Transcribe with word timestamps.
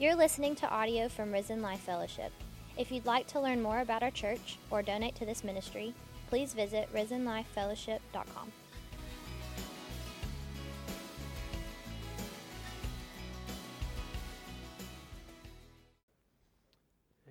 You're 0.00 0.14
listening 0.14 0.54
to 0.54 0.70
audio 0.70 1.10
from 1.10 1.30
Risen 1.30 1.60
Life 1.60 1.80
Fellowship. 1.80 2.32
If 2.78 2.90
you'd 2.90 3.04
like 3.04 3.26
to 3.26 3.38
learn 3.38 3.60
more 3.60 3.80
about 3.80 4.02
our 4.02 4.10
church 4.10 4.56
or 4.70 4.80
donate 4.80 5.14
to 5.16 5.26
this 5.26 5.44
ministry, 5.44 5.92
please 6.30 6.54
visit 6.54 6.88
risenlifefellowship.com. 6.94 8.50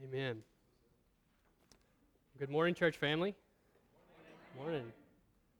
Amen. 0.03 0.43
Good 2.37 2.51
morning, 2.51 2.75
church 2.75 2.97
family. 2.97 3.33
Morning. 4.55 4.83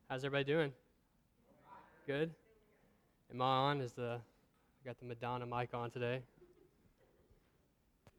How's 0.08 0.24
everybody 0.24 0.44
doing? 0.44 0.72
Good. 2.06 2.30
Am 3.34 3.42
I 3.42 3.46
on? 3.46 3.82
Is 3.82 3.94
the 3.94 4.20
I 4.22 4.88
got 4.88 5.00
the 5.00 5.08
Madonna 5.08 5.48
mic 5.48 5.74
on 5.74 5.90
today? 5.90 6.22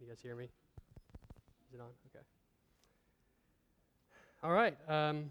Can 0.01 0.07
you 0.07 0.15
guys 0.15 0.23
hear 0.23 0.35
me? 0.35 0.45
Is 0.45 1.75
it 1.75 1.81
on? 1.83 1.89
Okay. 2.07 2.25
All 4.43 4.51
right. 4.51 4.75
Um, 4.89 5.31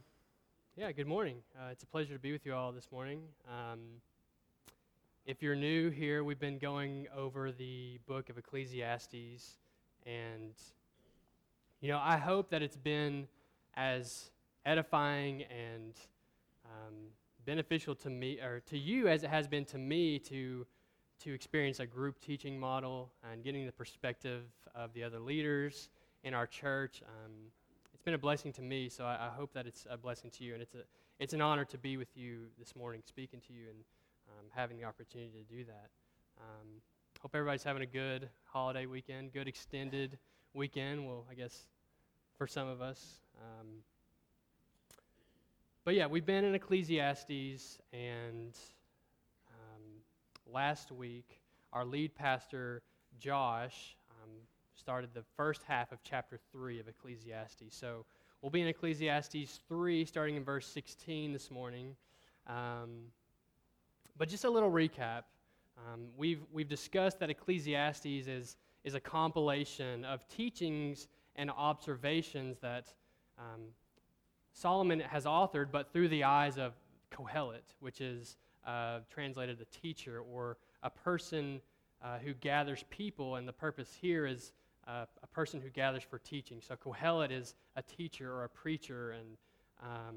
yeah. 0.78 0.92
Good 0.92 1.08
morning. 1.08 1.38
Uh, 1.58 1.70
it's 1.72 1.82
a 1.82 1.88
pleasure 1.88 2.14
to 2.14 2.20
be 2.20 2.32
with 2.32 2.45
you 2.45 2.54
all 2.54 2.72
this 2.72 2.92
morning. 2.92 3.23
Um, 3.48 3.80
if 5.26 5.42
you're 5.42 5.55
new 5.55 5.90
here, 5.90 6.23
we've 6.23 6.40
been 6.40 6.59
going 6.59 7.08
over 7.18 7.52
the 7.52 8.00
book 8.05 8.30
of 8.30 8.38
Ecclesiastes, 8.38 9.58
and 10.05 10.54
you 11.81 11.88
know, 11.88 12.00
I 12.00 12.17
hope 12.17 12.52
that 12.52 12.62
it's 12.62 12.78
been 12.78 13.28
as 13.76 14.30
edifying 14.67 15.45
and 15.45 15.95
um, 16.64 16.94
beneficial 17.44 17.95
to 17.95 18.12
me 18.12 18.40
or 18.40 18.59
to 18.67 18.78
you 18.78 19.08
as 19.08 19.23
it 19.23 19.31
has 19.31 19.48
been 19.48 19.66
to 19.66 19.80
me 19.80 20.20
to 20.20 20.67
to 21.20 21.34
experience 21.34 21.80
a 21.80 21.86
group 21.86 22.20
teaching 22.20 22.59
model 22.59 23.12
and 23.31 23.44
getting 23.44 23.66
the 23.66 23.72
perspective 23.72 24.44
of 24.75 24.94
the 24.94 25.03
other 25.03 25.20
leaders 25.20 25.89
in 26.23 26.34
our 26.34 26.48
church. 26.48 27.02
Um, 27.06 27.31
it's 27.94 28.03
been 28.03 28.14
a 28.14 28.20
blessing 28.20 28.53
to 28.53 28.61
me, 28.61 28.89
so 28.89 29.03
I, 29.03 29.28
I, 29.28 29.30
hope 29.36 29.53
that 29.53 29.67
it's 29.67 29.86
a 29.89 29.98
blessing 29.98 30.31
to 30.31 30.44
you. 30.44 30.53
And 30.53 30.61
it's 30.61 30.76
a 30.76 30.84
it's 31.20 31.34
an 31.34 31.42
honor 31.42 31.66
to 31.66 31.78
be 31.78 31.98
with 31.98 32.16
you 32.16 32.45
this 32.58 32.76
morning, 32.76 33.02
speaking 33.06 33.42
to 33.48 33.53
you 33.53 33.66
and 33.70 33.80
um, 34.30 34.45
having 34.52 34.78
the 34.78 34.86
opportunity 34.86 35.31
to 35.31 35.56
do 35.56 35.66
that. 35.66 35.89
Um, 36.39 36.67
hope 37.22 37.31
everybody's 37.33 37.64
having 37.64 37.83
a 37.83 37.86
good 37.86 38.30
holiday 38.45 38.86
weekend, 38.86 39.33
good 39.33 39.48
extended 39.48 40.17
weekend. 40.54 41.06
Well, 41.06 41.26
I 41.30 41.33
guess 41.33 41.64
for 42.38 42.48
some 42.48 42.70
of 42.70 42.81
us. 42.81 43.20
Um, 43.38 43.67
but 45.83 45.95
yeah, 45.95 46.08
we've 46.08 46.26
been 46.26 46.45
in 46.45 46.56
Ecclesiastes, 46.56 47.80
and 47.92 48.58
last 50.53 50.92
week, 50.92 51.39
our 51.73 51.86
lead 51.86 52.16
pastor, 52.16 52.81
Josh, 53.19 53.95
um, 54.11 54.30
started 54.75 55.09
the 55.14 55.23
first 55.36 55.61
half 55.64 55.92
of 55.92 56.00
chapter 56.03 56.39
3 56.52 56.80
of 56.80 56.88
Ecclesiastes. 56.88 57.75
So 57.75 58.05
we'll 58.42 58.50
be 58.50 58.61
in 58.61 58.67
Ecclesiastes 58.67 59.59
3, 59.67 60.05
starting 60.05 60.36
in 60.36 60.44
verse 60.44 60.66
16 60.67 61.33
this 61.33 61.52
morning. 61.52 61.95
Um, 62.47 63.11
but 64.17 64.30
just 64.30 64.44
a 64.44 64.50
little 64.50 64.72
recap. 64.72 65.23
Um, 65.77 66.08
we've, 66.17 66.42
we've 66.52 66.67
discussed 66.67 67.20
that 67.20 67.30
Ecclesiastes 67.30 68.05
is, 68.05 68.58
is 68.83 68.95
a 68.95 69.00
compilation 69.00 70.03
of 70.03 70.27
teachings 70.27 71.08
and 71.36 71.50
observations 71.52 72.58
that 72.59 72.92
um, 73.38 73.61
Solomon 74.52 75.00
has 75.00 75.25
authored, 75.25 75.67
but 75.72 75.94
through 75.94 76.09
the 76.09 76.23
eyes 76.23 76.58
of 76.58 76.73
Kohelet, 77.11 77.75
which 77.80 78.02
is 78.02 78.36
uh, 78.65 78.99
translated 79.09 79.59
a 79.61 79.65
teacher 79.81 80.21
or 80.31 80.57
a 80.83 80.89
person 80.89 81.61
uh, 82.02 82.17
who 82.19 82.33
gathers 82.33 82.83
people, 82.89 83.35
and 83.35 83.47
the 83.47 83.53
purpose 83.53 83.97
here 83.99 84.25
is 84.25 84.53
uh, 84.87 85.05
a 85.21 85.27
person 85.27 85.61
who 85.61 85.70
gathers 85.70 86.03
for 86.03 86.20
teaching. 86.20 86.61
So 86.61 86.75
Kohelet 86.75 87.31
is 87.31 87.55
a 87.75 87.81
teacher 87.81 88.31
or 88.31 88.45
a 88.45 88.49
preacher, 88.49 89.11
and 89.11 89.37
um, 89.81 90.15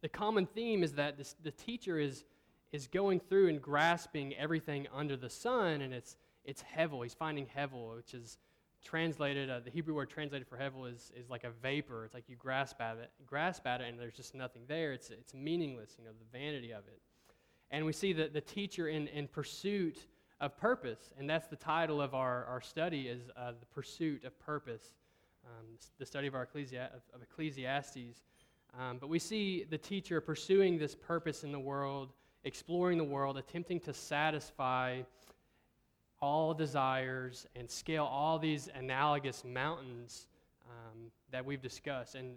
the 0.00 0.08
common 0.08 0.46
theme 0.46 0.82
is 0.82 0.92
that 0.92 1.16
this, 1.16 1.36
the 1.42 1.50
teacher 1.50 1.98
is, 1.98 2.24
is 2.72 2.86
going 2.86 3.20
through 3.20 3.48
and 3.48 3.60
grasping 3.60 4.34
everything 4.34 4.86
under 4.94 5.16
the 5.16 5.30
sun, 5.30 5.80
and 5.80 5.94
it's, 5.94 6.16
it's 6.44 6.62
hevel. 6.76 7.02
He's 7.02 7.14
finding 7.14 7.46
hevel, 7.46 7.96
which 7.96 8.14
is 8.14 8.38
translated, 8.84 9.50
uh, 9.50 9.60
the 9.60 9.70
Hebrew 9.70 9.94
word 9.94 10.10
translated 10.10 10.46
for 10.46 10.56
hevel 10.56 10.92
is, 10.92 11.10
is 11.16 11.30
like 11.30 11.44
a 11.44 11.50
vapor. 11.62 12.04
It's 12.04 12.14
like 12.14 12.28
you 12.28 12.36
grasp 12.36 12.80
at 12.80 12.98
it, 12.98 13.10
grasp 13.26 13.66
at 13.66 13.80
it, 13.80 13.88
and 13.88 13.98
there's 13.98 14.14
just 14.14 14.34
nothing 14.34 14.62
there. 14.68 14.92
It's, 14.92 15.10
it's 15.10 15.34
meaningless, 15.34 15.96
you 15.98 16.04
know, 16.04 16.10
the 16.12 16.38
vanity 16.38 16.72
of 16.72 16.86
it. 16.86 17.00
And 17.70 17.84
we 17.84 17.92
see 17.92 18.12
that 18.12 18.32
the 18.32 18.40
teacher 18.40 18.88
in, 18.88 19.08
in 19.08 19.26
pursuit 19.26 20.06
of 20.40 20.56
purpose, 20.56 21.10
and 21.18 21.28
that's 21.28 21.48
the 21.48 21.56
title 21.56 22.00
of 22.00 22.14
our, 22.14 22.44
our 22.44 22.60
study 22.60 23.08
is 23.08 23.22
uh, 23.36 23.52
the 23.58 23.66
pursuit 23.66 24.24
of 24.24 24.38
purpose, 24.38 24.94
um, 25.46 25.66
the 25.98 26.06
study 26.06 26.26
of 26.26 26.34
our 26.34 26.46
Ecclesi- 26.46 26.76
of, 26.76 27.00
of 27.14 27.22
Ecclesiastes. 27.22 28.22
Um, 28.78 28.98
but 29.00 29.08
we 29.08 29.18
see 29.18 29.64
the 29.68 29.78
teacher 29.78 30.20
pursuing 30.20 30.78
this 30.78 30.94
purpose 30.94 31.44
in 31.44 31.52
the 31.52 31.58
world, 31.58 32.12
exploring 32.44 32.98
the 32.98 33.04
world, 33.04 33.38
attempting 33.38 33.80
to 33.80 33.94
satisfy 33.94 35.02
all 36.20 36.54
desires 36.54 37.46
and 37.56 37.70
scale 37.70 38.04
all 38.04 38.38
these 38.38 38.68
analogous 38.74 39.44
mountains 39.44 40.26
um, 40.68 41.10
that 41.30 41.44
we've 41.44 41.62
discussed. 41.62 42.14
And 42.14 42.36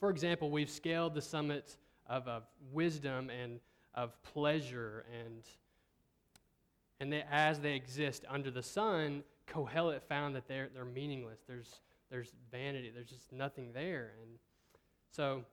for 0.00 0.10
example, 0.10 0.50
we've 0.50 0.70
scaled 0.70 1.14
the 1.14 1.22
summit 1.22 1.76
of, 2.06 2.26
of 2.26 2.44
wisdom 2.72 3.30
and 3.30 3.60
of 3.94 4.20
pleasure, 4.22 5.04
and, 5.12 5.42
and 7.00 7.12
they, 7.12 7.24
as 7.30 7.58
they 7.58 7.74
exist 7.74 8.24
under 8.28 8.50
the 8.50 8.62
sun, 8.62 9.24
Kohelet 9.46 10.02
found 10.02 10.36
that 10.36 10.46
they're, 10.46 10.68
they're 10.72 10.84
meaningless. 10.84 11.40
There's, 11.46 11.80
there's 12.10 12.32
vanity, 12.50 12.90
there's 12.94 13.08
just 13.08 13.32
nothing 13.32 13.72
there. 13.72 14.12
And 14.22 14.38
so 15.10 15.44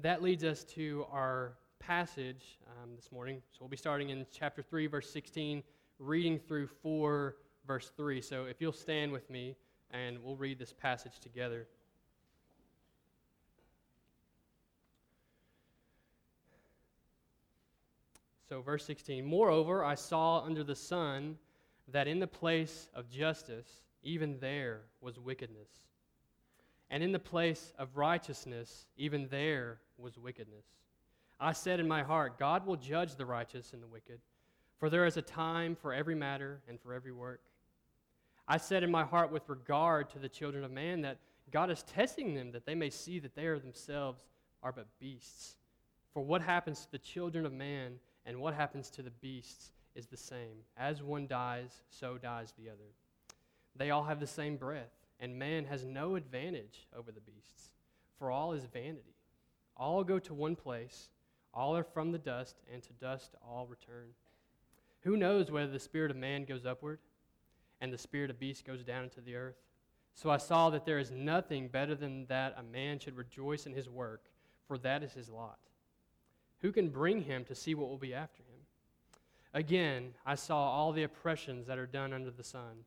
that 0.00 0.22
leads 0.22 0.44
us 0.44 0.64
to 0.64 1.06
our 1.10 1.52
passage 1.78 2.58
um, 2.82 2.90
this 2.96 3.12
morning. 3.12 3.42
So 3.52 3.58
we'll 3.60 3.68
be 3.68 3.76
starting 3.76 4.10
in 4.10 4.26
chapter 4.32 4.62
3, 4.62 4.86
verse 4.86 5.10
16 5.10 5.62
reading 6.02 6.38
through 6.38 6.66
4, 6.82 7.36
verse 7.66 7.92
3. 7.96 8.20
So 8.20 8.44
if 8.44 8.60
you'll 8.60 8.72
stand 8.72 9.12
with 9.12 9.30
me 9.30 9.56
and 9.90 10.18
we'll 10.22 10.36
read 10.36 10.58
this 10.58 10.72
passage 10.72 11.20
together. 11.20 11.68
So, 18.48 18.60
verse 18.60 18.84
16 18.84 19.24
Moreover, 19.24 19.84
I 19.84 19.94
saw 19.94 20.40
under 20.40 20.64
the 20.64 20.74
sun 20.74 21.38
that 21.88 22.08
in 22.08 22.18
the 22.18 22.26
place 22.26 22.88
of 22.94 23.08
justice, 23.08 23.82
even 24.02 24.38
there 24.40 24.82
was 25.00 25.18
wickedness. 25.18 25.70
And 26.90 27.02
in 27.02 27.12
the 27.12 27.18
place 27.18 27.72
of 27.78 27.96
righteousness, 27.96 28.86
even 28.98 29.28
there 29.30 29.78
was 29.96 30.18
wickedness. 30.18 30.66
I 31.40 31.52
said 31.52 31.80
in 31.80 31.88
my 31.88 32.02
heart, 32.02 32.38
God 32.38 32.66
will 32.66 32.76
judge 32.76 33.16
the 33.16 33.24
righteous 33.24 33.72
and 33.72 33.82
the 33.82 33.86
wicked 33.86 34.20
for 34.82 34.90
there 34.90 35.06
is 35.06 35.16
a 35.16 35.22
time 35.22 35.76
for 35.76 35.94
every 35.94 36.16
matter 36.16 36.60
and 36.68 36.80
for 36.80 36.92
every 36.92 37.12
work. 37.12 37.40
I 38.48 38.56
said 38.56 38.82
in 38.82 38.90
my 38.90 39.04
heart 39.04 39.30
with 39.30 39.48
regard 39.48 40.10
to 40.10 40.18
the 40.18 40.28
children 40.28 40.64
of 40.64 40.72
man 40.72 41.02
that 41.02 41.18
God 41.52 41.70
is 41.70 41.84
testing 41.84 42.34
them 42.34 42.50
that 42.50 42.66
they 42.66 42.74
may 42.74 42.90
see 42.90 43.20
that 43.20 43.36
they 43.36 43.46
are 43.46 43.60
themselves 43.60 44.24
are 44.60 44.72
but 44.72 44.88
beasts. 44.98 45.54
For 46.12 46.20
what 46.20 46.42
happens 46.42 46.80
to 46.80 46.90
the 46.90 46.98
children 46.98 47.46
of 47.46 47.52
man 47.52 48.00
and 48.26 48.40
what 48.40 48.54
happens 48.54 48.90
to 48.90 49.02
the 49.02 49.12
beasts 49.12 49.70
is 49.94 50.08
the 50.08 50.16
same. 50.16 50.64
As 50.76 51.00
one 51.00 51.28
dies, 51.28 51.82
so 51.88 52.18
dies 52.18 52.52
the 52.58 52.68
other. 52.68 52.90
They 53.76 53.92
all 53.92 54.02
have 54.02 54.18
the 54.18 54.26
same 54.26 54.56
breath, 54.56 54.90
and 55.20 55.38
man 55.38 55.64
has 55.66 55.84
no 55.84 56.16
advantage 56.16 56.88
over 56.98 57.12
the 57.12 57.20
beasts, 57.20 57.70
for 58.18 58.32
all 58.32 58.52
is 58.52 58.64
vanity. 58.64 59.14
All 59.76 60.02
go 60.02 60.18
to 60.18 60.34
one 60.34 60.56
place, 60.56 61.10
all 61.54 61.76
are 61.76 61.84
from 61.84 62.10
the 62.10 62.18
dust, 62.18 62.56
and 62.72 62.82
to 62.82 62.92
dust 62.94 63.36
all 63.46 63.68
return. 63.68 64.08
Who 65.02 65.16
knows 65.16 65.50
whether 65.50 65.70
the 65.70 65.78
spirit 65.78 66.10
of 66.10 66.16
man 66.16 66.44
goes 66.44 66.64
upward 66.64 66.98
and 67.80 67.92
the 67.92 67.98
spirit 67.98 68.30
of 68.30 68.38
beast 68.38 68.64
goes 68.64 68.84
down 68.84 69.04
into 69.04 69.20
the 69.20 69.34
earth? 69.34 69.56
So 70.14 70.30
I 70.30 70.36
saw 70.36 70.70
that 70.70 70.84
there 70.84 70.98
is 70.98 71.10
nothing 71.10 71.68
better 71.68 71.94
than 71.94 72.26
that 72.26 72.54
a 72.56 72.62
man 72.62 72.98
should 72.98 73.16
rejoice 73.16 73.66
in 73.66 73.72
his 73.72 73.88
work, 73.88 74.24
for 74.68 74.78
that 74.78 75.02
is 75.02 75.12
his 75.12 75.28
lot. 75.28 75.58
Who 76.60 76.70
can 76.70 76.90
bring 76.90 77.22
him 77.22 77.44
to 77.46 77.54
see 77.54 77.74
what 77.74 77.88
will 77.88 77.98
be 77.98 78.14
after 78.14 78.42
him? 78.42 78.60
Again, 79.54 80.14
I 80.24 80.34
saw 80.34 80.70
all 80.70 80.92
the 80.92 81.02
oppressions 81.02 81.66
that 81.66 81.78
are 81.78 81.86
done 81.86 82.12
under 82.12 82.30
the 82.30 82.44
sun. 82.44 82.84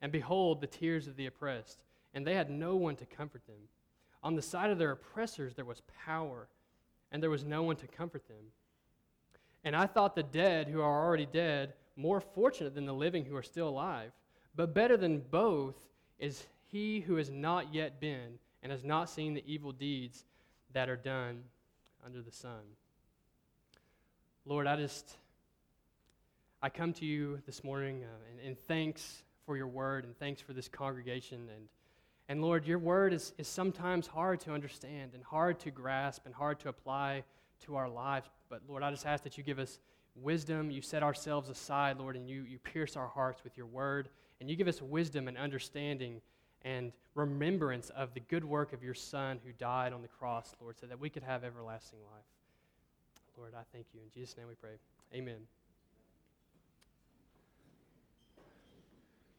And 0.00 0.12
behold, 0.12 0.60
the 0.60 0.66
tears 0.66 1.08
of 1.08 1.16
the 1.16 1.26
oppressed, 1.26 1.82
and 2.14 2.26
they 2.26 2.34
had 2.34 2.50
no 2.50 2.76
one 2.76 2.96
to 2.96 3.06
comfort 3.06 3.46
them. 3.46 3.68
On 4.22 4.34
the 4.34 4.42
side 4.42 4.70
of 4.70 4.78
their 4.78 4.92
oppressors 4.92 5.54
there 5.54 5.64
was 5.64 5.82
power, 6.04 6.48
and 7.10 7.22
there 7.22 7.30
was 7.30 7.44
no 7.44 7.62
one 7.62 7.76
to 7.76 7.86
comfort 7.86 8.28
them. 8.28 8.52
And 9.66 9.74
I 9.74 9.86
thought 9.86 10.14
the 10.14 10.22
dead 10.22 10.68
who 10.68 10.80
are 10.80 11.04
already 11.04 11.26
dead 11.26 11.72
more 11.96 12.20
fortunate 12.20 12.76
than 12.76 12.86
the 12.86 12.94
living 12.94 13.24
who 13.24 13.34
are 13.34 13.42
still 13.42 13.68
alive. 13.68 14.12
But 14.54 14.72
better 14.72 14.96
than 14.96 15.18
both 15.18 15.74
is 16.20 16.46
he 16.70 17.00
who 17.00 17.16
has 17.16 17.30
not 17.30 17.74
yet 17.74 18.00
been 18.00 18.38
and 18.62 18.70
has 18.70 18.84
not 18.84 19.10
seen 19.10 19.34
the 19.34 19.42
evil 19.44 19.72
deeds 19.72 20.24
that 20.72 20.88
are 20.88 20.96
done 20.96 21.42
under 22.04 22.22
the 22.22 22.30
sun. 22.30 22.60
Lord, 24.44 24.68
I 24.68 24.76
just 24.76 25.16
I 26.62 26.68
come 26.68 26.92
to 26.94 27.04
you 27.04 27.40
this 27.44 27.64
morning 27.64 28.04
uh, 28.04 28.40
in, 28.40 28.50
in 28.50 28.54
thanks 28.54 29.24
for 29.46 29.56
your 29.56 29.66
word 29.66 30.04
and 30.04 30.16
thanks 30.16 30.40
for 30.40 30.52
this 30.52 30.68
congregation. 30.68 31.40
And, 31.52 31.68
and 32.28 32.40
Lord, 32.40 32.68
your 32.68 32.78
word 32.78 33.12
is, 33.12 33.34
is 33.36 33.48
sometimes 33.48 34.06
hard 34.06 34.38
to 34.42 34.52
understand 34.52 35.14
and 35.14 35.24
hard 35.24 35.58
to 35.60 35.72
grasp 35.72 36.24
and 36.24 36.32
hard 36.32 36.60
to 36.60 36.68
apply 36.68 37.24
to 37.64 37.76
our 37.76 37.88
lives. 37.88 38.28
But 38.48 38.62
Lord, 38.68 38.82
I 38.82 38.90
just 38.90 39.06
ask 39.06 39.24
that 39.24 39.36
you 39.36 39.44
give 39.44 39.58
us 39.58 39.78
wisdom. 40.14 40.70
You 40.70 40.82
set 40.82 41.02
ourselves 41.02 41.48
aside, 41.48 41.98
Lord, 41.98 42.16
and 42.16 42.28
you, 42.28 42.42
you 42.42 42.58
pierce 42.58 42.96
our 42.96 43.08
hearts 43.08 43.44
with 43.44 43.56
your 43.56 43.66
word. 43.66 44.08
And 44.40 44.50
you 44.50 44.56
give 44.56 44.68
us 44.68 44.82
wisdom 44.82 45.28
and 45.28 45.36
understanding 45.36 46.20
and 46.62 46.92
remembrance 47.14 47.90
of 47.90 48.12
the 48.14 48.20
good 48.20 48.44
work 48.44 48.72
of 48.72 48.82
your 48.82 48.94
Son 48.94 49.38
who 49.44 49.52
died 49.52 49.92
on 49.92 50.02
the 50.02 50.08
cross, 50.08 50.54
Lord, 50.60 50.78
so 50.78 50.86
that 50.86 50.98
we 50.98 51.08
could 51.08 51.22
have 51.22 51.44
everlasting 51.44 52.00
life. 52.12 52.24
Lord, 53.38 53.52
I 53.54 53.62
thank 53.72 53.86
you. 53.94 54.00
In 54.00 54.10
Jesus' 54.12 54.36
name 54.36 54.48
we 54.48 54.54
pray. 54.54 54.72
Amen. 55.14 55.36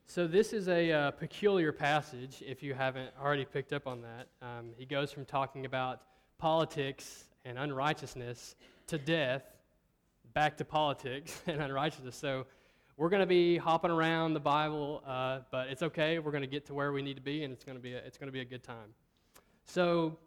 So, 0.10 0.25
this 0.25 0.54
is 0.54 0.70
a 0.70 0.92
uh, 0.92 1.12
peculiar 1.12 1.72
passage, 1.72 2.42
if 2.46 2.63
you 2.63 2.74
haven't 2.74 3.12
already 3.22 3.44
picked 3.44 3.74
up 3.74 3.88
on 3.88 4.02
that. 4.02 4.28
Um, 4.42 4.70
he 4.78 4.86
goes 4.86 5.12
from 5.12 5.25
talking 5.25 5.66
about 5.66 6.02
politics 6.38 7.25
and 7.48 7.58
unrighteousness 7.58 8.56
to 8.88 8.98
death, 8.98 9.44
back 10.34 10.58
to 10.58 10.66
politics 10.66 11.42
and 11.48 11.62
unrighteousness. 11.62 12.16
So, 12.16 12.46
we're 12.98 13.10
going 13.10 13.22
to 13.22 13.28
be 13.28 13.58
hopping 13.58 13.92
around 13.92 14.34
the 14.34 14.40
Bible, 14.40 15.04
uh, 15.06 15.42
but 15.52 15.68
it's 15.68 15.84
okay. 15.84 16.18
We're 16.18 16.32
going 16.32 16.42
to 16.42 16.48
get 16.48 16.66
to 16.66 16.74
where 16.74 16.92
we 16.92 17.04
need 17.04 17.16
to 17.16 17.22
be, 17.22 17.44
and 17.44 17.54
it's 17.54 17.64
going 17.64 17.78
to 17.78 17.82
be 17.82 17.94
a, 17.94 17.98
it's 17.98 18.18
going 18.18 18.28
to 18.28 18.32
be 18.32 18.40
a 18.40 18.46
good 18.46 18.64
time. 18.64 18.90
So, 19.66 20.18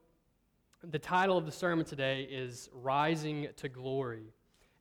the 0.85 0.99
title 0.99 1.37
of 1.37 1.47
the 1.47 1.53
sermon 1.53 1.85
today 1.85 2.29
is 2.31 2.71
Rising 2.73 3.49
to 3.57 3.69
Glory, 3.69 4.33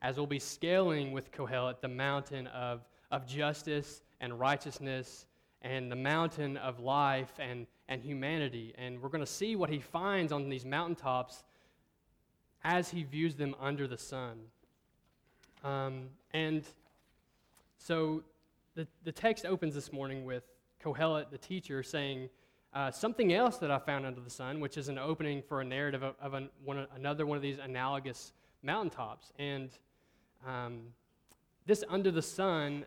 as 0.03 0.17
we'll 0.17 0.27
be 0.27 0.37
scaling 0.37 1.11
with 1.11 1.31
Kohelet 1.31 1.81
the 1.81 1.87
mountain 1.87 2.45
of, 2.47 2.85
of 3.09 3.25
justice 3.25 4.03
and 4.21 4.39
righteousness 4.39 5.25
and 5.63 5.91
the 5.91 5.95
mountain 5.95 6.57
of 6.57 6.79
life 6.79 7.33
and, 7.39 7.65
and 7.87 8.03
humanity. 8.03 8.73
And 8.77 9.01
we're 9.01 9.09
going 9.09 9.25
to 9.25 9.31
see 9.31 9.55
what 9.55 9.69
he 9.69 9.79
finds 9.79 10.31
on 10.31 10.47
these 10.47 10.63
mountaintops 10.63 11.43
as 12.63 12.89
he 12.89 13.03
views 13.03 13.35
them 13.35 13.55
under 13.59 13.87
the 13.87 13.97
sun. 13.97 14.39
Um, 15.63 16.09
and 16.33 16.63
so 17.77 18.23
the, 18.75 18.87
the 19.03 19.11
text 19.11 19.45
opens 19.45 19.75
this 19.75 19.91
morning 19.91 20.25
with 20.25 20.43
Kohelet, 20.83 21.31
the 21.31 21.37
teacher, 21.37 21.83
saying 21.83 22.29
uh, 22.73 22.91
something 22.91 23.33
else 23.33 23.57
that 23.57 23.71
I 23.71 23.79
found 23.79 24.05
under 24.05 24.21
the 24.21 24.29
sun, 24.29 24.59
which 24.59 24.77
is 24.77 24.89
an 24.89 24.97
opening 24.97 25.41
for 25.41 25.61
a 25.61 25.65
narrative 25.65 26.03
of, 26.03 26.15
of 26.21 26.33
an, 26.33 26.49
one, 26.63 26.85
another 26.95 27.25
one 27.25 27.35
of 27.35 27.41
these 27.41 27.57
analogous 27.57 28.31
mountaintops. 28.63 29.33
And 29.39 29.71
um, 30.47 30.81
this 31.65 31.83
under 31.89 32.11
the 32.11 32.21
sun 32.21 32.85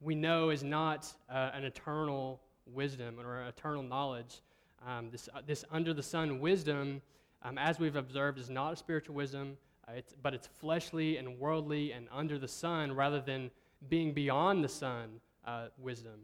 we 0.00 0.14
know 0.14 0.50
is 0.50 0.64
not 0.64 1.12
uh, 1.30 1.50
an 1.54 1.64
eternal 1.64 2.40
wisdom 2.66 3.20
or 3.20 3.46
eternal 3.46 3.82
knowledge. 3.82 4.42
Um, 4.86 5.10
this, 5.10 5.28
uh, 5.32 5.40
this 5.46 5.64
under 5.70 5.94
the 5.94 6.02
sun 6.02 6.40
wisdom, 6.40 7.00
um, 7.44 7.58
as 7.58 7.78
we've 7.78 7.96
observed, 7.96 8.38
is 8.38 8.50
not 8.50 8.72
a 8.72 8.76
spiritual 8.76 9.14
wisdom, 9.14 9.56
uh, 9.88 9.92
it's, 9.96 10.14
but 10.22 10.34
it's 10.34 10.48
fleshly 10.60 11.16
and 11.16 11.38
worldly 11.38 11.92
and 11.92 12.06
under 12.12 12.38
the 12.38 12.48
sun 12.48 12.92
rather 12.92 13.20
than 13.20 13.50
being 13.88 14.12
beyond 14.12 14.62
the 14.62 14.68
sun 14.68 15.20
uh, 15.46 15.66
wisdom. 15.78 16.20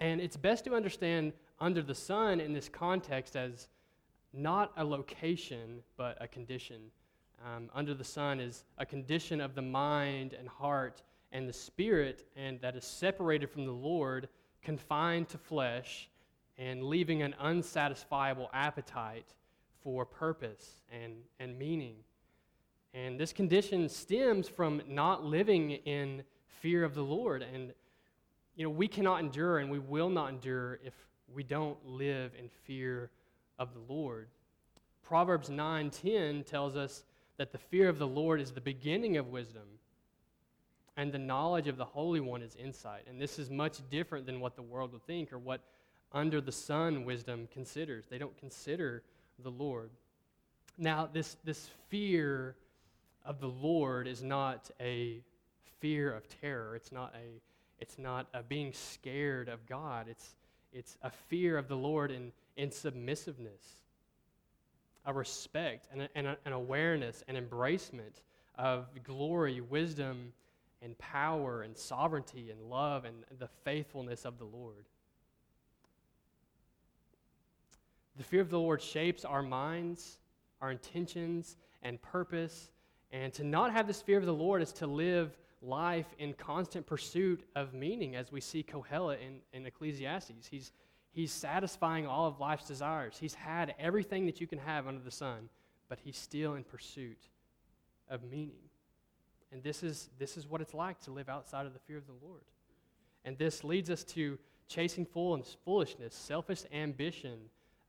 And 0.00 0.20
it's 0.20 0.36
best 0.36 0.64
to 0.64 0.74
understand 0.74 1.32
under 1.58 1.82
the 1.82 1.94
sun 1.94 2.40
in 2.40 2.52
this 2.52 2.68
context 2.68 3.34
as 3.34 3.68
not 4.32 4.72
a 4.76 4.84
location, 4.84 5.80
but 5.96 6.18
a 6.20 6.28
condition. 6.28 6.82
Um, 7.44 7.70
under 7.74 7.94
the 7.94 8.04
sun 8.04 8.40
is 8.40 8.64
a 8.76 8.84
condition 8.84 9.40
of 9.40 9.54
the 9.54 9.62
mind 9.62 10.34
and 10.34 10.48
heart 10.48 11.02
and 11.32 11.48
the 11.48 11.52
spirit, 11.52 12.28
and 12.36 12.60
that 12.60 12.76
is 12.76 12.84
separated 12.84 13.50
from 13.50 13.64
the 13.64 13.72
Lord, 13.72 14.28
confined 14.62 15.28
to 15.30 15.38
flesh, 15.38 16.10
and 16.58 16.82
leaving 16.82 17.22
an 17.22 17.34
unsatisfiable 17.42 18.48
appetite 18.52 19.34
for 19.86 20.04
purpose 20.04 20.82
and, 20.90 21.12
and 21.38 21.56
meaning. 21.56 21.94
And 22.92 23.20
this 23.20 23.32
condition 23.32 23.88
stems 23.88 24.48
from 24.48 24.82
not 24.88 25.22
living 25.22 25.70
in 25.70 26.24
fear 26.60 26.82
of 26.82 26.96
the 26.96 27.04
Lord. 27.04 27.42
And, 27.42 27.72
you 28.56 28.64
know, 28.64 28.70
we 28.70 28.88
cannot 28.88 29.20
endure 29.20 29.58
and 29.58 29.70
we 29.70 29.78
will 29.78 30.10
not 30.10 30.30
endure 30.30 30.80
if 30.84 30.92
we 31.32 31.44
don't 31.44 31.78
live 31.86 32.32
in 32.36 32.48
fear 32.64 33.12
of 33.60 33.74
the 33.74 33.92
Lord. 33.94 34.26
Proverbs 35.04 35.50
9:10 35.50 36.42
tells 36.42 36.74
us 36.74 37.04
that 37.36 37.52
the 37.52 37.58
fear 37.58 37.88
of 37.88 38.00
the 38.00 38.08
Lord 38.08 38.40
is 38.40 38.50
the 38.50 38.60
beginning 38.60 39.16
of 39.18 39.28
wisdom 39.28 39.78
and 40.96 41.12
the 41.12 41.18
knowledge 41.18 41.68
of 41.68 41.76
the 41.76 41.84
Holy 41.84 42.18
One 42.18 42.42
is 42.42 42.56
insight. 42.56 43.04
And 43.06 43.20
this 43.20 43.38
is 43.38 43.50
much 43.50 43.88
different 43.88 44.26
than 44.26 44.40
what 44.40 44.56
the 44.56 44.62
world 44.62 44.94
would 44.94 45.06
think 45.06 45.32
or 45.32 45.38
what 45.38 45.60
under 46.10 46.40
the 46.40 46.50
sun 46.50 47.04
wisdom 47.04 47.46
considers. 47.52 48.06
They 48.08 48.18
don't 48.18 48.36
consider 48.36 49.04
the 49.42 49.50
Lord. 49.50 49.90
Now, 50.78 51.08
this, 51.12 51.36
this 51.44 51.70
fear 51.88 52.56
of 53.24 53.40
the 53.40 53.48
Lord 53.48 54.06
is 54.06 54.22
not 54.22 54.70
a 54.80 55.20
fear 55.80 56.12
of 56.12 56.28
terror. 56.40 56.76
It's 56.76 56.92
not 56.92 57.14
a, 57.14 57.40
it's 57.80 57.98
not 57.98 58.26
a 58.34 58.42
being 58.42 58.72
scared 58.72 59.48
of 59.48 59.66
God. 59.66 60.06
It's, 60.08 60.34
it's 60.72 60.96
a 61.02 61.10
fear 61.10 61.58
of 61.58 61.68
the 61.68 61.76
Lord 61.76 62.10
in, 62.10 62.32
in 62.56 62.70
submissiveness, 62.70 63.82
a 65.04 65.12
respect, 65.12 65.88
and, 65.92 66.02
a, 66.02 66.08
and 66.14 66.26
a, 66.26 66.36
an 66.44 66.52
awareness, 66.52 67.22
an 67.28 67.36
embracement 67.36 68.22
of 68.58 68.86
glory, 69.04 69.60
wisdom, 69.60 70.32
and 70.82 70.96
power 70.98 71.62
and 71.62 71.76
sovereignty 71.76 72.50
and 72.50 72.60
love 72.70 73.04
and 73.04 73.16
the 73.38 73.48
faithfulness 73.64 74.24
of 74.24 74.38
the 74.38 74.44
Lord. 74.44 74.84
The 78.16 78.24
fear 78.24 78.40
of 78.40 78.50
the 78.50 78.58
Lord 78.58 78.80
shapes 78.80 79.24
our 79.24 79.42
minds, 79.42 80.18
our 80.60 80.70
intentions, 80.70 81.56
and 81.82 82.00
purpose. 82.00 82.70
And 83.12 83.32
to 83.34 83.44
not 83.44 83.72
have 83.72 83.86
this 83.86 84.00
fear 84.02 84.18
of 84.18 84.26
the 84.26 84.34
Lord 84.34 84.62
is 84.62 84.72
to 84.74 84.86
live 84.86 85.36
life 85.62 86.06
in 86.18 86.32
constant 86.34 86.86
pursuit 86.86 87.44
of 87.54 87.74
meaning, 87.74 88.16
as 88.16 88.32
we 88.32 88.40
see 88.40 88.62
Kohelet 88.62 89.18
in, 89.20 89.40
in 89.52 89.66
Ecclesiastes. 89.66 90.46
He's, 90.46 90.72
he's 91.12 91.32
satisfying 91.32 92.06
all 92.06 92.26
of 92.26 92.40
life's 92.40 92.66
desires. 92.66 93.16
He's 93.20 93.34
had 93.34 93.74
everything 93.78 94.26
that 94.26 94.40
you 94.40 94.46
can 94.46 94.58
have 94.58 94.86
under 94.86 95.02
the 95.02 95.10
sun, 95.10 95.48
but 95.88 95.98
he's 96.02 96.16
still 96.16 96.54
in 96.54 96.64
pursuit 96.64 97.18
of 98.08 98.22
meaning. 98.24 98.56
And 99.52 99.62
this 99.62 99.82
is, 99.82 100.10
this 100.18 100.36
is 100.36 100.46
what 100.46 100.60
it's 100.60 100.74
like 100.74 101.00
to 101.00 101.10
live 101.10 101.28
outside 101.28 101.66
of 101.66 101.72
the 101.72 101.78
fear 101.80 101.98
of 101.98 102.06
the 102.06 102.26
Lord. 102.26 102.42
And 103.24 103.36
this 103.38 103.64
leads 103.64 103.90
us 103.90 104.04
to 104.04 104.38
chasing 104.68 105.06
foolishness, 105.06 106.14
selfish 106.14 106.62
ambition, 106.72 107.38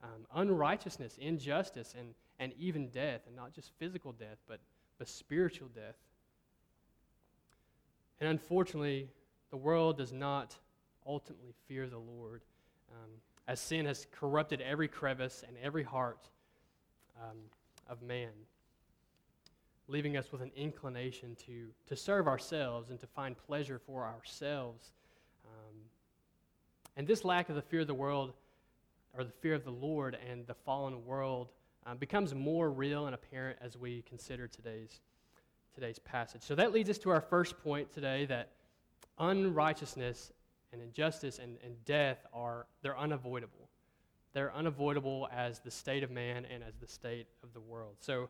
um, 0.03 0.25
unrighteousness, 0.35 1.17
injustice, 1.19 1.95
and, 1.97 2.09
and 2.39 2.53
even 2.59 2.89
death. 2.89 3.21
And 3.27 3.35
not 3.35 3.53
just 3.53 3.71
physical 3.79 4.11
death, 4.11 4.37
but, 4.47 4.59
but 4.97 5.07
spiritual 5.07 5.69
death. 5.69 5.95
And 8.19 8.29
unfortunately, 8.29 9.09
the 9.49 9.57
world 9.57 9.97
does 9.97 10.11
not 10.11 10.55
ultimately 11.05 11.53
fear 11.67 11.87
the 11.87 11.97
Lord, 11.97 12.41
um, 12.91 13.09
as 13.47 13.59
sin 13.59 13.85
has 13.85 14.07
corrupted 14.11 14.61
every 14.61 14.87
crevice 14.87 15.43
and 15.47 15.55
every 15.63 15.83
heart 15.83 16.27
um, 17.21 17.37
of 17.87 18.01
man 18.01 18.31
leaving 19.87 20.17
us 20.17 20.31
with 20.31 20.41
an 20.41 20.51
inclination 20.55 21.35
to, 21.47 21.67
to 21.87 21.95
serve 21.95 22.27
ourselves 22.27 22.89
and 22.89 22.99
to 22.99 23.07
find 23.07 23.35
pleasure 23.37 23.79
for 23.79 24.05
ourselves. 24.05 24.91
Um, 25.45 25.75
and 26.97 27.07
this 27.07 27.23
lack 27.23 27.49
of 27.49 27.55
the 27.55 27.61
fear 27.61 27.81
of 27.81 27.87
the 27.87 27.93
world, 27.93 28.33
or 29.17 29.23
the 29.23 29.31
fear 29.31 29.55
of 29.55 29.63
the 29.63 29.71
Lord 29.71 30.17
and 30.29 30.45
the 30.45 30.53
fallen 30.53 31.05
world, 31.05 31.49
um, 31.85 31.97
becomes 31.97 32.35
more 32.35 32.69
real 32.69 33.05
and 33.05 33.15
apparent 33.15 33.57
as 33.61 33.77
we 33.77 34.03
consider 34.03 34.47
today's, 34.47 34.99
today's 35.73 35.99
passage. 35.99 36.43
So 36.43 36.55
that 36.55 36.71
leads 36.71 36.89
us 36.89 36.97
to 36.99 37.09
our 37.09 37.21
first 37.21 37.57
point 37.57 37.91
today 37.91 38.25
that 38.25 38.49
unrighteousness 39.17 40.31
and 40.71 40.81
injustice 40.81 41.39
and, 41.39 41.57
and 41.63 41.83
death 41.85 42.25
are 42.33 42.67
they're 42.81 42.97
unavoidable. 42.97 43.69
They're 44.33 44.53
unavoidable 44.53 45.27
as 45.33 45.59
the 45.59 45.71
state 45.71 46.03
of 46.03 46.11
man 46.11 46.45
and 46.45 46.63
as 46.63 46.75
the 46.75 46.87
state 46.87 47.27
of 47.41 47.53
the 47.53 47.61
world. 47.61 47.95
So 47.99 48.29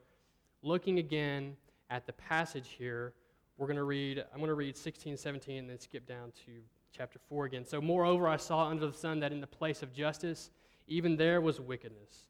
looking 0.62 1.00
again 1.00 1.58
at 1.90 2.06
the 2.06 2.14
passage 2.14 2.70
here, 2.78 3.14
we're 3.58 3.68
going 3.68 3.78
to 3.78 3.84
read, 3.84 4.24
I'm 4.32 4.38
going 4.38 4.50
to 4.50 4.54
read 4.54 4.78
16, 4.78 5.18
17, 5.18 5.58
and 5.58 5.70
then 5.70 5.80
skip 5.80 6.08
down 6.08 6.32
to 6.46 6.52
chapter 6.96 7.20
4 7.28 7.46
again. 7.46 7.66
So, 7.66 7.82
moreover, 7.82 8.28
I 8.28 8.38
saw 8.38 8.68
under 8.68 8.86
the 8.88 8.98
sun 8.98 9.20
that 9.22 9.32
in 9.32 9.42
the 9.42 9.48
place 9.48 9.82
of 9.82 9.94
justice, 9.94 10.52
even 10.88 11.18
there 11.18 11.42
was 11.42 11.60
wickedness. 11.60 12.28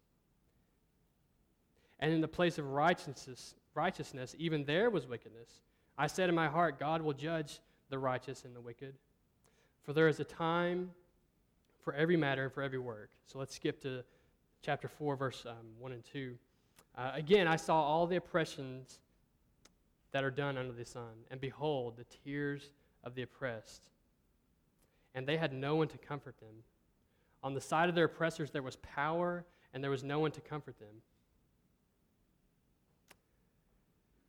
And 2.00 2.14
in 2.14 2.22
the 2.22 2.28
place 2.28 2.58
of 2.58 2.68
righteousness, 2.68 3.56
righteousness, 3.74 4.36
even 4.38 4.66
there 4.66 4.90
was 4.90 5.08
wickedness. 5.08 5.50
I 5.98 6.08
said 6.08 6.30
in 6.30 6.36
my 6.36 6.48
heart, 6.48 6.80
God 6.80 7.02
will 7.02 7.14
judge 7.14 7.60
the 7.90 7.98
righteous 7.98 8.46
and 8.46 8.56
the 8.56 8.62
wicked. 8.62 8.94
For 9.84 9.94
there 9.94 10.08
is 10.08 10.20
a 10.20 10.24
time 10.24 10.92
for 11.82 11.94
every 11.94 12.18
matter 12.18 12.44
and 12.44 12.54
for 12.54 12.62
every 12.62 12.80
work. 12.80 13.10
So 13.26 13.40
let's 13.40 13.56
skip 13.56 13.82
to 13.82 14.04
chapter 14.62 14.88
4, 14.88 15.16
verse 15.16 15.46
um, 15.48 15.56
1 15.80 15.92
and 15.92 16.04
2. 16.04 16.36
Uh, 16.98 17.12
again, 17.14 17.48
I 17.48 17.56
saw 17.56 17.82
all 17.82 18.06
the 18.06 18.18
oppressions 18.18 19.00
that 20.12 20.24
are 20.24 20.32
done 20.32 20.58
under 20.58 20.74
the 20.74 20.86
sun, 20.86 21.26
and 21.32 21.40
behold, 21.40 21.96
the 21.98 22.06
tears 22.24 22.72
of 23.04 23.16
the 23.16 23.22
oppressed. 23.22 23.88
And 25.16 25.28
they 25.28 25.38
had 25.38 25.54
no 25.54 25.76
one 25.76 25.88
to 25.90 25.98
comfort 25.98 26.40
them. 26.40 26.64
On 27.44 27.54
the 27.54 27.62
side 27.62 27.90
of 27.90 27.96
their 27.96 28.06
oppressors, 28.06 28.52
there 28.52 28.64
was 28.64 28.76
power, 28.78 29.46
and 29.74 29.84
there 29.84 29.92
was 29.92 30.04
no 30.04 30.20
one 30.20 30.32
to 30.32 30.42
comfort 30.42 30.80
them. 30.80 31.02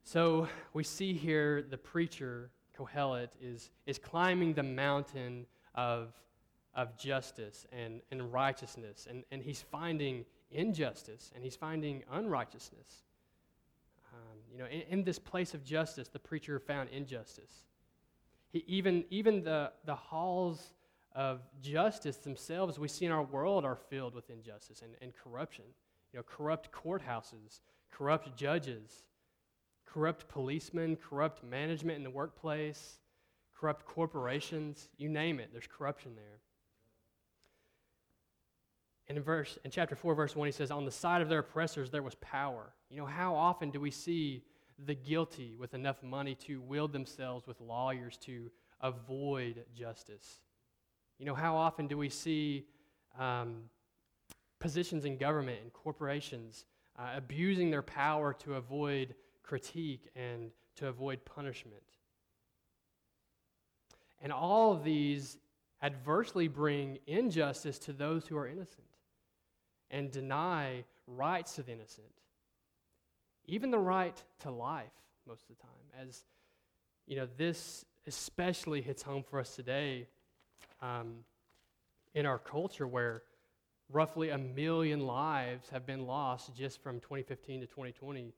So 0.04 0.48
we 0.72 0.84
see 0.84 1.12
here 1.12 1.62
the 1.62 1.76
preacher, 1.76 2.50
Kohelet, 2.76 3.28
is, 3.42 3.70
is 3.86 3.98
climbing 3.98 4.54
the 4.54 4.62
mountain 4.62 5.46
of, 5.74 6.14
of 6.74 6.96
justice 6.96 7.66
and, 7.72 8.00
and 8.10 8.32
righteousness, 8.32 9.06
and, 9.08 9.24
and 9.30 9.42
he's 9.42 9.60
finding 9.60 10.24
injustice 10.50 11.30
and 11.34 11.44
he's 11.44 11.56
finding 11.56 12.02
unrighteousness. 12.12 13.04
Um, 14.12 14.38
you 14.50 14.58
know, 14.58 14.66
in, 14.66 14.98
in, 14.98 15.04
this 15.04 15.18
place 15.18 15.54
of 15.54 15.64
justice, 15.64 16.08
the 16.08 16.18
preacher 16.18 16.58
found 16.58 16.88
injustice. 16.88 17.66
He, 18.50 18.64
even 18.66 19.04
even 19.10 19.42
the, 19.42 19.72
the 19.84 19.94
halls 19.94 20.72
of 21.14 21.40
justice 21.60 22.16
themselves 22.16 22.78
we 22.78 22.88
see 22.88 23.06
in 23.06 23.12
our 23.12 23.22
world 23.22 23.64
are 23.64 23.76
filled 23.76 24.14
with 24.14 24.30
injustice 24.30 24.82
and, 24.82 24.92
and 25.00 25.12
corruption. 25.14 25.64
You 26.12 26.18
know, 26.18 26.22
corrupt 26.22 26.70
courthouses, 26.72 27.60
corrupt 27.90 28.36
judges, 28.36 29.04
corrupt 29.84 30.28
policemen, 30.28 30.96
corrupt 30.96 31.42
management 31.42 31.98
in 31.98 32.04
the 32.04 32.10
workplace, 32.10 32.98
corrupt 33.58 33.84
corporations, 33.84 34.88
you 34.96 35.08
name 35.08 35.40
it, 35.40 35.50
there's 35.52 35.66
corruption 35.66 36.12
there. 36.14 36.40
And 39.08 39.16
in 39.16 39.24
verse 39.24 39.58
in 39.64 39.70
chapter 39.70 39.96
4 39.96 40.14
verse 40.14 40.36
1 40.36 40.46
he 40.46 40.52
says 40.52 40.70
on 40.70 40.84
the 40.84 40.90
side 40.90 41.22
of 41.22 41.28
their 41.28 41.38
oppressors 41.40 41.90
there 41.90 42.02
was 42.02 42.14
power. 42.16 42.72
You 42.90 42.98
know, 42.98 43.06
how 43.06 43.34
often 43.34 43.70
do 43.70 43.80
we 43.80 43.90
see 43.90 44.44
the 44.78 44.94
guilty 44.94 45.56
with 45.58 45.74
enough 45.74 46.02
money 46.02 46.34
to 46.46 46.60
wield 46.60 46.92
themselves 46.92 47.46
with 47.46 47.60
lawyers 47.60 48.18
to 48.18 48.50
avoid 48.80 49.64
justice? 49.74 50.40
You 51.18 51.26
know, 51.26 51.34
how 51.34 51.56
often 51.56 51.86
do 51.88 51.98
we 51.98 52.08
see 52.08 52.64
um, 53.18 53.64
positions 54.60 55.04
in 55.04 55.16
government 55.16 55.58
and 55.62 55.72
corporations 55.72 56.64
uh, 56.98 57.10
abusing 57.16 57.70
their 57.70 57.82
power 57.82 58.32
to 58.34 58.54
avoid 58.54 59.14
critique 59.42 60.08
and 60.14 60.50
to 60.76 60.86
avoid 60.86 61.24
punishment? 61.24 61.82
And 64.22 64.32
all 64.32 64.72
of 64.72 64.84
these 64.84 65.38
adversely 65.82 66.48
bring 66.48 66.98
injustice 67.06 67.78
to 67.80 67.92
those 67.92 68.26
who 68.26 68.36
are 68.36 68.46
innocent 68.46 68.86
and 69.90 70.10
deny 70.10 70.84
rights 71.06 71.54
to 71.54 71.62
the 71.62 71.72
innocent, 71.72 72.06
even 73.46 73.70
the 73.70 73.78
right 73.78 74.22
to 74.40 74.50
life 74.50 74.92
most 75.26 75.42
of 75.42 75.56
the 75.56 75.62
time. 75.62 76.06
As 76.08 76.24
you 77.06 77.16
know, 77.16 77.28
this 77.36 77.84
especially 78.06 78.82
hits 78.82 79.02
home 79.02 79.22
for 79.22 79.40
us 79.40 79.54
today 79.54 80.06
um, 80.80 81.16
in 82.14 82.26
our 82.26 82.38
culture 82.38 82.86
where 82.86 83.22
roughly 83.90 84.30
a 84.30 84.38
million 84.38 85.06
lives 85.06 85.68
have 85.70 85.86
been 85.86 86.06
lost 86.06 86.54
just 86.54 86.82
from 86.82 87.00
2015 87.00 87.60
to 87.60 87.66
2020 87.66 88.32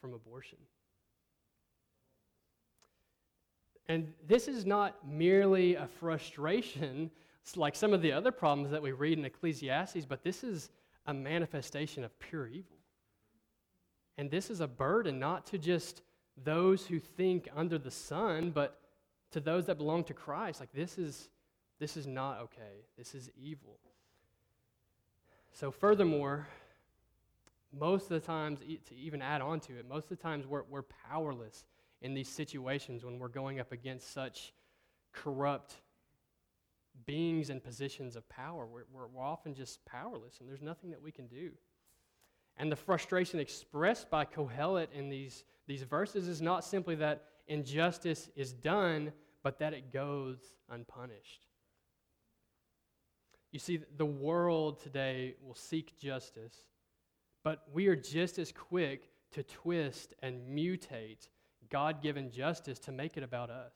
from 0.00 0.14
abortion. 0.14 0.58
And 3.88 4.12
this 4.26 4.48
is 4.48 4.64
not 4.64 5.06
merely 5.06 5.74
a 5.74 5.86
frustration 5.86 7.10
like 7.56 7.74
some 7.74 7.92
of 7.92 8.02
the 8.02 8.12
other 8.12 8.30
problems 8.30 8.70
that 8.70 8.80
we 8.80 8.92
read 8.92 9.18
in 9.18 9.24
Ecclesiastes, 9.24 10.06
but 10.06 10.22
this 10.22 10.44
is 10.44 10.70
a 11.06 11.14
manifestation 11.14 12.04
of 12.04 12.18
pure 12.18 12.46
evil. 12.46 12.78
And 14.16 14.30
this 14.30 14.50
is 14.50 14.60
a 14.60 14.68
burden 14.68 15.18
not 15.18 15.46
to 15.46 15.58
just 15.58 16.02
those 16.42 16.86
who 16.86 16.98
think 16.98 17.48
under 17.54 17.78
the 17.78 17.90
sun, 17.90 18.50
but 18.50 18.78
to 19.32 19.40
those 19.40 19.66
that 19.66 19.76
belong 19.76 20.04
to 20.04 20.14
Christ. 20.14 20.60
Like 20.60 20.72
this 20.72 20.98
is 20.98 21.28
this 21.82 21.96
is 21.96 22.06
not 22.06 22.38
okay. 22.38 22.86
This 22.96 23.12
is 23.12 23.28
evil. 23.36 23.76
So 25.52 25.72
furthermore, 25.72 26.46
most 27.76 28.04
of 28.04 28.10
the 28.10 28.20
times, 28.20 28.60
to 28.60 28.94
even 28.94 29.20
add 29.20 29.42
on 29.42 29.58
to 29.62 29.76
it, 29.76 29.88
most 29.88 30.04
of 30.04 30.16
the 30.16 30.22
times 30.22 30.46
we're, 30.46 30.62
we're 30.70 30.84
powerless 31.10 31.64
in 32.00 32.14
these 32.14 32.28
situations 32.28 33.04
when 33.04 33.18
we're 33.18 33.26
going 33.26 33.58
up 33.58 33.72
against 33.72 34.12
such 34.12 34.52
corrupt 35.12 35.74
beings 37.04 37.50
and 37.50 37.64
positions 37.64 38.14
of 38.14 38.28
power. 38.28 38.64
We're, 38.64 38.84
we're, 38.92 39.20
often 39.20 39.52
just 39.52 39.84
powerless, 39.84 40.38
and 40.38 40.48
there's 40.48 40.62
nothing 40.62 40.90
that 40.90 41.02
we 41.02 41.10
can 41.10 41.26
do. 41.26 41.50
And 42.58 42.70
the 42.70 42.76
frustration 42.76 43.40
expressed 43.40 44.08
by 44.08 44.24
Kohelet 44.24 44.92
in 44.94 45.08
these, 45.08 45.42
these 45.66 45.82
verses 45.82 46.28
is 46.28 46.40
not 46.40 46.64
simply 46.64 46.94
that 46.94 47.24
injustice 47.48 48.30
is 48.36 48.52
done, 48.52 49.12
but 49.42 49.58
that 49.58 49.74
it 49.74 49.92
goes 49.92 50.38
unpunished. 50.70 51.48
You 53.52 53.58
see, 53.58 53.80
the 53.96 54.06
world 54.06 54.80
today 54.82 55.34
will 55.46 55.54
seek 55.54 55.98
justice, 55.98 56.56
but 57.44 57.64
we 57.72 57.86
are 57.88 57.96
just 57.96 58.38
as 58.38 58.50
quick 58.50 59.10
to 59.32 59.42
twist 59.42 60.14
and 60.22 60.40
mutate 60.48 61.28
God 61.70 62.02
given 62.02 62.30
justice 62.30 62.78
to 62.80 62.92
make 62.92 63.16
it 63.16 63.22
about 63.22 63.50
us. 63.50 63.72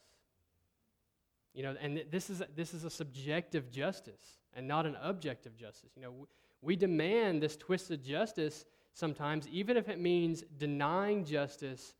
You 1.54 1.62
know, 1.62 1.74
and 1.80 2.04
this 2.10 2.28
is, 2.28 2.42
this 2.54 2.74
is 2.74 2.84
a 2.84 2.90
subjective 2.90 3.70
justice 3.70 4.38
and 4.54 4.66
not 4.66 4.84
an 4.86 4.96
objective 5.00 5.56
justice. 5.56 5.90
You 5.96 6.02
know, 6.02 6.28
we 6.60 6.76
demand 6.76 7.42
this 7.42 7.56
twisted 7.56 8.02
justice 8.02 8.64
sometimes, 8.92 9.48
even 9.48 9.76
if 9.76 9.88
it 9.88 9.98
means 9.98 10.42
denying 10.58 11.24
justice 11.24 11.94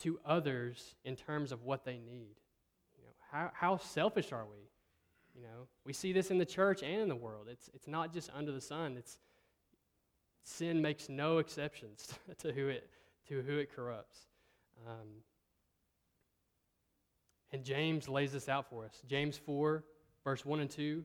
to 0.00 0.18
others 0.24 0.94
in 1.04 1.16
terms 1.16 1.52
of 1.52 1.62
what 1.64 1.84
they 1.84 1.98
need. 1.98 2.36
You 2.96 3.04
know, 3.04 3.14
how, 3.30 3.50
how 3.54 3.76
selfish 3.76 4.32
are 4.32 4.44
we? 4.44 4.69
You 5.40 5.46
know, 5.46 5.68
we 5.86 5.94
see 5.94 6.12
this 6.12 6.30
in 6.30 6.36
the 6.36 6.44
church 6.44 6.82
and 6.82 7.00
in 7.00 7.08
the 7.08 7.16
world. 7.16 7.46
It's, 7.50 7.70
it's 7.72 7.88
not 7.88 8.12
just 8.12 8.28
under 8.36 8.52
the 8.52 8.60
sun. 8.60 8.96
It's 8.98 9.16
sin 10.44 10.82
makes 10.82 11.08
no 11.08 11.38
exceptions 11.38 12.12
to 12.40 12.52
who 12.52 12.68
it, 12.68 12.90
to 13.28 13.40
who 13.40 13.56
it 13.56 13.74
corrupts. 13.74 14.18
Um, 14.86 15.08
and 17.52 17.64
James 17.64 18.06
lays 18.06 18.32
this 18.32 18.50
out 18.50 18.68
for 18.68 18.84
us. 18.84 19.00
James 19.06 19.38
4, 19.38 19.82
verse 20.24 20.44
1 20.44 20.60
and 20.60 20.70
2. 20.70 21.04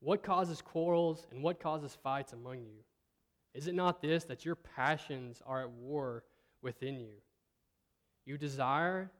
What 0.00 0.22
causes 0.22 0.60
quarrels 0.60 1.26
and 1.30 1.42
what 1.42 1.58
causes 1.58 1.96
fights 2.02 2.34
among 2.34 2.58
you? 2.58 2.84
Is 3.54 3.66
it 3.66 3.74
not 3.74 4.02
this, 4.02 4.24
that 4.24 4.44
your 4.44 4.56
passions 4.56 5.40
are 5.46 5.62
at 5.62 5.70
war 5.70 6.22
within 6.60 7.00
you? 7.00 7.14
You 8.26 8.36
desire 8.36 9.10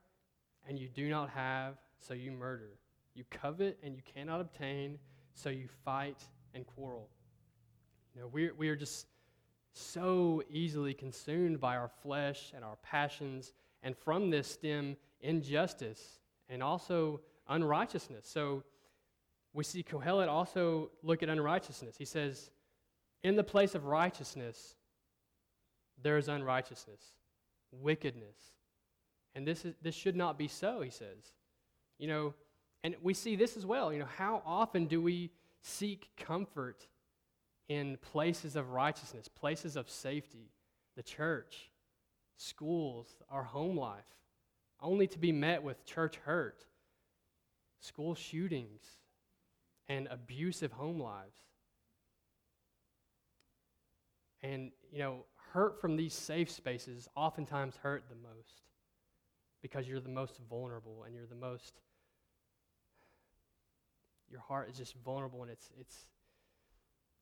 and 0.68 0.78
you 0.78 0.86
do 0.86 1.08
not 1.08 1.30
have, 1.30 1.78
so 2.00 2.14
you 2.14 2.32
murder. 2.32 2.78
You 3.14 3.24
covet 3.30 3.78
and 3.82 3.94
you 3.94 4.02
cannot 4.02 4.40
obtain, 4.40 4.98
so 5.34 5.50
you 5.50 5.68
fight 5.84 6.22
and 6.54 6.66
quarrel. 6.66 7.08
You 8.14 8.22
know, 8.22 8.28
we 8.28 8.50
we 8.52 8.68
are 8.68 8.76
just 8.76 9.06
so 9.72 10.42
easily 10.50 10.94
consumed 10.94 11.60
by 11.60 11.76
our 11.76 11.88
flesh 12.02 12.52
and 12.54 12.64
our 12.64 12.76
passions 12.82 13.52
and 13.82 13.96
from 13.96 14.30
this 14.30 14.48
stem 14.48 14.96
injustice 15.20 16.20
and 16.48 16.62
also 16.62 17.20
unrighteousness. 17.48 18.28
So 18.28 18.62
we 19.52 19.64
see 19.64 19.82
Kohelet 19.82 20.28
also 20.28 20.90
look 21.02 21.22
at 21.22 21.28
unrighteousness. 21.28 21.96
He 21.96 22.04
says, 22.04 22.50
In 23.22 23.36
the 23.36 23.44
place 23.44 23.74
of 23.74 23.86
righteousness, 23.86 24.76
there 26.02 26.18
is 26.18 26.28
unrighteousness, 26.28 27.00
wickedness. 27.72 28.36
And 29.34 29.46
this, 29.46 29.64
is, 29.64 29.74
this 29.82 29.94
should 29.94 30.16
not 30.16 30.38
be 30.38 30.48
so, 30.48 30.80
he 30.80 30.90
says. 30.90 31.34
You 32.00 32.08
know, 32.08 32.34
and 32.82 32.96
we 33.02 33.12
see 33.12 33.36
this 33.36 33.58
as 33.58 33.66
well. 33.66 33.92
You 33.92 33.98
know, 33.98 34.08
how 34.16 34.42
often 34.46 34.86
do 34.86 35.02
we 35.02 35.30
seek 35.60 36.08
comfort 36.16 36.86
in 37.68 37.98
places 37.98 38.56
of 38.56 38.70
righteousness, 38.70 39.28
places 39.28 39.76
of 39.76 39.88
safety, 39.90 40.50
the 40.96 41.02
church, 41.02 41.70
schools, 42.38 43.06
our 43.30 43.44
home 43.44 43.76
life, 43.78 44.16
only 44.80 45.06
to 45.08 45.18
be 45.18 45.30
met 45.30 45.62
with 45.62 45.84
church 45.84 46.16
hurt, 46.24 46.64
school 47.80 48.14
shootings, 48.14 48.80
and 49.86 50.08
abusive 50.10 50.72
home 50.72 51.00
lives. 51.00 51.36
And, 54.42 54.70
you 54.90 55.00
know, 55.00 55.24
hurt 55.52 55.78
from 55.78 55.96
these 55.96 56.14
safe 56.14 56.50
spaces 56.50 57.08
oftentimes 57.14 57.76
hurt 57.76 58.04
the 58.08 58.16
most 58.16 58.62
because 59.60 59.86
you're 59.86 60.00
the 60.00 60.08
most 60.08 60.40
vulnerable 60.48 61.04
and 61.04 61.14
you're 61.14 61.26
the 61.26 61.34
most 61.34 61.82
your 64.30 64.40
heart 64.40 64.70
is 64.70 64.76
just 64.76 64.94
vulnerable 65.04 65.42
and 65.42 65.50
it's 65.50 65.70
it's 65.78 66.06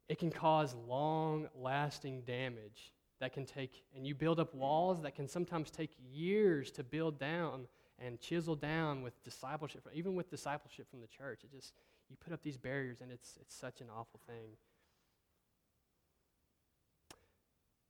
it 0.09 0.19
can 0.19 0.31
cause 0.31 0.75
long 0.87 1.49
lasting 1.55 2.23
damage 2.23 2.93
that 3.21 3.33
can 3.33 3.45
take, 3.45 3.83
and 3.95 4.07
you 4.07 4.15
build 4.15 4.41
up 4.41 4.55
walls 4.55 5.03
that 5.03 5.15
can 5.15 5.29
sometimes 5.29 5.71
take 5.71 5.91
years 6.11 6.71
to 6.71 6.85
build 6.85 7.19
down 7.19 7.67
and 7.99 8.21
chisel 8.21 8.55
down 8.55 9.03
with 9.03 9.23
discipleship, 9.25 9.87
even 9.93 10.15
with 10.15 10.31
discipleship 10.31 10.89
from 10.89 11.01
the 11.01 11.09
church. 11.09 11.41
It 11.43 11.51
just, 11.51 11.75
you 12.09 12.17
put 12.17 12.33
up 12.33 12.43
these 12.43 12.57
barriers, 12.57 13.01
and 13.03 13.11
it's, 13.11 13.37
it's 13.41 13.55
such 13.55 13.81
an 13.81 13.89
awful 13.91 14.21
thing. 14.27 14.57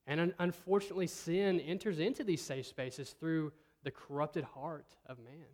And 0.07 0.19
un- 0.19 0.35
unfortunately, 0.39 1.07
sin 1.07 1.61
enters 1.61 1.99
into 1.99 2.25
these 2.25 2.41
safe 2.41 2.67
spaces 2.67 3.11
through 3.11 3.51
the 3.51 3.57
the 3.85 3.93
corrupted 3.93 4.45
heart 4.45 4.97
of 5.07 5.19
man. 5.19 5.47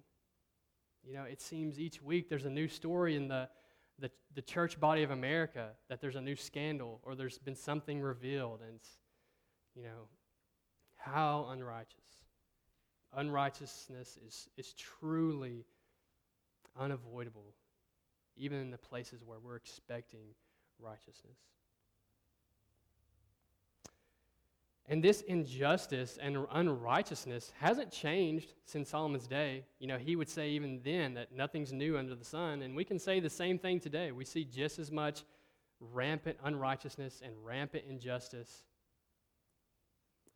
You 1.06 1.14
know, 1.14 1.24
it 1.24 1.40
seems 1.40 1.78
each 1.78 2.02
week 2.02 2.28
there's 2.28 2.46
a 2.46 2.50
new 2.50 2.68
story 2.68 3.16
in 3.16 3.28
the, 3.28 3.48
the, 3.98 4.10
the 4.34 4.42
church 4.42 4.80
body 4.80 5.02
of 5.02 5.10
America 5.10 5.70
that 5.88 6.00
there's 6.00 6.16
a 6.16 6.20
new 6.20 6.36
scandal 6.36 7.00
or 7.02 7.14
there's 7.14 7.38
been 7.38 7.56
something 7.56 8.00
revealed. 8.00 8.60
And 8.66 8.80
you 9.74 9.82
know, 9.82 10.08
how 10.96 11.48
unrighteous. 11.50 11.98
Unrighteousness 13.16 14.18
is, 14.26 14.48
is 14.56 14.72
truly 14.74 15.66
unavoidable, 16.78 17.54
even 18.36 18.58
in 18.58 18.70
the 18.70 18.78
places 18.78 19.22
where 19.24 19.38
we're 19.38 19.56
expecting 19.56 20.34
righteousness. 20.80 21.38
And 24.86 25.02
this 25.02 25.22
injustice 25.22 26.18
and 26.20 26.46
unrighteousness 26.52 27.52
hasn't 27.58 27.90
changed 27.90 28.52
since 28.66 28.90
Solomon's 28.90 29.26
day. 29.26 29.64
You 29.78 29.86
know, 29.86 29.96
he 29.96 30.14
would 30.14 30.28
say 30.28 30.50
even 30.50 30.80
then 30.84 31.14
that 31.14 31.34
nothing's 31.34 31.72
new 31.72 31.96
under 31.96 32.14
the 32.14 32.24
sun. 32.24 32.60
And 32.60 32.76
we 32.76 32.84
can 32.84 32.98
say 32.98 33.18
the 33.18 33.30
same 33.30 33.58
thing 33.58 33.80
today. 33.80 34.12
We 34.12 34.26
see 34.26 34.44
just 34.44 34.78
as 34.78 34.92
much 34.92 35.22
rampant 35.80 36.36
unrighteousness 36.44 37.22
and 37.24 37.32
rampant 37.42 37.84
injustice. 37.88 38.64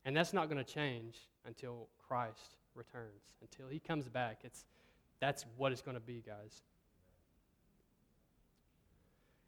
And 0.06 0.16
that's 0.16 0.32
not 0.32 0.48
going 0.48 0.64
to 0.64 0.72
change 0.72 1.18
until 1.46 1.88
Christ 1.98 2.56
returns, 2.74 3.34
until 3.42 3.68
he 3.68 3.78
comes 3.78 4.08
back. 4.08 4.40
It's, 4.44 4.64
that's 5.20 5.44
what 5.58 5.72
it's 5.72 5.82
going 5.82 5.96
to 5.96 6.00
be, 6.00 6.22
guys. 6.26 6.62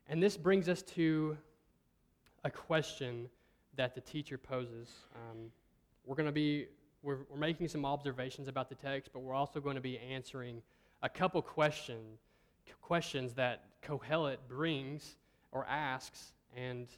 And 0.09 0.23
this 0.23 0.37
brings 0.37 0.69
us 0.69 0.83
to 0.83 1.38
a 2.45 2.50
question 2.50 3.30
that 3.81 3.95
the 3.95 4.01
teacher 4.03 4.37
poses. 4.37 4.91
Um, 5.15 5.39
we're 6.05 6.15
going 6.15 6.27
to 6.27 6.33
be 6.33 6.67
we're, 7.03 7.21
we're 7.31 7.39
making 7.39 7.67
some 7.69 7.87
observations 7.87 8.47
about 8.47 8.69
the 8.69 8.75
text, 8.75 9.11
but 9.11 9.21
we're 9.21 9.33
also 9.33 9.59
going 9.59 9.77
to 9.77 9.81
be 9.81 9.99
answering 9.99 10.61
a 11.03 11.09
couple 11.09 11.41
question, 11.41 11.97
questions 12.83 13.33
that 13.33 13.65
Kohelet 13.83 14.37
brings 14.49 15.17
or 15.51 15.65
asks, 15.65 16.35
and 16.55 16.89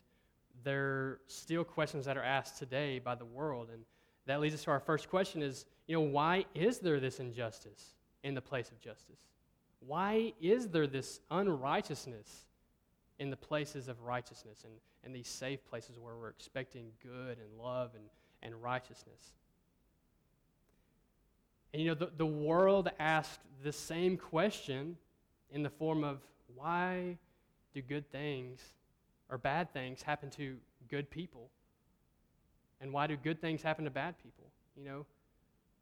they're 0.65 1.21
still 1.29 1.63
questions 1.63 2.05
that 2.07 2.17
are 2.17 2.25
asked 2.25 2.59
today 2.59 2.99
by 2.99 3.15
the 3.15 3.25
world. 3.25 3.69
And 3.73 3.85
that 4.27 4.41
leads 4.41 4.57
us 4.57 4.65
to 4.65 4.73
our 4.73 4.81
first 4.81 5.09
question 5.09 5.41
is, 5.41 5.67
you 5.87 5.95
know, 5.95 6.01
why 6.01 6.45
is 6.53 6.81
there 6.81 6.99
this 6.99 7.21
injustice 7.21 7.95
in 8.25 8.35
the 8.35 8.43
place 8.43 8.73
of 8.73 8.81
justice? 8.81 9.21
Why 9.87 10.33
is 10.41 10.67
there 10.67 10.89
this 10.89 11.21
unrighteousness 11.31 12.47
in 13.21 13.31
the 13.31 13.37
places 13.37 13.87
of 13.87 14.03
righteousness 14.03 14.65
and, 14.65 14.73
and 15.05 15.15
these 15.15 15.29
safe 15.29 15.65
places 15.65 15.99
where 15.99 16.15
we're 16.17 16.29
expecting 16.29 16.87
good 17.03 17.39
and 17.39 17.59
love 17.61 17.91
and, 17.95 18.05
and 18.43 18.63
righteousness. 18.63 19.33
And 21.73 21.83
you 21.83 21.89
know, 21.89 21.95
the, 21.95 22.11
the 22.17 22.27
world 22.27 22.91
asked 22.99 23.41
the 23.63 23.73
same 23.73 24.17
question 24.17 24.97
in 25.51 25.63
the 25.63 25.71
form 25.71 26.05
of 26.05 26.21
why 26.55 27.19
do 27.75 27.81
good 27.81 28.11
things 28.11 28.61
or 29.29 29.39
bad 29.39 29.73
things 29.73 30.03
happen 30.03 30.31
to 30.31 30.57
good 30.89 31.11
people? 31.11 31.49
And 32.81 32.93
why 32.93 33.07
do 33.07 33.17
good 33.17 33.41
things 33.41 33.63
happen 33.63 33.85
to 33.85 33.91
bad 33.91 34.17
people? 34.23 34.45
You 34.77 34.85
know, 34.85 35.07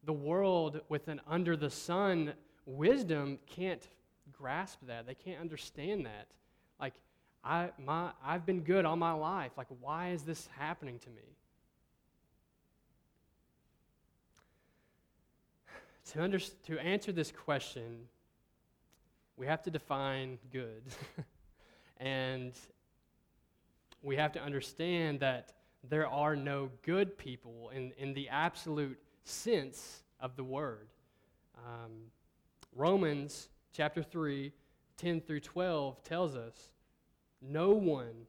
the 0.04 0.12
world 0.12 0.80
with 0.88 1.08
an 1.08 1.20
under 1.28 1.56
the 1.56 1.70
sun 1.70 2.34
wisdom 2.66 3.38
can't 3.46 3.86
grasp 4.32 4.78
that. 4.86 5.06
They 5.06 5.14
can't 5.14 5.40
understand 5.40 6.06
that. 6.06 6.28
Like, 6.80 6.94
I, 7.42 7.70
my, 7.84 8.10
I've 8.24 8.44
been 8.44 8.60
good 8.60 8.84
all 8.84 8.96
my 8.96 9.12
life. 9.12 9.52
Like, 9.56 9.68
why 9.80 10.10
is 10.10 10.22
this 10.22 10.48
happening 10.58 10.98
to 11.00 11.10
me? 11.10 11.22
To, 16.12 16.22
under, 16.22 16.38
to 16.38 16.78
answer 16.78 17.12
this 17.12 17.30
question, 17.30 18.08
we 19.36 19.46
have 19.46 19.62
to 19.62 19.70
define 19.70 20.38
good. 20.52 20.82
and 21.98 22.52
we 24.02 24.16
have 24.16 24.32
to 24.32 24.42
understand 24.42 25.20
that 25.20 25.52
there 25.88 26.06
are 26.08 26.36
no 26.36 26.70
good 26.82 27.16
people 27.16 27.70
in, 27.74 27.92
in 27.96 28.12
the 28.12 28.28
absolute 28.28 28.98
sense 29.24 30.02
of 30.20 30.36
the 30.36 30.44
word. 30.44 30.88
Um, 31.56 31.92
Romans 32.74 33.48
chapter 33.72 34.02
3, 34.02 34.52
10 34.96 35.20
through 35.22 35.40
12 35.40 36.02
tells 36.02 36.34
us 36.34 36.70
no 37.42 37.70
one 37.70 38.26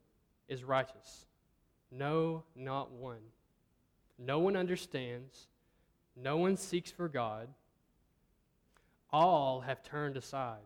is 0.47 0.63
righteous. 0.63 1.25
No, 1.91 2.43
not 2.55 2.91
one. 2.91 3.21
No 4.17 4.39
one 4.39 4.55
understands. 4.55 5.47
No 6.15 6.37
one 6.37 6.55
seeks 6.55 6.91
for 6.91 7.07
God. 7.07 7.47
All 9.11 9.61
have 9.61 9.83
turned 9.83 10.17
aside. 10.17 10.59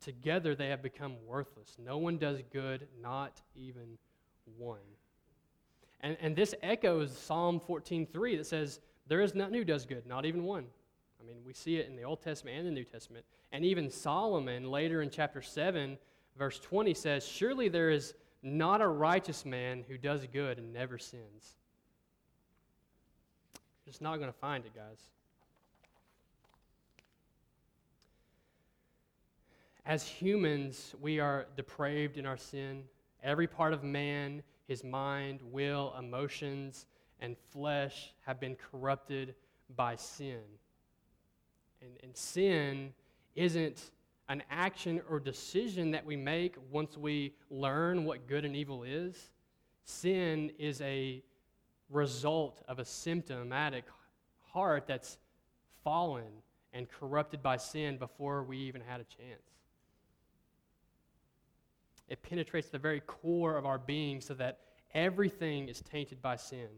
Together 0.00 0.54
they 0.54 0.68
have 0.68 0.82
become 0.82 1.14
worthless. 1.26 1.76
No 1.78 1.98
one 1.98 2.18
does 2.18 2.40
good, 2.52 2.86
not 3.00 3.40
even 3.56 3.98
one. 4.58 4.78
And, 6.00 6.16
and 6.20 6.34
this 6.34 6.54
echoes 6.62 7.16
Psalm 7.16 7.60
14.3 7.60 8.38
that 8.38 8.46
says, 8.46 8.80
There 9.06 9.20
is 9.20 9.34
none 9.34 9.54
who 9.54 9.64
does 9.64 9.86
good, 9.86 10.06
not 10.06 10.26
even 10.26 10.44
one. 10.44 10.66
I 11.20 11.24
mean, 11.24 11.36
we 11.46 11.52
see 11.52 11.76
it 11.76 11.88
in 11.88 11.96
the 11.96 12.02
Old 12.02 12.20
Testament 12.20 12.58
and 12.58 12.66
the 12.66 12.72
New 12.72 12.84
Testament. 12.84 13.24
And 13.52 13.64
even 13.64 13.90
Solomon, 13.90 14.70
later 14.70 15.02
in 15.02 15.10
chapter 15.10 15.40
7, 15.40 15.96
verse 16.36 16.58
20 16.58 16.94
says, 16.94 17.26
Surely 17.26 17.68
there 17.68 17.90
is 17.90 18.14
not 18.42 18.80
a 18.80 18.88
righteous 18.88 19.44
man 19.44 19.84
who 19.88 19.96
does 19.96 20.26
good 20.32 20.58
and 20.58 20.72
never 20.72 20.98
sins. 20.98 21.56
You're 23.84 23.92
just 23.92 24.02
not 24.02 24.16
going 24.16 24.32
to 24.32 24.38
find 24.38 24.64
it, 24.64 24.74
guys. 24.74 24.98
As 29.84 30.06
humans, 30.06 30.94
we 31.00 31.18
are 31.18 31.46
depraved 31.56 32.16
in 32.16 32.26
our 32.26 32.36
sin. 32.36 32.84
Every 33.22 33.46
part 33.46 33.72
of 33.72 33.82
man, 33.82 34.42
his 34.68 34.84
mind, 34.84 35.40
will, 35.50 35.94
emotions, 35.98 36.86
and 37.20 37.36
flesh 37.50 38.14
have 38.24 38.38
been 38.38 38.56
corrupted 38.56 39.34
by 39.74 39.96
sin. 39.96 40.40
And, 41.80 41.90
and 42.02 42.16
sin 42.16 42.92
isn't 43.34 43.90
an 44.28 44.42
action 44.50 45.00
or 45.08 45.20
decision 45.20 45.90
that 45.90 46.04
we 46.04 46.16
make 46.16 46.56
once 46.70 46.96
we 46.96 47.34
learn 47.50 48.04
what 48.04 48.26
good 48.26 48.44
and 48.44 48.56
evil 48.56 48.82
is. 48.82 49.30
Sin 49.84 50.50
is 50.58 50.80
a 50.80 51.22
result 51.90 52.62
of 52.68 52.78
a 52.78 52.84
symptomatic 52.84 53.84
heart 54.52 54.86
that's 54.86 55.18
fallen 55.84 56.42
and 56.72 56.88
corrupted 56.88 57.42
by 57.42 57.56
sin 57.56 57.98
before 57.98 58.42
we 58.42 58.56
even 58.58 58.80
had 58.80 59.00
a 59.00 59.04
chance. 59.04 59.42
It 62.08 62.22
penetrates 62.22 62.68
the 62.68 62.78
very 62.78 63.00
core 63.00 63.56
of 63.56 63.66
our 63.66 63.78
being 63.78 64.20
so 64.20 64.34
that 64.34 64.60
everything 64.94 65.68
is 65.68 65.80
tainted 65.80 66.20
by 66.20 66.36
sin. 66.36 66.68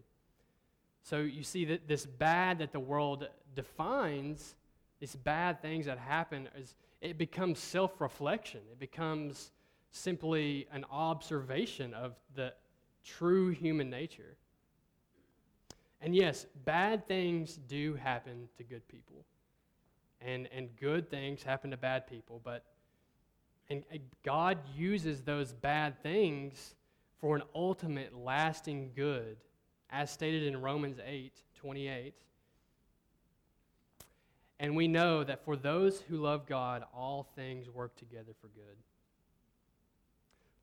So 1.02 1.18
you 1.18 1.42
see 1.42 1.64
that 1.66 1.86
this 1.86 2.06
bad 2.06 2.58
that 2.58 2.72
the 2.72 2.80
world 2.80 3.28
defines, 3.54 4.54
these 5.00 5.16
bad 5.16 5.60
things 5.60 5.86
that 5.86 5.98
happen, 5.98 6.48
is 6.56 6.74
it 7.00 7.18
becomes 7.18 7.58
self 7.58 8.00
reflection. 8.00 8.60
It 8.70 8.78
becomes 8.78 9.50
simply 9.90 10.66
an 10.72 10.84
observation 10.90 11.94
of 11.94 12.14
the 12.34 12.52
true 13.04 13.50
human 13.50 13.90
nature. 13.90 14.36
And 16.00 16.14
yes, 16.14 16.46
bad 16.64 17.06
things 17.06 17.58
do 17.68 17.94
happen 17.94 18.48
to 18.58 18.64
good 18.64 18.86
people. 18.88 19.24
And, 20.20 20.48
and 20.54 20.68
good 20.76 21.10
things 21.10 21.42
happen 21.42 21.70
to 21.70 21.76
bad 21.76 22.06
people, 22.06 22.40
but 22.44 22.64
and 23.70 23.82
God 24.22 24.58
uses 24.76 25.22
those 25.22 25.52
bad 25.52 26.02
things 26.02 26.74
for 27.18 27.34
an 27.34 27.42
ultimate 27.54 28.14
lasting 28.14 28.90
good, 28.94 29.36
as 29.90 30.10
stated 30.10 30.42
in 30.42 30.60
Romans 30.60 30.98
8 31.04 31.32
28. 31.56 32.14
And 34.60 34.76
we 34.76 34.88
know 34.88 35.24
that 35.24 35.44
for 35.44 35.56
those 35.56 36.00
who 36.00 36.16
love 36.16 36.46
God, 36.46 36.84
all 36.94 37.28
things 37.34 37.68
work 37.68 37.96
together 37.96 38.32
for 38.40 38.48
good. 38.48 38.76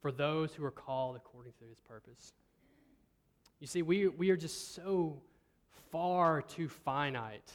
For 0.02 0.12
those 0.12 0.54
who 0.54 0.64
are 0.64 0.72
called 0.72 1.16
according 1.16 1.54
to 1.60 1.66
his 1.70 1.80
purpose. 1.80 2.34
You 3.60 3.68
see, 3.68 3.82
we, 3.82 4.08
we 4.08 4.30
are 4.32 4.38
just 4.38 4.74
so 4.74 5.22
far 5.92 6.42
too 6.42 6.68
finite 6.68 7.52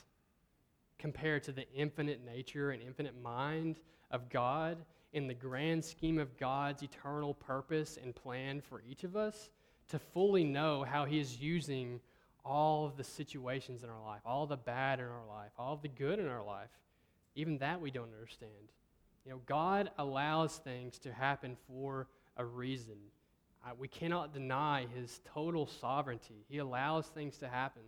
compared 0.99 1.43
to 1.45 1.53
the 1.53 1.69
infinite 1.75 2.25
nature 2.25 2.71
and 2.71 2.83
infinite 2.83 3.21
mind 3.21 3.81
of 4.11 4.29
God 4.29 4.79
in 5.13 5.27
the 5.27 5.35
grand 5.35 5.85
scheme 5.85 6.19
of 6.19 6.37
God's 6.37 6.83
eternal 6.83 7.35
purpose 7.35 7.99
and 8.03 8.15
plan 8.15 8.61
for 8.61 8.83
each 8.89 9.03
of 9.03 9.17
us 9.17 9.51
to 9.89 9.99
fully 9.99 10.45
know 10.45 10.85
how 10.85 11.05
he 11.05 11.19
is 11.19 11.41
using 11.41 12.01
all 12.47 12.87
of 12.87 12.97
the 12.97 13.05
situations 13.05 13.83
in 13.83 13.91
our 13.91 14.03
life, 14.03 14.21
all 14.25 14.47
the 14.47 14.57
bad 14.57 15.01
in 15.01 15.07
our 15.07 15.27
life, 15.29 15.51
all 15.59 15.75
of 15.75 15.83
the 15.83 15.89
good 15.89 16.19
in 16.19 16.29
our 16.29 16.45
life. 16.45 16.71
Even 17.35 17.59
that 17.59 17.81
we 17.81 17.91
don't 17.91 18.13
understand. 18.15 18.53
You 19.25 19.33
know, 19.33 19.41
God 19.47 19.91
allows 19.99 20.57
things 20.59 20.99
to 21.01 21.13
happen 21.13 21.57
for 21.69 22.07
a 22.37 22.45
reason. 22.45 22.95
Uh, 23.65 23.71
we 23.79 23.89
cannot 23.89 24.33
deny 24.33 24.87
his 24.95 25.21
total 25.35 25.67
sovereignty. 25.67 26.45
He 26.49 26.59
allows 26.59 27.07
things 27.09 27.37
to 27.39 27.49
happen. 27.49 27.83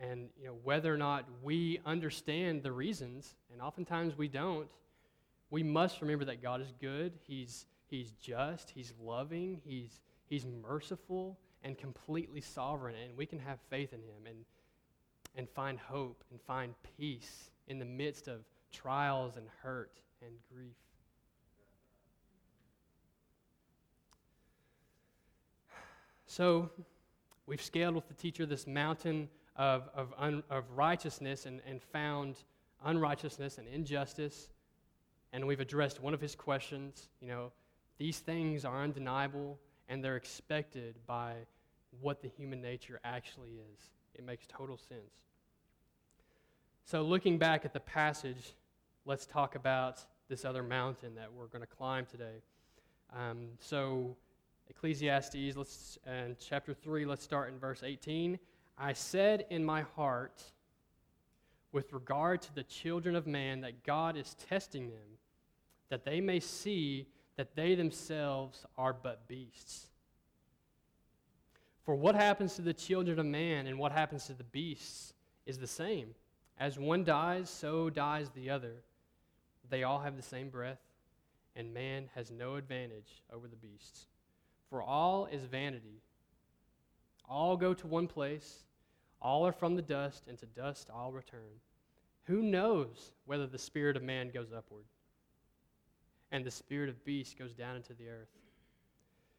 And 0.00 0.30
you 0.40 0.46
know, 0.46 0.56
whether 0.64 0.92
or 0.92 0.96
not 0.96 1.26
we 1.42 1.80
understand 1.84 2.62
the 2.62 2.72
reasons, 2.72 3.34
and 3.52 3.60
oftentimes 3.60 4.16
we 4.16 4.28
don't, 4.28 4.66
we 5.50 5.62
must 5.62 6.00
remember 6.00 6.24
that 6.24 6.42
God 6.42 6.62
is 6.62 6.72
good. 6.80 7.12
He's, 7.28 7.66
he's 7.88 8.10
just. 8.12 8.72
He's 8.74 8.94
loving. 9.00 9.60
He's, 9.64 10.00
he's 10.32 10.46
merciful 10.66 11.38
and 11.62 11.76
completely 11.76 12.40
sovereign. 12.40 12.94
And 13.04 13.14
we 13.18 13.26
can 13.26 13.38
have 13.38 13.58
faith 13.68 13.92
in 13.92 14.00
Him 14.00 14.26
and, 14.26 14.38
and 15.36 15.46
find 15.46 15.78
hope 15.78 16.24
and 16.30 16.40
find 16.40 16.74
peace 16.96 17.50
in 17.68 17.78
the 17.78 17.84
midst 17.84 18.28
of 18.28 18.40
trials 18.72 19.36
and 19.36 19.46
hurt 19.62 20.00
and 20.22 20.32
grief. 20.50 20.72
So, 26.24 26.70
we've 27.44 27.60
scaled 27.60 27.94
with 27.94 28.08
the 28.08 28.14
teacher 28.14 28.46
this 28.46 28.66
mountain 28.66 29.28
of, 29.56 29.90
of, 29.94 30.14
un, 30.16 30.42
of 30.48 30.64
righteousness 30.74 31.44
and, 31.44 31.60
and 31.66 31.82
found 31.82 32.36
unrighteousness 32.86 33.58
and 33.58 33.68
injustice. 33.68 34.48
And 35.34 35.46
we've 35.46 35.60
addressed 35.60 36.00
one 36.00 36.14
of 36.14 36.22
his 36.22 36.34
questions. 36.34 37.10
You 37.20 37.28
know, 37.28 37.52
these 37.98 38.20
things 38.20 38.64
are 38.64 38.82
undeniable 38.82 39.58
and 39.88 40.02
they're 40.02 40.16
expected 40.16 40.96
by 41.06 41.34
what 42.00 42.22
the 42.22 42.28
human 42.28 42.60
nature 42.60 43.00
actually 43.04 43.50
is. 43.72 43.90
It 44.14 44.24
makes 44.24 44.46
total 44.46 44.76
sense. 44.76 45.14
So, 46.84 47.02
looking 47.02 47.38
back 47.38 47.64
at 47.64 47.72
the 47.72 47.80
passage, 47.80 48.54
let's 49.04 49.26
talk 49.26 49.54
about 49.54 50.04
this 50.28 50.44
other 50.44 50.62
mountain 50.62 51.14
that 51.14 51.32
we're 51.32 51.46
going 51.46 51.62
to 51.62 51.66
climb 51.66 52.06
today. 52.06 52.42
Um, 53.14 53.48
so, 53.58 54.16
Ecclesiastes, 54.68 55.56
let's, 55.56 55.98
and 56.06 56.36
chapter 56.38 56.74
3, 56.74 57.04
let's 57.04 57.22
start 57.22 57.52
in 57.52 57.58
verse 57.58 57.82
18. 57.84 58.38
I 58.78 58.92
said 58.94 59.46
in 59.50 59.64
my 59.64 59.82
heart, 59.82 60.42
with 61.72 61.92
regard 61.92 62.42
to 62.42 62.54
the 62.54 62.62
children 62.64 63.14
of 63.14 63.26
man, 63.26 63.60
that 63.62 63.84
God 63.84 64.16
is 64.16 64.34
testing 64.48 64.90
them, 64.90 65.18
that 65.88 66.04
they 66.04 66.20
may 66.20 66.40
see 66.40 67.06
that 67.36 67.56
they 67.56 67.74
themselves 67.74 68.64
are 68.76 68.92
but 68.92 69.26
beasts. 69.28 69.86
For 71.84 71.94
what 71.94 72.14
happens 72.14 72.54
to 72.56 72.62
the 72.62 72.74
children 72.74 73.18
of 73.18 73.26
man 73.26 73.66
and 73.66 73.78
what 73.78 73.92
happens 73.92 74.26
to 74.26 74.34
the 74.34 74.44
beasts 74.44 75.12
is 75.46 75.58
the 75.58 75.66
same. 75.66 76.14
As 76.58 76.78
one 76.78 77.04
dies, 77.04 77.50
so 77.50 77.90
dies 77.90 78.30
the 78.30 78.50
other. 78.50 78.82
They 79.68 79.82
all 79.82 80.00
have 80.00 80.16
the 80.16 80.22
same 80.22 80.48
breath, 80.48 80.80
and 81.56 81.74
man 81.74 82.08
has 82.14 82.30
no 82.30 82.56
advantage 82.56 83.22
over 83.32 83.48
the 83.48 83.56
beasts. 83.56 84.06
For 84.68 84.82
all 84.82 85.26
is 85.26 85.42
vanity. 85.44 86.02
All 87.28 87.56
go 87.56 87.74
to 87.74 87.86
one 87.86 88.06
place, 88.06 88.64
all 89.20 89.46
are 89.46 89.52
from 89.52 89.74
the 89.74 89.82
dust, 89.82 90.24
and 90.28 90.38
to 90.38 90.46
dust 90.46 90.90
all 90.94 91.10
return. 91.10 91.60
Who 92.24 92.42
knows 92.42 93.12
whether 93.24 93.46
the 93.46 93.58
spirit 93.58 93.96
of 93.96 94.02
man 94.02 94.30
goes 94.30 94.52
upward 94.54 94.84
and 96.32 96.44
the 96.44 96.50
spirit 96.50 96.88
of 96.88 97.04
beast 97.04 97.38
goes 97.38 97.54
down 97.54 97.76
into 97.76 97.94
the 97.94 98.08
earth? 98.08 98.28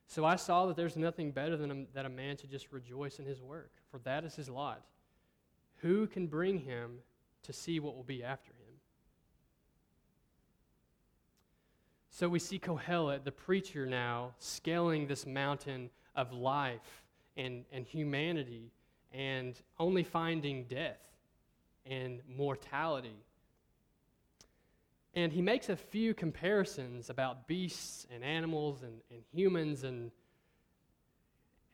So 0.07 0.23
I 0.23 0.37
saw 0.37 0.67
that 0.67 0.77
there's 0.77 0.95
nothing 0.95 1.31
better 1.31 1.57
than 1.57 1.71
a, 1.71 1.85
that 1.93 2.05
a 2.05 2.09
man 2.09 2.37
should 2.37 2.51
just 2.51 2.71
rejoice 2.71 3.19
in 3.19 3.25
his 3.25 3.41
work, 3.41 3.71
for 3.91 3.99
that 3.99 4.23
is 4.23 4.35
his 4.35 4.47
lot. 4.47 4.85
Who 5.77 6.07
can 6.07 6.27
bring 6.27 6.59
him 6.59 6.99
to 7.43 7.51
see 7.51 7.79
what 7.81 7.95
will 7.95 8.03
be 8.03 8.23
after 8.23 8.51
him? 8.51 8.57
So 12.09 12.29
we 12.29 12.37
see 12.37 12.59
Kohelet, 12.59 13.23
the 13.23 13.31
preacher 13.31 13.87
now, 13.87 14.35
scaling 14.37 15.07
this 15.07 15.25
mountain 15.25 15.89
of 16.15 16.31
life 16.31 17.03
and, 17.35 17.65
and 17.71 17.87
humanity 17.87 18.71
and 19.11 19.59
only 19.79 20.03
finding 20.03 20.65
death 20.65 21.09
and 21.85 22.21
mortality. 22.27 23.17
And 25.15 25.31
he 25.31 25.41
makes 25.41 25.69
a 25.69 25.75
few 25.75 26.13
comparisons 26.13 27.09
about 27.09 27.47
beasts 27.47 28.07
and 28.13 28.23
animals 28.23 28.81
and, 28.81 28.93
and 29.11 29.21
humans, 29.31 29.83
and 29.83 30.11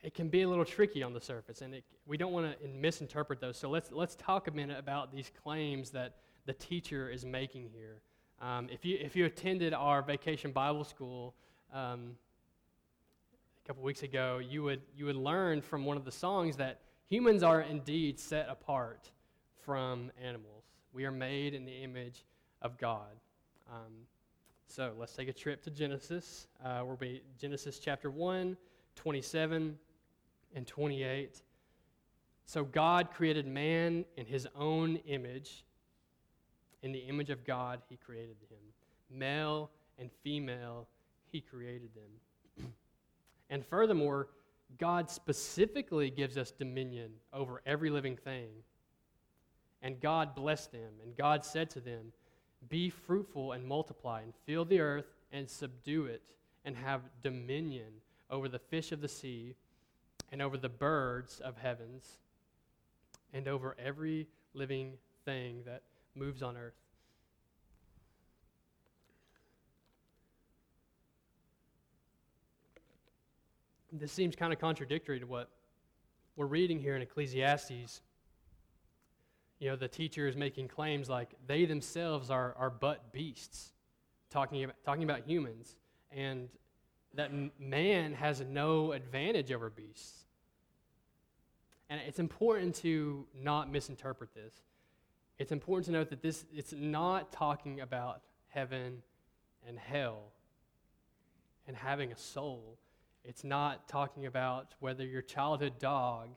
it 0.04 0.13
can 0.13 0.28
be 0.28 0.41
a 0.41 0.49
little 0.49 0.65
tricky 0.65 1.04
on 1.04 1.13
the 1.13 1.21
surface, 1.21 1.62
and 1.62 1.73
it, 1.73 1.84
we 2.06 2.17
don't 2.17 2.34
want 2.34 2.60
to 2.60 2.67
misinterpret 2.67 3.39
those. 3.39 3.58
So 3.58 3.69
let's, 3.69 3.91
let's 3.91 4.15
talk 4.15 4.47
a 4.47 4.52
minute 4.52 4.78
about 4.78 5.12
these 5.12 5.32
claims 5.43 5.89
that 5.91 6.15
the 6.45 6.54
teacher 6.54 7.10
is 7.10 7.25
making 7.25 7.69
here. 7.73 8.02
Um, 8.41 8.67
if, 8.71 8.84
you, 8.84 8.97
if 8.99 9.15
you 9.15 9.25
attended 9.25 9.73
our 9.73 10.02
vacation 10.02 10.52
Bible 10.52 10.84
school 10.84 11.34
um, 11.73 12.15
a 13.63 13.67
couple 13.67 13.84
weeks 13.84 14.04
ago, 14.04 14.39
you 14.39 14.63
would, 14.63 14.82
you 14.97 15.06
would 15.06 15.15
learn 15.15 15.62
from 15.62 15.86
one 15.86 15.95
of 15.95 16.04
the 16.06 16.12
songs 16.12 16.58
that 16.58 16.80
humans 17.08 17.43
are 17.43 17.62
indeed 17.62 18.19
set 18.19 18.47
apart 18.49 19.12
from 19.65 20.12
animals. 20.21 20.63
We 20.93 21.06
are 21.06 21.12
made 21.12 21.54
in 21.54 21.65
the 21.65 21.84
image 21.84 22.25
of 22.62 22.78
God. 22.78 23.15
Um, 23.71 23.93
so 24.67 24.93
let's 24.97 25.13
take 25.13 25.27
a 25.27 25.34
trip 25.34 25.62
to 25.63 25.69
Genesis. 25.69 26.47
Uh, 26.63 26.82
we'll 26.84 26.95
be 26.95 27.21
Genesis 27.39 27.77
chapter 27.77 28.10
1, 28.10 28.58
27 28.95 29.77
and 30.55 30.67
28. 30.67 31.41
So 32.45 32.63
God 32.63 33.12
created 33.12 33.45
man 33.45 34.05
in 34.17 34.25
his 34.25 34.47
own 34.58 34.95
image. 35.05 35.63
In 36.82 36.91
the 36.91 36.99
image 36.99 37.29
of 37.29 37.45
God, 37.45 37.82
he 37.89 37.97
created 37.97 38.38
him. 38.49 38.58
Male 39.12 39.69
and 39.99 40.10
female, 40.23 40.88
he 41.32 41.41
created 41.41 41.89
them. 41.93 42.65
and 43.51 43.63
furthermore, 43.63 44.29
God 44.79 45.12
specifically 45.12 46.10
gives 46.10 46.38
us 46.38 46.51
dominion 46.51 47.12
over 47.34 47.62
every 47.67 47.91
living 47.91 48.15
thing. 48.15 48.49
And 49.82 49.99
God 49.99 50.36
blessed 50.36 50.71
them, 50.71 50.91
and 51.03 51.15
God 51.15 51.45
said 51.45 51.69
to 51.71 51.79
them, 51.79 52.12
Be 52.67 52.89
fruitful 52.89 53.53
and 53.53 53.65
multiply, 53.65 54.21
and 54.21 54.33
fill 54.45 54.65
the 54.65 54.79
earth 54.79 55.07
and 55.31 55.49
subdue 55.49 56.05
it, 56.05 56.23
and 56.65 56.75
have 56.75 57.01
dominion 57.23 58.01
over 58.29 58.49
the 58.49 58.59
fish 58.59 58.91
of 58.91 59.01
the 59.01 59.07
sea, 59.07 59.55
and 60.31 60.41
over 60.41 60.57
the 60.57 60.69
birds 60.69 61.39
of 61.39 61.57
heavens, 61.57 62.17
and 63.33 63.47
over 63.47 63.75
every 63.83 64.27
living 64.53 64.93
thing 65.25 65.63
that 65.65 65.83
moves 66.15 66.43
on 66.43 66.57
earth. 66.57 66.73
This 73.91 74.11
seems 74.11 74.35
kind 74.35 74.53
of 74.53 74.59
contradictory 74.59 75.19
to 75.19 75.25
what 75.25 75.49
we're 76.35 76.45
reading 76.45 76.79
here 76.79 76.95
in 76.95 77.01
Ecclesiastes. 77.01 78.01
You 79.59 79.69
know, 79.69 79.75
the 79.75 79.87
teacher 79.87 80.27
is 80.27 80.35
making 80.35 80.69
claims 80.69 81.09
like 81.09 81.33
they 81.47 81.65
themselves 81.65 82.29
are, 82.29 82.55
are 82.57 82.69
but 82.69 83.11
beasts, 83.11 83.73
talking 84.29 84.63
about, 84.63 84.75
talking 84.85 85.03
about 85.03 85.27
humans, 85.27 85.75
and 86.11 86.49
that 87.15 87.31
man 87.59 88.13
has 88.13 88.41
no 88.41 88.93
advantage 88.93 89.51
over 89.51 89.69
beasts. 89.69 90.25
And 91.89 91.99
it's 92.07 92.19
important 92.19 92.75
to 92.75 93.25
not 93.35 93.71
misinterpret 93.71 94.33
this 94.33 94.53
it's 95.39 95.53
important 95.53 95.85
to 95.85 95.91
note 95.93 96.09
that 96.09 96.21
this 96.21 96.45
it's 96.53 96.73
not 96.73 97.31
talking 97.31 97.79
about 97.79 98.21
heaven 98.49 99.01
and 99.65 99.79
hell 99.79 100.33
and 101.65 101.75
having 101.75 102.11
a 102.11 102.17
soul. 102.17 102.77
It's 103.23 103.43
not 103.43 103.87
talking 103.87 104.25
about 104.25 104.75
whether 104.79 105.05
your 105.05 105.21
childhood 105.21 105.79
dog 105.79 106.29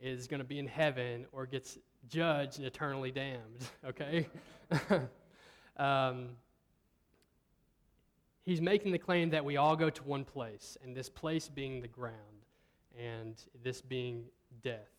is 0.00 0.26
going 0.26 0.40
to 0.40 0.44
be 0.44 0.58
in 0.58 0.66
heaven 0.66 1.26
or 1.32 1.46
gets 1.46 1.78
judged 2.08 2.58
and 2.58 2.66
eternally 2.66 3.10
damned, 3.10 3.64
okay? 3.86 4.28
um, 5.76 6.28
he's 8.42 8.60
making 8.60 8.92
the 8.92 8.98
claim 8.98 9.30
that 9.30 9.44
we 9.44 9.56
all 9.56 9.76
go 9.76 9.90
to 9.90 10.02
one 10.04 10.24
place, 10.24 10.76
and 10.82 10.96
this 10.96 11.08
place 11.08 11.48
being 11.48 11.80
the 11.80 11.88
ground, 11.88 12.16
and 12.98 13.42
this 13.62 13.80
being 13.80 14.24
death. 14.62 14.90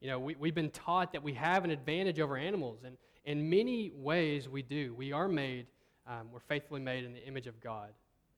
You 0.00 0.08
know, 0.08 0.18
we, 0.18 0.36
we've 0.38 0.54
been 0.54 0.70
taught 0.70 1.12
that 1.12 1.22
we 1.22 1.34
have 1.34 1.64
an 1.64 1.70
advantage 1.70 2.20
over 2.20 2.36
animals, 2.36 2.84
and 2.84 2.96
in 3.24 3.50
many 3.50 3.90
ways 3.94 4.48
we 4.48 4.62
do. 4.62 4.94
We 4.94 5.12
are 5.12 5.28
made, 5.28 5.66
um, 6.06 6.28
we're 6.32 6.40
faithfully 6.40 6.80
made 6.80 7.04
in 7.04 7.12
the 7.12 7.24
image 7.26 7.46
of 7.46 7.60
God. 7.60 7.90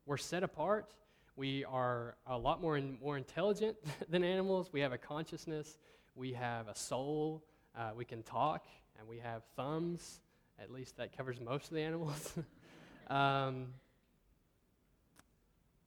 We're 0.04 0.16
set 0.16 0.42
apart. 0.42 0.94
We 1.36 1.64
are 1.66 2.16
a 2.26 2.36
lot 2.36 2.60
more, 2.60 2.76
in, 2.76 2.98
more 3.00 3.16
intelligent 3.16 3.76
than 4.08 4.24
animals. 4.24 4.70
We 4.72 4.80
have 4.80 4.92
a 4.92 4.98
consciousness. 4.98 5.78
We 6.20 6.34
have 6.34 6.68
a 6.68 6.74
soul. 6.74 7.42
Uh, 7.74 7.92
we 7.96 8.04
can 8.04 8.22
talk, 8.22 8.66
and 8.98 9.08
we 9.08 9.20
have 9.20 9.40
thumbs. 9.56 10.20
At 10.62 10.70
least 10.70 10.98
that 10.98 11.16
covers 11.16 11.40
most 11.40 11.68
of 11.68 11.70
the 11.70 11.80
animals. 11.80 12.34
um, 13.08 13.68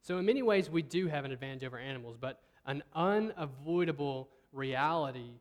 so, 0.02 0.17
in 0.17 0.26
many 0.26 0.41
ways, 0.41 0.72
we 0.72 0.82
do 0.82 1.06
have 1.06 1.24
an 1.24 1.32
advantage 1.32 1.63
over 1.63 1.78
animals, 1.78 2.17
but 2.19 2.41
an 2.65 2.82
unavoidable 2.96 4.28
reality 4.52 5.34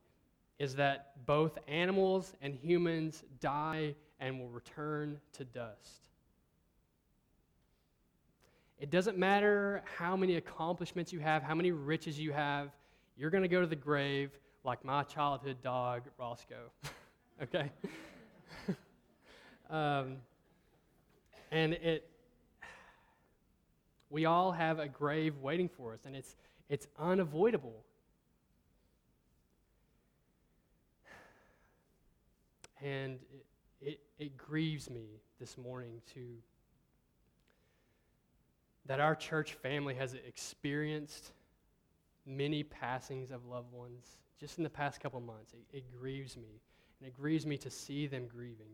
is 0.59 0.75
that 0.75 1.25
both 1.25 1.57
animals 1.67 2.35
and 2.43 2.55
humans 2.55 3.25
die 3.41 3.95
and 4.21 4.39
will 4.39 4.51
return 4.51 5.19
to 5.39 5.45
dust. 5.47 6.03
It 8.79 8.91
doesn't 8.91 9.17
matter 9.17 9.83
how 9.97 10.19
many 10.19 10.37
accomplishments 10.37 11.15
you 11.15 11.21
have, 11.21 11.43
how 11.43 11.55
many 11.55 11.71
riches 11.71 12.19
you 12.19 12.33
have, 12.33 12.69
you're 13.17 13.31
going 13.31 13.43
to 13.43 13.49
go 13.49 13.63
to 13.63 13.67
the 13.67 13.75
grave 13.75 14.39
like 14.65 14.85
my 14.85 15.03
childhood 15.03 15.57
dog, 15.63 16.03
Roscoe. 16.19 16.71
okay? 17.43 17.71
um, 19.71 20.17
and 21.51 21.75
it, 21.75 22.09
we 24.11 24.25
all 24.25 24.53
have 24.53 24.79
a 24.79 24.89
grave 24.89 25.39
waiting 25.39 25.69
for 25.69 25.95
us, 25.95 26.01
and 26.05 26.15
it's, 26.15 26.37
it's 26.69 26.87
unavoidable. 26.99 27.85
And 32.83 33.19
it, 33.81 33.89
it, 33.89 34.01
it 34.19 34.37
grieves 34.37 34.91
me 34.91 35.21
this 35.41 35.57
morning 35.57 36.01
to 36.15 36.21
that 38.87 39.01
our 39.01 39.15
church 39.15 39.55
family 39.55 39.95
has 39.95 40.15
experienced 40.15 41.33
many 42.27 42.63
passings 42.63 43.31
of 43.31 43.47
loved 43.47 43.73
ones 43.73 44.19
just 44.41 44.59
in 44.59 44.65
the 44.65 44.71
past 44.71 45.01
couple 45.01 45.21
months. 45.21 45.53
It, 45.53 45.79
it 45.79 45.85
grieves 45.99 46.37
me, 46.37 46.61
and 47.01 47.09
it 47.09 47.15
grieves 47.15 47.47
me 47.47 47.57
to 47.59 47.71
see 47.71 48.07
them 48.07 48.27
grieving. 48.27 48.73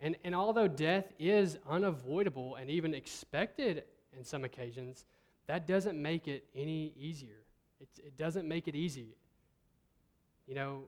And, 0.00 0.16
and 0.24 0.34
although 0.34 0.68
death 0.68 1.12
is 1.18 1.58
unavoidable 1.68 2.56
and 2.56 2.70
even 2.70 2.94
expected 2.94 3.84
in 4.16 4.24
some 4.24 4.44
occasions, 4.44 5.04
that 5.46 5.66
doesn't 5.66 6.00
make 6.00 6.28
it 6.28 6.44
any 6.54 6.92
easier. 6.96 7.42
It, 7.80 7.88
it 7.98 8.16
doesn't 8.16 8.46
make 8.46 8.68
it 8.68 8.74
easy. 8.74 9.16
You 10.46 10.54
know, 10.54 10.82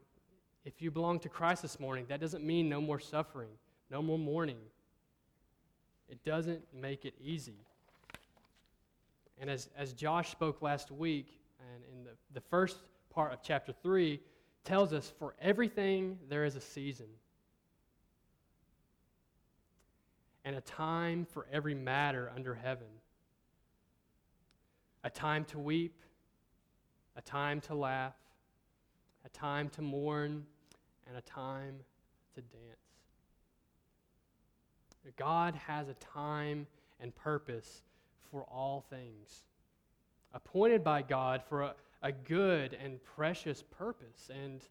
if 0.65 0.81
you 0.81 0.91
belong 0.91 1.19
to 1.21 1.29
Christ 1.29 1.63
this 1.63 1.81
morning, 1.81 2.07
that 2.09 2.21
doesn't 2.21 2.45
mean 2.45 2.69
no 2.69 2.81
more 2.81 3.01
suffering, 3.01 3.51
no 3.91 4.03
more 4.03 4.19
mourning. 4.19 4.59
It 6.09 6.23
doesn't 6.25 6.63
make 6.75 7.05
it 7.05 7.15
easy. 7.21 7.57
And 9.41 9.49
as, 9.49 9.71
as 9.77 9.93
Josh 9.93 10.31
spoke 10.31 10.61
last 10.61 10.91
week, 10.91 11.40
and 11.75 11.85
in 11.93 12.05
the, 12.05 12.11
the 12.35 12.41
first 12.41 12.79
part 13.11 13.33
of 13.33 13.41
chapter 13.43 13.73
3, 13.83 14.21
tells 14.65 14.93
us 14.93 15.13
for 15.19 15.35
everything 15.41 16.19
there 16.29 16.45
is 16.45 16.57
a 16.57 16.61
season 16.61 17.07
and 20.45 20.57
a 20.57 20.61
time 20.61 21.27
for 21.33 21.47
every 21.53 21.75
matter 21.75 22.31
under 22.35 22.55
heaven 22.55 22.87
a 25.03 25.11
time 25.11 25.45
to 25.47 25.59
weep, 25.59 26.03
a 27.17 27.23
time 27.23 27.61
to 27.63 27.75
laugh, 27.75 28.15
a 29.25 29.29
time 29.31 29.69
to 29.71 29.83
mourn, 29.83 30.45
and 31.09 31.17
a 31.17 31.23
time 31.23 31.77
to 32.35 32.43
dance. 32.43 32.77
God 35.17 35.55
has 35.55 35.89
a 35.89 35.95
time 35.95 36.67
and 37.01 37.15
purpose 37.15 37.83
for 38.31 38.43
all 38.43 38.85
things, 38.91 39.45
appointed 40.33 40.85
by 40.85 41.03
God 41.03 41.43
for 41.49 41.63
a, 41.63 41.75
a 42.03 42.13
good 42.13 42.77
and 42.83 43.03
precious 43.03 43.63
purpose. 43.63 44.31
And 44.43 44.63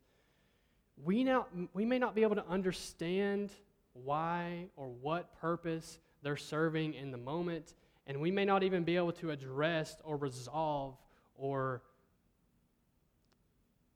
we, 1.04 1.24
now, 1.24 1.48
we 1.74 1.86
may 1.86 2.00
not 2.00 2.15
be 2.15 2.24
able 2.24 2.36
to 2.36 2.48
understand 2.48 3.52
why 3.93 4.65
or 4.76 4.88
what 4.88 5.39
purpose 5.39 6.00
they're 6.22 6.38
serving 6.38 6.93
in 6.93 7.12
the 7.12 7.17
moment, 7.17 7.74
and 8.08 8.19
we 8.19 8.32
may 8.32 8.45
not 8.45 8.63
even 8.63 8.84
be 8.84 8.95
able 8.95 9.13
to 9.13 9.32
address 9.32 9.95
or 10.04 10.17
resolve 10.17 10.95
or 11.36 11.82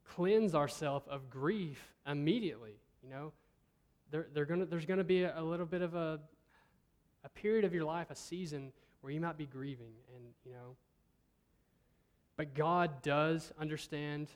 cleanse 0.05 0.55
ourselves 0.55 1.07
of 1.07 1.29
grief 1.29 1.93
immediately. 2.07 2.75
You 3.03 3.09
know, 3.09 3.31
there, 4.11 4.27
they're 4.33 4.45
gonna, 4.45 4.65
there's 4.65 4.85
going 4.85 4.99
to 4.99 5.03
be 5.03 5.23
a, 5.23 5.39
a, 5.39 5.43
little 5.43 5.65
bit 5.65 5.81
of 5.81 5.95
a, 5.95 6.19
a 7.23 7.29
period 7.29 7.65
of 7.65 7.73
your 7.73 7.83
life, 7.83 8.09
a 8.09 8.15
season 8.15 8.71
where 9.01 9.11
you 9.11 9.19
might 9.19 9.37
be 9.37 9.45
grieving, 9.45 9.93
and 10.15 10.23
you 10.45 10.53
know. 10.53 10.75
But 12.37 12.55
God 12.55 13.01
does 13.01 13.51
understand 13.59 14.29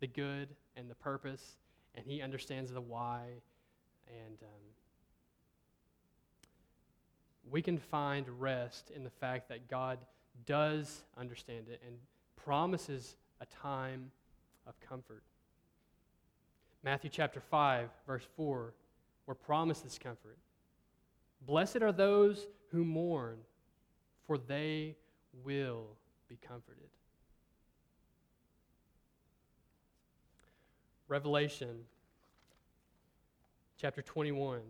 the 0.00 0.06
good 0.06 0.48
and 0.76 0.90
the 0.90 0.94
purpose, 0.94 1.56
and 1.94 2.06
He 2.06 2.22
understands 2.22 2.72
the 2.72 2.80
why, 2.80 3.24
and 4.08 4.38
um, 4.42 4.68
we 7.50 7.62
can 7.62 7.78
find 7.78 8.28
rest 8.40 8.90
in 8.94 9.04
the 9.04 9.10
fact 9.10 9.48
that 9.48 9.68
God 9.68 9.98
does 10.46 11.02
understand 11.18 11.66
it 11.68 11.82
and 11.86 11.96
promises 12.36 13.16
a 13.40 13.46
time 13.46 14.10
of 14.66 14.78
comfort. 14.80 15.22
Matthew 16.82 17.10
chapter 17.10 17.40
5, 17.40 17.88
verse 18.06 18.26
4, 18.36 18.72
we're 19.26 19.34
promised 19.34 19.84
this 19.84 19.98
comfort. 19.98 20.38
Blessed 21.44 21.82
are 21.82 21.92
those 21.92 22.46
who 22.70 22.84
mourn, 22.84 23.38
for 24.26 24.38
they 24.38 24.96
will 25.44 25.86
be 26.28 26.38
comforted. 26.46 26.88
Revelation 31.08 31.86
chapter 33.80 34.02
21, 34.02 34.60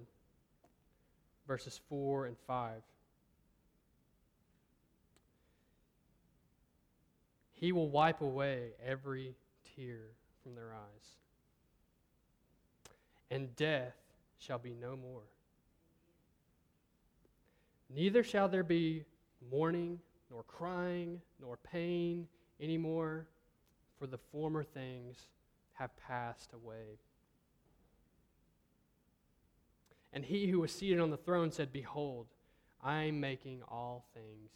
verses 1.48 1.80
4 1.88 2.26
and 2.26 2.36
5. 2.46 2.80
He 7.54 7.72
will 7.72 7.88
wipe 7.88 8.20
away 8.20 8.68
every 8.86 9.34
tear 9.74 9.98
from 10.44 10.54
their 10.54 10.72
eyes, 10.72 11.16
and 13.32 13.56
death 13.56 13.96
shall 14.38 14.58
be 14.58 14.74
no 14.80 14.96
more. 14.96 15.24
Neither 17.92 18.22
shall 18.22 18.48
there 18.48 18.62
be 18.62 19.04
mourning, 19.50 19.98
nor 20.30 20.44
crying, 20.44 21.20
nor 21.40 21.56
pain 21.56 22.28
anymore, 22.60 23.26
for 23.98 24.06
the 24.06 24.18
former 24.30 24.62
things 24.62 25.26
have 25.78 25.96
passed 25.96 26.52
away. 26.52 26.98
And 30.12 30.24
he 30.24 30.48
who 30.48 30.60
was 30.60 30.72
seated 30.72 31.00
on 31.00 31.10
the 31.10 31.16
throne 31.16 31.52
said, 31.52 31.72
Behold, 31.72 32.26
I 32.82 33.02
am 33.04 33.20
making 33.20 33.62
all 33.68 34.06
things 34.14 34.50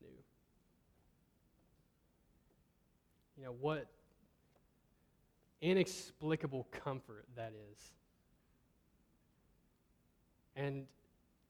new. 0.00 0.08
You 3.36 3.44
know, 3.44 3.56
what 3.58 3.86
inexplicable 5.62 6.66
comfort 6.70 7.26
that 7.36 7.52
is. 7.72 7.78
And 10.56 10.86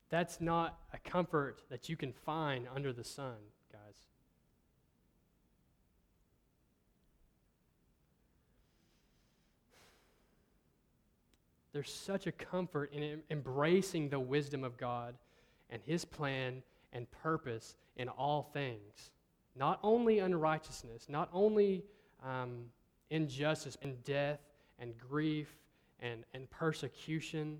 that's 0.09 0.41
not 0.41 0.79
a 0.93 0.99
comfort 0.99 1.63
that 1.71 1.89
you 1.89 1.97
can 1.97 2.13
find 2.13 2.67
under 2.75 2.93
the 2.93 3.05
sun, 3.05 3.37
guys. 3.73 3.81
There's 11.73 11.93
such 11.93 12.27
a 12.27 12.33
comfort 12.33 12.93
in 12.93 13.23
embracing 13.31 14.09
the 14.09 14.21
wisdom 14.21 14.65
of 14.65 14.77
God 14.77 15.15
and 15.71 15.81
His 15.85 16.05
plan 16.05 16.63
and 16.93 17.11
purpose 17.11 17.77
in 17.97 18.09
all 18.09 18.51
things. 18.53 19.11
Not 19.57 19.79
only 19.83 20.19
unrighteousness, 20.19 21.09
not 21.09 21.29
only 21.33 21.85
um, 22.25 22.65
injustice 23.11 23.77
and 23.83 24.03
death 24.05 24.41
and 24.79 24.95
grief 24.99 25.49
and, 26.01 26.25
and 26.35 26.51
persecution 26.51 27.59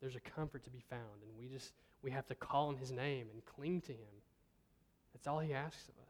there's 0.00 0.16
a 0.16 0.20
comfort 0.20 0.64
to 0.64 0.70
be 0.70 0.82
found. 0.88 1.22
And 1.22 1.30
we 1.38 1.48
just, 1.48 1.72
we 2.02 2.10
have 2.10 2.26
to 2.26 2.34
call 2.34 2.68
on 2.68 2.76
his 2.76 2.92
name 2.92 3.26
and 3.32 3.44
cling 3.44 3.80
to 3.82 3.92
him. 3.92 4.22
That's 5.12 5.26
all 5.26 5.40
he 5.40 5.52
asks 5.52 5.88
of 5.88 5.94
us. 6.02 6.07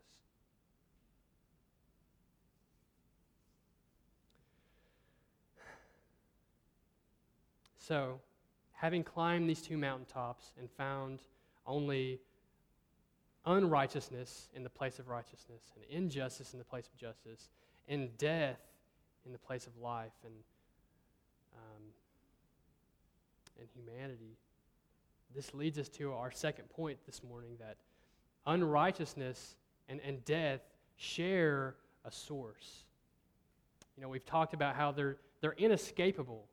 So, 7.88 8.20
having 8.72 9.03
climbed 9.03 9.48
these 9.48 9.62
two 9.62 9.79
mountaintops 9.79 10.53
and 10.59 10.70
found 10.70 11.20
only 11.66 12.20
unrighteousness 13.46 14.51
in 14.55 14.62
the 14.62 14.68
place 14.68 14.98
of 14.98 15.09
righteousness, 15.09 15.62
and 15.74 15.83
injustice 15.88 16.53
in 16.53 16.59
the 16.59 16.66
place 16.66 16.87
of 16.87 16.98
justice, 16.98 17.48
and 17.88 18.14
death 18.18 18.61
in 19.24 19.33
the 19.33 19.38
place 19.38 19.66
of 19.66 19.74
life, 19.79 20.12
and 20.22 20.35
um, 21.55 21.83
and 23.59 23.68
humanity. 23.74 24.37
This 25.35 25.55
leads 25.55 25.79
us 25.79 25.88
to 25.90 26.12
our 26.12 26.31
second 26.31 26.68
point 26.68 26.98
this 27.07 27.22
morning 27.24 27.57
that 27.59 27.79
unrighteousness 28.46 29.57
and, 29.88 29.98
and 30.05 30.22
death 30.27 30.61
share 30.98 31.77
a 32.05 32.12
source. 32.12 32.85
You 33.96 34.03
know, 34.03 34.11
we've 34.11 34.27
talked 34.27 34.53
about 34.53 34.77
how 34.77 34.92
they're, 34.92 35.16
they're 35.40 35.57
inescapable. 35.57 36.44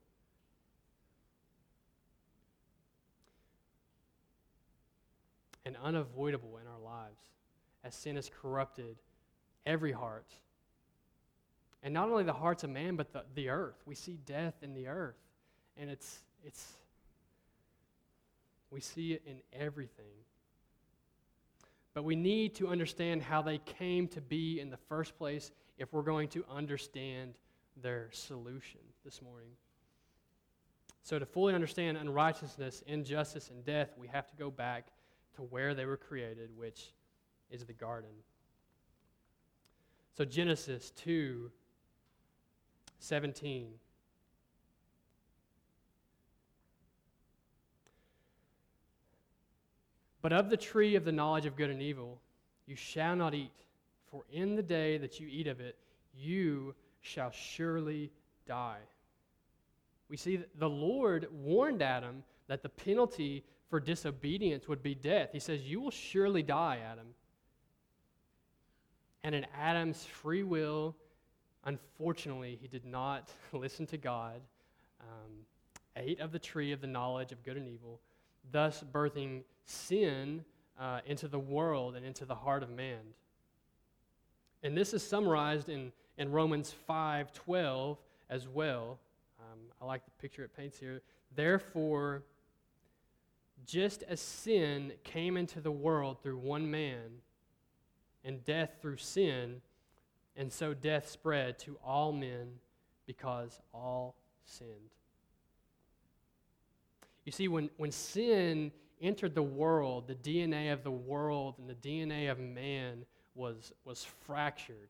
And 5.65 5.75
unavoidable 5.83 6.59
in 6.61 6.67
our 6.67 6.79
lives 6.79 7.19
as 7.83 7.95
sin 7.95 8.15
has 8.15 8.29
corrupted 8.41 8.97
every 9.65 9.91
heart. 9.91 10.31
And 11.83 11.93
not 11.93 12.09
only 12.09 12.23
the 12.23 12.33
hearts 12.33 12.63
of 12.63 12.69
man, 12.69 12.95
but 12.95 13.13
the, 13.13 13.23
the 13.35 13.49
earth. 13.49 13.81
We 13.85 13.95
see 13.95 14.17
death 14.25 14.55
in 14.61 14.73
the 14.73 14.87
earth. 14.87 15.17
And 15.77 15.89
it's, 15.89 16.19
it's 16.43 16.73
we 18.71 18.81
see 18.81 19.13
it 19.13 19.21
in 19.25 19.37
everything. 19.53 20.05
But 21.93 22.03
we 22.03 22.15
need 22.15 22.55
to 22.55 22.67
understand 22.67 23.21
how 23.21 23.41
they 23.41 23.59
came 23.59 24.07
to 24.09 24.21
be 24.21 24.59
in 24.59 24.69
the 24.69 24.77
first 24.77 25.17
place 25.17 25.51
if 25.77 25.93
we're 25.93 26.01
going 26.01 26.27
to 26.29 26.43
understand 26.53 27.35
their 27.81 28.09
solution 28.11 28.81
this 29.03 29.21
morning. 29.21 29.51
So, 31.03 31.19
to 31.19 31.25
fully 31.25 31.53
understand 31.53 31.97
unrighteousness, 31.97 32.83
injustice, 32.87 33.49
and 33.49 33.63
death, 33.63 33.91
we 33.97 34.07
have 34.07 34.27
to 34.27 34.35
go 34.35 34.49
back 34.49 34.87
to 35.35 35.41
where 35.41 35.73
they 35.73 35.85
were 35.85 35.97
created, 35.97 36.49
which 36.57 36.91
is 37.49 37.65
the 37.65 37.73
garden. 37.73 38.09
So, 40.17 40.25
Genesis 40.25 40.91
2 40.97 41.51
17. 42.99 43.67
But 50.21 50.33
of 50.33 50.49
the 50.49 50.57
tree 50.57 50.95
of 50.95 51.05
the 51.05 51.11
knowledge 51.11 51.45
of 51.45 51.55
good 51.55 51.69
and 51.69 51.81
evil 51.81 52.19
you 52.65 52.75
shall 52.75 53.15
not 53.15 53.35
eat, 53.35 53.53
for 54.09 54.23
in 54.31 54.55
the 54.55 54.63
day 54.63 54.97
that 54.97 55.19
you 55.19 55.27
eat 55.29 55.45
of 55.45 55.59
it, 55.59 55.75
you 56.17 56.73
shall 57.01 57.29
surely 57.29 58.11
die. 58.47 58.79
We 60.09 60.17
see 60.17 60.39
the 60.57 60.69
Lord 60.69 61.27
warned 61.31 61.81
Adam 61.81 62.23
that 62.47 62.63
the 62.63 62.69
penalty 62.69 63.43
for 63.75 63.81
disobedience 63.81 64.69
would 64.69 64.81
be 64.81 64.95
death. 64.95 65.31
He 65.33 65.39
says, 65.39 65.63
You 65.63 65.81
will 65.81 65.91
surely 65.91 66.41
die, 66.41 66.79
Adam. 66.89 67.07
And 69.21 69.35
in 69.35 69.45
Adam's 69.53 70.05
free 70.05 70.43
will, 70.43 70.95
unfortunately, 71.65 72.57
he 72.61 72.69
did 72.69 72.85
not 72.85 73.29
listen 73.51 73.85
to 73.87 73.97
God, 73.97 74.39
um, 75.01 75.31
ate 75.97 76.21
of 76.21 76.31
the 76.31 76.39
tree 76.39 76.71
of 76.71 76.79
the 76.79 76.87
knowledge 76.87 77.33
of 77.33 77.43
good 77.43 77.57
and 77.57 77.67
evil, 77.67 77.99
thus 78.49 78.81
birthing 78.93 79.41
sin 79.65 80.45
uh, 80.79 81.01
into 81.05 81.27
the 81.27 81.37
world 81.37 81.97
and 81.97 82.05
into 82.05 82.23
the 82.23 82.35
heart 82.35 82.63
of 82.63 82.69
man. 82.69 83.01
And 84.63 84.77
this 84.77 84.93
is 84.93 85.05
summarized 85.05 85.67
in, 85.67 85.91
in 86.17 86.31
Romans 86.31 86.73
5:12 86.89 87.97
as 88.29 88.47
well. 88.47 88.99
Um, 89.37 89.59
I 89.81 89.85
like 89.85 90.05
the 90.05 90.11
picture 90.11 90.45
it 90.45 90.55
paints 90.55 90.79
here. 90.79 91.01
Therefore, 91.35 92.23
just 93.65 94.03
as 94.03 94.19
sin 94.19 94.93
came 95.03 95.37
into 95.37 95.59
the 95.59 95.71
world 95.71 96.21
through 96.21 96.37
one 96.37 96.69
man, 96.69 97.21
and 98.23 98.43
death 98.43 98.77
through 98.81 98.97
sin, 98.97 99.61
and 100.35 100.51
so 100.51 100.73
death 100.73 101.09
spread 101.09 101.59
to 101.59 101.77
all 101.83 102.11
men 102.11 102.47
because 103.05 103.59
all 103.73 104.15
sinned. 104.45 104.69
You 107.23 107.31
see, 107.31 107.47
when, 107.47 107.69
when 107.77 107.91
sin 107.91 108.71
entered 109.01 109.35
the 109.35 109.43
world, 109.43 110.07
the 110.07 110.15
DNA 110.15 110.71
of 110.71 110.83
the 110.83 110.91
world 110.91 111.55
and 111.57 111.69
the 111.69 111.75
DNA 111.75 112.31
of 112.31 112.39
man 112.39 113.05
was, 113.33 113.73
was 113.83 114.05
fractured. 114.25 114.89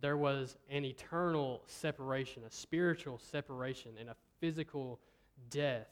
There 0.00 0.16
was 0.16 0.56
an 0.70 0.84
eternal 0.84 1.62
separation, 1.66 2.42
a 2.46 2.50
spiritual 2.50 3.18
separation, 3.18 3.92
and 3.98 4.08
a 4.08 4.16
physical 4.40 5.00
death. 5.50 5.86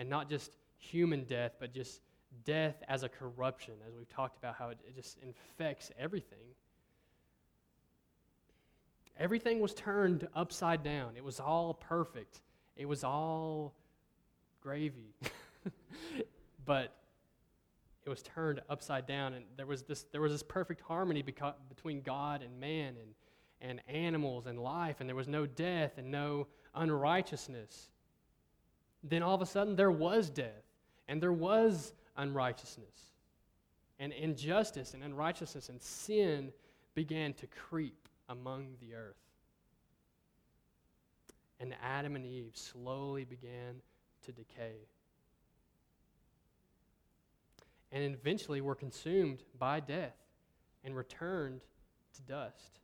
And 0.00 0.10
not 0.10 0.28
just 0.28 0.56
human 0.78 1.22
death, 1.24 1.52
but 1.60 1.72
just 1.72 2.00
death 2.44 2.82
as 2.88 3.04
a 3.04 3.08
corruption, 3.08 3.74
as 3.86 3.94
we've 3.94 4.08
talked 4.08 4.36
about 4.36 4.56
how 4.56 4.70
it, 4.70 4.78
it 4.86 4.96
just 4.96 5.18
infects 5.18 5.92
everything. 5.98 6.38
Everything 9.18 9.60
was 9.60 9.74
turned 9.74 10.26
upside 10.34 10.82
down. 10.82 11.12
It 11.16 11.22
was 11.22 11.38
all 11.38 11.74
perfect. 11.74 12.40
It 12.76 12.86
was 12.86 13.04
all 13.04 13.74
gravy. 14.62 15.14
but 16.64 16.96
it 18.06 18.08
was 18.08 18.22
turned 18.22 18.62
upside 18.70 19.06
down, 19.06 19.34
and 19.34 19.44
there 19.56 19.66
was 19.66 19.82
this, 19.82 20.06
there 20.12 20.22
was 20.22 20.32
this 20.32 20.42
perfect 20.42 20.80
harmony 20.80 21.22
beca- 21.22 21.54
between 21.68 22.00
God 22.00 22.42
and 22.42 22.58
man 22.58 22.94
and, 22.98 23.14
and 23.60 23.80
animals 23.86 24.46
and 24.46 24.58
life, 24.58 24.96
and 25.00 25.08
there 25.08 25.16
was 25.16 25.28
no 25.28 25.44
death 25.44 25.98
and 25.98 26.10
no 26.10 26.46
unrighteousness. 26.74 27.90
Then 29.02 29.22
all 29.22 29.34
of 29.34 29.42
a 29.42 29.46
sudden, 29.46 29.76
there 29.76 29.90
was 29.90 30.30
death, 30.30 30.64
and 31.08 31.22
there 31.22 31.32
was 31.32 31.92
unrighteousness, 32.16 33.12
and 33.98 34.12
injustice 34.12 34.94
and 34.94 35.02
unrighteousness 35.02 35.68
and 35.68 35.80
sin 35.80 36.52
began 36.94 37.32
to 37.34 37.46
creep 37.46 38.08
among 38.28 38.74
the 38.80 38.94
earth. 38.94 39.16
And 41.60 41.74
Adam 41.82 42.16
and 42.16 42.24
Eve 42.24 42.52
slowly 42.54 43.24
began 43.24 43.82
to 44.24 44.32
decay. 44.32 44.76
And 47.92 48.14
eventually 48.14 48.60
were 48.60 48.74
consumed 48.74 49.42
by 49.58 49.80
death 49.80 50.16
and 50.84 50.96
returned 50.96 51.60
to 52.14 52.22
dust, 52.22 52.78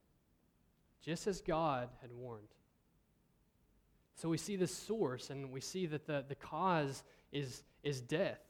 just 1.02 1.26
as 1.26 1.40
God 1.40 1.88
had 2.02 2.12
warned. 2.12 2.55
So 4.16 4.30
we 4.30 4.38
see 4.38 4.56
the 4.56 4.66
source 4.66 5.28
and 5.28 5.52
we 5.52 5.60
see 5.60 5.86
that 5.86 6.06
the, 6.06 6.24
the 6.26 6.34
cause 6.34 7.04
is, 7.32 7.62
is 7.82 8.00
death. 8.00 8.40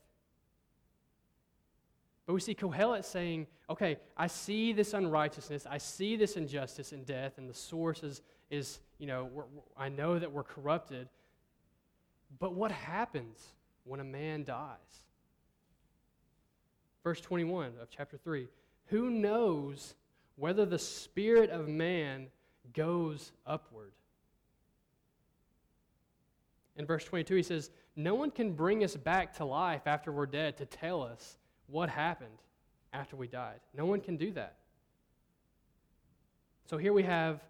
But 2.25 2.35
we 2.35 2.41
see 2.41 2.55
Kohelet 2.55 3.05
saying, 3.05 3.49
okay, 3.69 3.99
I 4.17 4.29
see 4.29 4.73
this 4.73 4.95
unrighteousness, 4.95 5.67
I 5.69 5.79
see 5.79 6.17
this 6.17 6.37
injustice 6.37 6.93
and 6.93 7.05
death, 7.05 7.39
and 7.39 7.49
the 7.49 7.55
source 7.55 8.03
is, 8.03 8.23
is 8.49 8.81
you 8.99 9.07
know, 9.07 9.45
I 9.77 9.89
know 9.89 10.19
that 10.19 10.31
we're 10.31 10.45
corrupted. 10.45 11.09
But 12.39 12.55
what 12.55 12.71
happens 12.71 13.55
when 13.85 14.01
a 14.01 14.05
man 14.05 14.45
dies? 14.45 14.77
Verse 17.03 17.21
21 17.21 17.73
of 17.81 17.91
chapter 17.91 18.17
3 18.17 18.49
Who 18.87 19.11
knows 19.11 19.95
whether 20.37 20.65
the 20.65 20.79
spirit 20.79 21.51
of 21.51 21.69
man 21.69 22.29
goes 22.73 23.33
upward? 23.47 23.93
In 26.77 26.87
verse 26.87 27.05
22, 27.05 27.35
he 27.37 27.43
says, 27.43 27.71
No 27.97 28.15
one 28.15 28.31
can 28.31 28.53
bring 28.53 28.85
us 28.85 28.97
back 28.97 29.35
to 29.37 29.45
life 29.45 29.83
after 29.87 30.13
we're 30.13 30.27
dead 30.27 30.57
to 30.59 30.67
tell 30.67 31.03
us 31.03 31.37
what 31.69 31.89
happened 31.89 32.39
after 32.93 33.17
we 33.17 33.27
died. 33.27 33.61
No 33.75 33.87
one 33.87 34.01
can 34.01 34.17
do 34.17 34.31
that. 34.33 34.57
So 36.67 36.77
here 36.77 36.93
we 36.93 37.03
have 37.05 37.41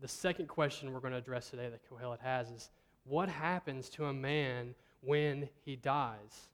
the 0.00 0.08
second 0.08 0.48
question 0.48 0.92
we're 0.92 1.00
going 1.00 1.12
to 1.12 1.18
address 1.18 1.50
today 1.50 1.68
that 1.68 1.80
Kohelet 1.88 2.20
has 2.20 2.50
is 2.50 2.70
what 3.04 3.28
happens 3.28 3.88
to 3.90 4.06
a 4.06 4.12
man 4.12 4.74
when 5.00 5.48
he 5.64 5.76
dies? 5.76 6.48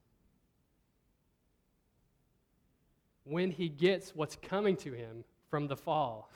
When 3.25 3.51
he 3.51 3.69
gets 3.69 4.15
what's 4.15 4.37
coming 4.37 4.77
to 4.79 4.93
him 4.93 5.25
from 5.51 5.69
the 5.69 5.77
fall. 5.77 6.31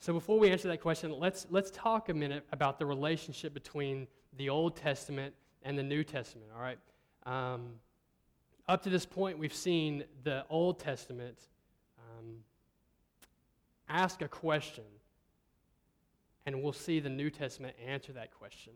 So 0.00 0.12
before 0.12 0.38
we 0.38 0.50
answer 0.50 0.68
that 0.68 0.80
question, 0.80 1.12
let's, 1.18 1.46
let's 1.50 1.70
talk 1.72 2.08
a 2.08 2.14
minute 2.14 2.44
about 2.52 2.78
the 2.78 2.86
relationship 2.86 3.52
between 3.52 4.06
the 4.36 4.48
Old 4.48 4.76
Testament 4.76 5.34
and 5.62 5.76
the 5.76 5.82
New 5.82 6.04
Testament, 6.04 6.50
all 6.54 6.62
right? 6.62 6.78
Um, 7.26 7.72
up 8.68 8.82
to 8.84 8.90
this 8.90 9.04
point, 9.04 9.38
we've 9.38 9.54
seen 9.54 10.04
the 10.22 10.44
Old 10.50 10.78
Testament 10.78 11.38
um, 11.98 12.36
ask 13.88 14.22
a 14.22 14.28
question, 14.28 14.84
and 16.46 16.62
we'll 16.62 16.72
see 16.72 17.00
the 17.00 17.10
New 17.10 17.28
Testament 17.28 17.74
answer 17.84 18.12
that 18.12 18.32
question. 18.32 18.74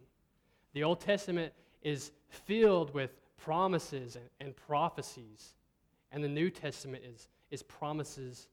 The 0.73 0.83
Old 0.83 1.01
Testament 1.01 1.53
is 1.83 2.11
filled 2.29 2.93
with 2.95 3.11
promises 3.37 4.17
and, 4.17 4.25
and 4.41 4.57
prophecies, 4.57 5.55
and 6.11 6.25
the 6.25 6.29
New 6.29 6.51
Testament 6.51 7.05
is, 7.05 7.29
is 7.53 7.63
promises 7.63 8.49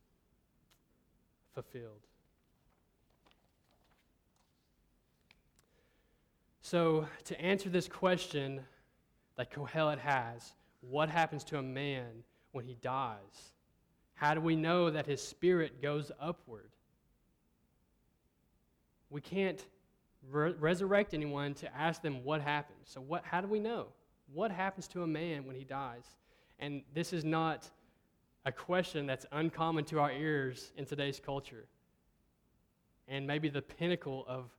fulfilled. 1.56 2.09
So, 6.70 7.08
to 7.26 7.42
answer 7.42 7.68
this 7.68 7.88
question 7.88 8.62
that 9.38 9.50
Kohelet 9.50 9.98
has, 9.98 10.54
what 10.82 11.10
happens 11.10 11.44
to 11.46 11.58
a 11.58 11.64
man 11.64 12.06
when 12.52 12.64
he 12.64 12.76
dies? 12.76 13.54
How 14.14 14.36
do 14.36 14.40
we 14.40 14.56
know 14.56 14.92
that 14.92 15.08
his 15.08 15.20
spirit 15.20 15.82
goes 15.82 16.12
upward? 16.22 16.70
We 19.10 19.20
can't 19.20 19.66
re- 20.30 20.54
resurrect 20.60 21.16
anyone 21.16 21.56
to 21.56 21.76
ask 21.76 22.04
them 22.04 22.24
what 22.24 22.40
happened. 22.40 22.82
So, 22.84 23.02
what, 23.02 23.24
how 23.26 23.42
do 23.42 23.48
we 23.48 23.60
know? 23.60 23.88
What 24.32 24.52
happens 24.52 24.88
to 24.90 25.02
a 25.02 25.08
man 25.08 25.48
when 25.48 25.56
he 25.56 25.64
dies? 25.64 26.06
And 26.60 26.84
this 26.94 27.14
is 27.14 27.26
not 27.26 27.68
a 28.46 28.52
question 28.52 29.08
that's 29.08 29.26
uncommon 29.32 29.86
to 29.86 30.00
our 30.00 30.12
ears 30.12 30.72
in 30.78 30.86
today's 30.86 31.20
culture. 31.20 31.66
And 33.08 33.26
maybe 33.26 33.50
the 33.50 33.64
pinnacle 33.64 34.24
of 34.28 34.52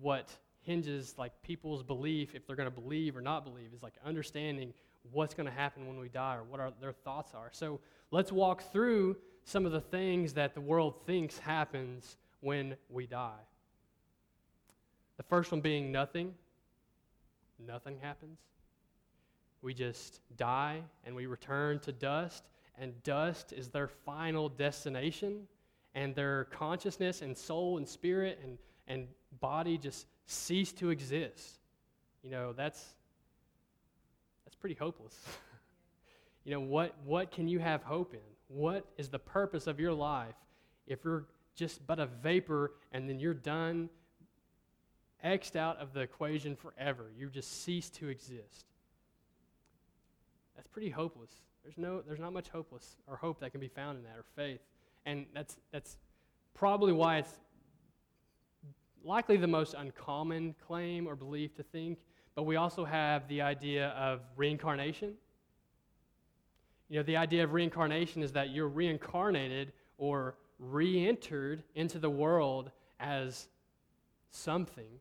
what 0.00 0.30
hinges 0.66 1.14
like 1.16 1.32
people's 1.42 1.82
belief, 1.82 2.34
if 2.34 2.46
they're 2.46 2.56
going 2.56 2.70
to 2.70 2.80
believe 2.80 3.16
or 3.16 3.20
not 3.20 3.44
believe, 3.44 3.72
is 3.74 3.82
like 3.82 3.94
understanding 4.04 4.74
what's 5.12 5.32
going 5.32 5.46
to 5.46 5.54
happen 5.54 5.86
when 5.86 5.98
we 5.98 6.08
die 6.08 6.34
or 6.34 6.42
what 6.42 6.60
our, 6.60 6.72
their 6.80 6.92
thoughts 6.92 7.32
are. 7.34 7.48
So 7.52 7.80
let's 8.10 8.32
walk 8.32 8.72
through 8.72 9.16
some 9.44 9.64
of 9.64 9.72
the 9.72 9.80
things 9.80 10.32
that 10.34 10.54
the 10.54 10.60
world 10.60 10.94
thinks 11.06 11.38
happens 11.38 12.16
when 12.40 12.76
we 12.90 13.06
die. 13.06 13.44
The 15.16 15.22
first 15.22 15.52
one 15.52 15.60
being 15.60 15.92
nothing. 15.92 16.34
Nothing 17.64 17.96
happens. 18.02 18.38
we 19.62 19.72
just 19.72 20.20
die 20.36 20.82
and 21.04 21.14
we 21.16 21.26
return 21.26 21.78
to 21.80 21.92
dust, 21.92 22.44
and 22.78 23.02
dust 23.02 23.52
is 23.52 23.68
their 23.68 23.88
final 23.88 24.48
destination, 24.48 25.46
and 25.94 26.14
their 26.14 26.44
consciousness 26.44 27.22
and 27.22 27.36
soul 27.36 27.78
and 27.78 27.88
spirit 27.88 28.38
and, 28.44 28.58
and 28.86 29.08
body 29.40 29.78
just 29.78 30.06
cease 30.26 30.72
to 30.74 30.90
exist. 30.90 31.58
You 32.22 32.30
know, 32.30 32.52
that's, 32.52 32.84
that's 34.44 34.56
pretty 34.56 34.74
hopeless. 34.74 35.16
you 36.44 36.52
know, 36.52 36.60
what, 36.60 36.94
what 37.04 37.30
can 37.30 37.48
you 37.48 37.58
have 37.58 37.82
hope 37.82 38.14
in? 38.14 38.20
What 38.48 38.84
is 38.96 39.08
the 39.08 39.18
purpose 39.18 39.66
of 39.66 39.80
your 39.80 39.92
life 39.92 40.34
if 40.86 41.04
you're 41.04 41.26
just 41.54 41.84
but 41.86 41.98
a 41.98 42.06
vapor 42.06 42.72
and 42.92 43.08
then 43.08 43.18
you're 43.18 43.34
done, 43.34 43.88
X'd 45.22 45.56
out 45.56 45.78
of 45.78 45.92
the 45.92 46.00
equation 46.00 46.54
forever? 46.54 47.10
You 47.16 47.28
just 47.28 47.64
cease 47.64 47.90
to 47.90 48.08
exist. 48.08 48.66
That's 50.54 50.68
pretty 50.68 50.90
hopeless. 50.90 51.30
There's, 51.62 51.78
no, 51.78 52.00
there's 52.00 52.20
not 52.20 52.32
much 52.32 52.48
hopeless 52.48 52.96
or 53.06 53.16
hope 53.16 53.40
that 53.40 53.50
can 53.50 53.60
be 53.60 53.68
found 53.68 53.98
in 53.98 54.04
that 54.04 54.16
or 54.16 54.24
faith. 54.36 54.60
And 55.04 55.26
that's, 55.34 55.56
that's 55.72 55.96
probably 56.54 56.92
why 56.92 57.18
it's 57.18 57.32
likely 59.06 59.36
the 59.36 59.46
most 59.46 59.74
uncommon 59.76 60.54
claim 60.66 61.06
or 61.06 61.16
belief 61.16 61.54
to 61.54 61.62
think. 61.62 61.98
But 62.34 62.42
we 62.42 62.56
also 62.56 62.84
have 62.84 63.26
the 63.28 63.40
idea 63.40 63.88
of 63.90 64.20
reincarnation. 64.36 65.14
You 66.88 66.98
know, 66.98 67.02
the 67.02 67.16
idea 67.16 67.44
of 67.44 67.52
reincarnation 67.52 68.22
is 68.22 68.32
that 68.32 68.50
you're 68.50 68.68
reincarnated 68.68 69.72
or 69.96 70.36
re 70.58 71.06
entered 71.08 71.62
into 71.74 71.98
the 71.98 72.10
world 72.10 72.70
as 73.00 73.48
something. 74.30 75.00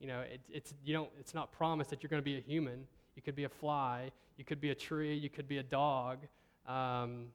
You 0.00 0.08
know, 0.08 0.20
it, 0.20 0.40
it's, 0.50 0.74
you 0.84 0.94
don't, 0.94 1.10
it's 1.20 1.34
not 1.34 1.52
promised 1.52 1.90
that 1.90 2.02
you're 2.02 2.10
going 2.10 2.22
to 2.22 2.24
be 2.24 2.38
a 2.38 2.40
human. 2.40 2.86
You 3.14 3.22
could 3.22 3.36
be 3.36 3.44
a 3.44 3.48
fly. 3.48 4.10
You 4.36 4.44
could 4.44 4.60
be 4.60 4.70
a 4.70 4.74
tree. 4.74 5.14
You 5.14 5.28
could 5.28 5.46
be 5.46 5.58
a 5.58 5.62
dog. 5.62 6.18
Um, 6.66 7.26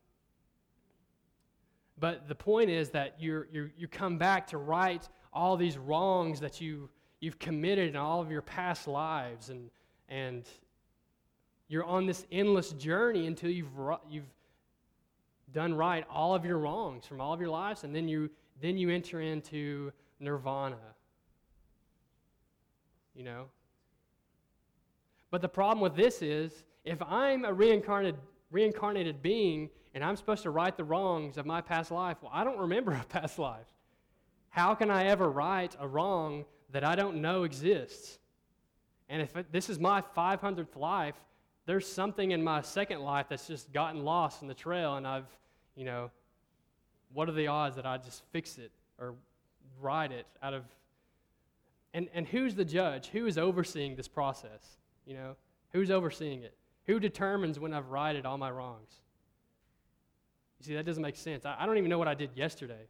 but 1.99 2.27
the 2.27 2.35
point 2.35 2.69
is 2.69 2.91
that 2.91 3.15
you 3.19 3.45
you 3.51 3.69
you 3.77 3.87
come 3.87 4.17
back 4.17 4.47
to 4.47 4.57
right 4.57 5.07
all 5.37 5.55
these 5.55 5.77
wrongs 5.77 6.39
that 6.39 6.59
you, 6.59 6.89
you've 7.19 7.37
committed 7.37 7.89
in 7.89 7.95
all 7.95 8.21
of 8.21 8.31
your 8.31 8.41
past 8.41 8.87
lives. 8.87 9.49
And, 9.49 9.69
and 10.09 10.45
you're 11.67 11.85
on 11.85 12.07
this 12.07 12.25
endless 12.31 12.71
journey 12.71 13.27
until 13.27 13.51
you've, 13.51 13.69
you've 14.09 14.33
done 15.53 15.75
right 15.75 16.05
all 16.09 16.33
of 16.33 16.43
your 16.43 16.57
wrongs 16.57 17.05
from 17.05 17.21
all 17.21 17.33
of 17.33 17.39
your 17.39 17.49
lives. 17.49 17.83
And 17.83 17.95
then 17.95 18.07
you, 18.07 18.29
then 18.61 18.77
you 18.77 18.89
enter 18.89 19.21
into 19.21 19.91
nirvana. 20.19 20.75
You 23.15 23.23
know? 23.23 23.45
But 25.29 25.41
the 25.41 25.49
problem 25.49 25.81
with 25.81 25.95
this 25.95 26.21
is 26.21 26.63
if 26.83 27.01
I'm 27.03 27.45
a 27.45 27.53
reincarnated, 27.53 28.19
reincarnated 28.49 29.21
being 29.21 29.69
and 29.93 30.03
I'm 30.03 30.15
supposed 30.15 30.43
to 30.43 30.51
right 30.51 30.75
the 30.75 30.83
wrongs 30.83 31.37
of 31.37 31.45
my 31.45 31.61
past 31.61 31.91
life, 31.91 32.17
well, 32.21 32.31
I 32.33 32.43
don't 32.43 32.57
remember 32.57 32.93
a 33.01 33.05
past 33.05 33.37
life. 33.37 33.67
How 34.57 34.73
can 34.73 34.89
I 34.89 35.05
ever 35.05 35.29
right 35.29 35.73
a 35.79 35.87
wrong 35.87 36.43
that 36.71 36.83
I 36.83 36.95
don't 36.95 37.21
know 37.21 37.43
exists? 37.43 38.17
And 39.07 39.21
if 39.21 39.37
it, 39.37 39.51
this 39.51 39.69
is 39.69 39.77
my 39.77 40.01
500th 40.17 40.75
life, 40.75 41.13
there's 41.67 41.87
something 41.87 42.31
in 42.31 42.43
my 42.43 42.61
second 42.61 43.01
life 43.01 43.27
that's 43.29 43.45
just 43.45 43.71
gotten 43.71 44.03
lost 44.03 44.41
in 44.41 44.47
the 44.47 44.55
trail, 44.55 44.95
and 44.95 45.05
I've, 45.05 45.27
you 45.75 45.85
know, 45.85 46.09
what 47.13 47.29
are 47.29 47.33
the 47.33 47.45
odds 47.45 47.75
that 47.75 47.85
I 47.85 47.99
just 47.99 48.23
fix 48.31 48.57
it 48.57 48.71
or 48.97 49.13
right 49.79 50.11
it 50.11 50.25
out 50.41 50.55
of. 50.55 50.63
And, 51.93 52.09
and 52.15 52.27
who's 52.27 52.55
the 52.55 52.65
judge? 52.65 53.09
Who 53.09 53.27
is 53.27 53.37
overseeing 53.37 53.95
this 53.95 54.07
process? 54.07 54.77
You 55.05 55.13
know, 55.13 55.35
who's 55.71 55.91
overseeing 55.91 56.41
it? 56.41 56.55
Who 56.87 56.99
determines 56.99 57.59
when 57.59 57.75
I've 57.75 57.89
righted 57.89 58.25
all 58.25 58.39
my 58.39 58.49
wrongs? 58.49 58.89
You 60.59 60.65
see, 60.65 60.73
that 60.73 60.87
doesn't 60.87 61.03
make 61.03 61.15
sense. 61.15 61.45
I, 61.45 61.57
I 61.59 61.67
don't 61.67 61.77
even 61.77 61.91
know 61.91 61.99
what 61.99 62.07
I 62.07 62.15
did 62.15 62.31
yesterday. 62.33 62.87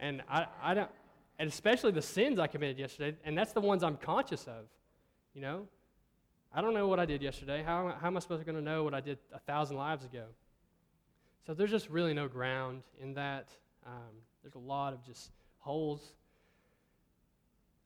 And 0.00 0.22
I, 0.28 0.46
I 0.62 0.74
don't, 0.74 0.90
and 1.38 1.48
especially 1.48 1.92
the 1.92 2.02
sins 2.02 2.38
I 2.38 2.48
committed 2.48 2.78
yesterday, 2.78 3.16
and 3.24 3.38
that's 3.38 3.52
the 3.52 3.60
ones 3.60 3.84
I'm 3.84 3.96
conscious 3.96 4.46
of. 4.48 4.64
You 5.34 5.42
know? 5.42 5.68
I 6.52 6.60
don't 6.60 6.74
know 6.74 6.88
what 6.88 6.98
I 6.98 7.06
did 7.06 7.22
yesterday. 7.22 7.62
How, 7.64 7.94
how 8.00 8.08
am 8.08 8.16
I 8.16 8.20
supposed 8.20 8.40
to 8.40 8.44
going 8.44 8.56
to 8.56 8.70
know 8.70 8.82
what 8.82 8.94
I 8.94 9.00
did 9.00 9.18
a 9.32 9.38
thousand 9.38 9.76
lives 9.76 10.04
ago? 10.04 10.24
So 11.46 11.54
there's 11.54 11.70
just 11.70 11.88
really 11.88 12.14
no 12.14 12.26
ground 12.26 12.82
in 13.00 13.14
that. 13.14 13.50
Um, 13.86 14.16
there's 14.42 14.56
a 14.56 14.58
lot 14.58 14.92
of 14.92 15.04
just 15.04 15.30
holes. 15.58 16.14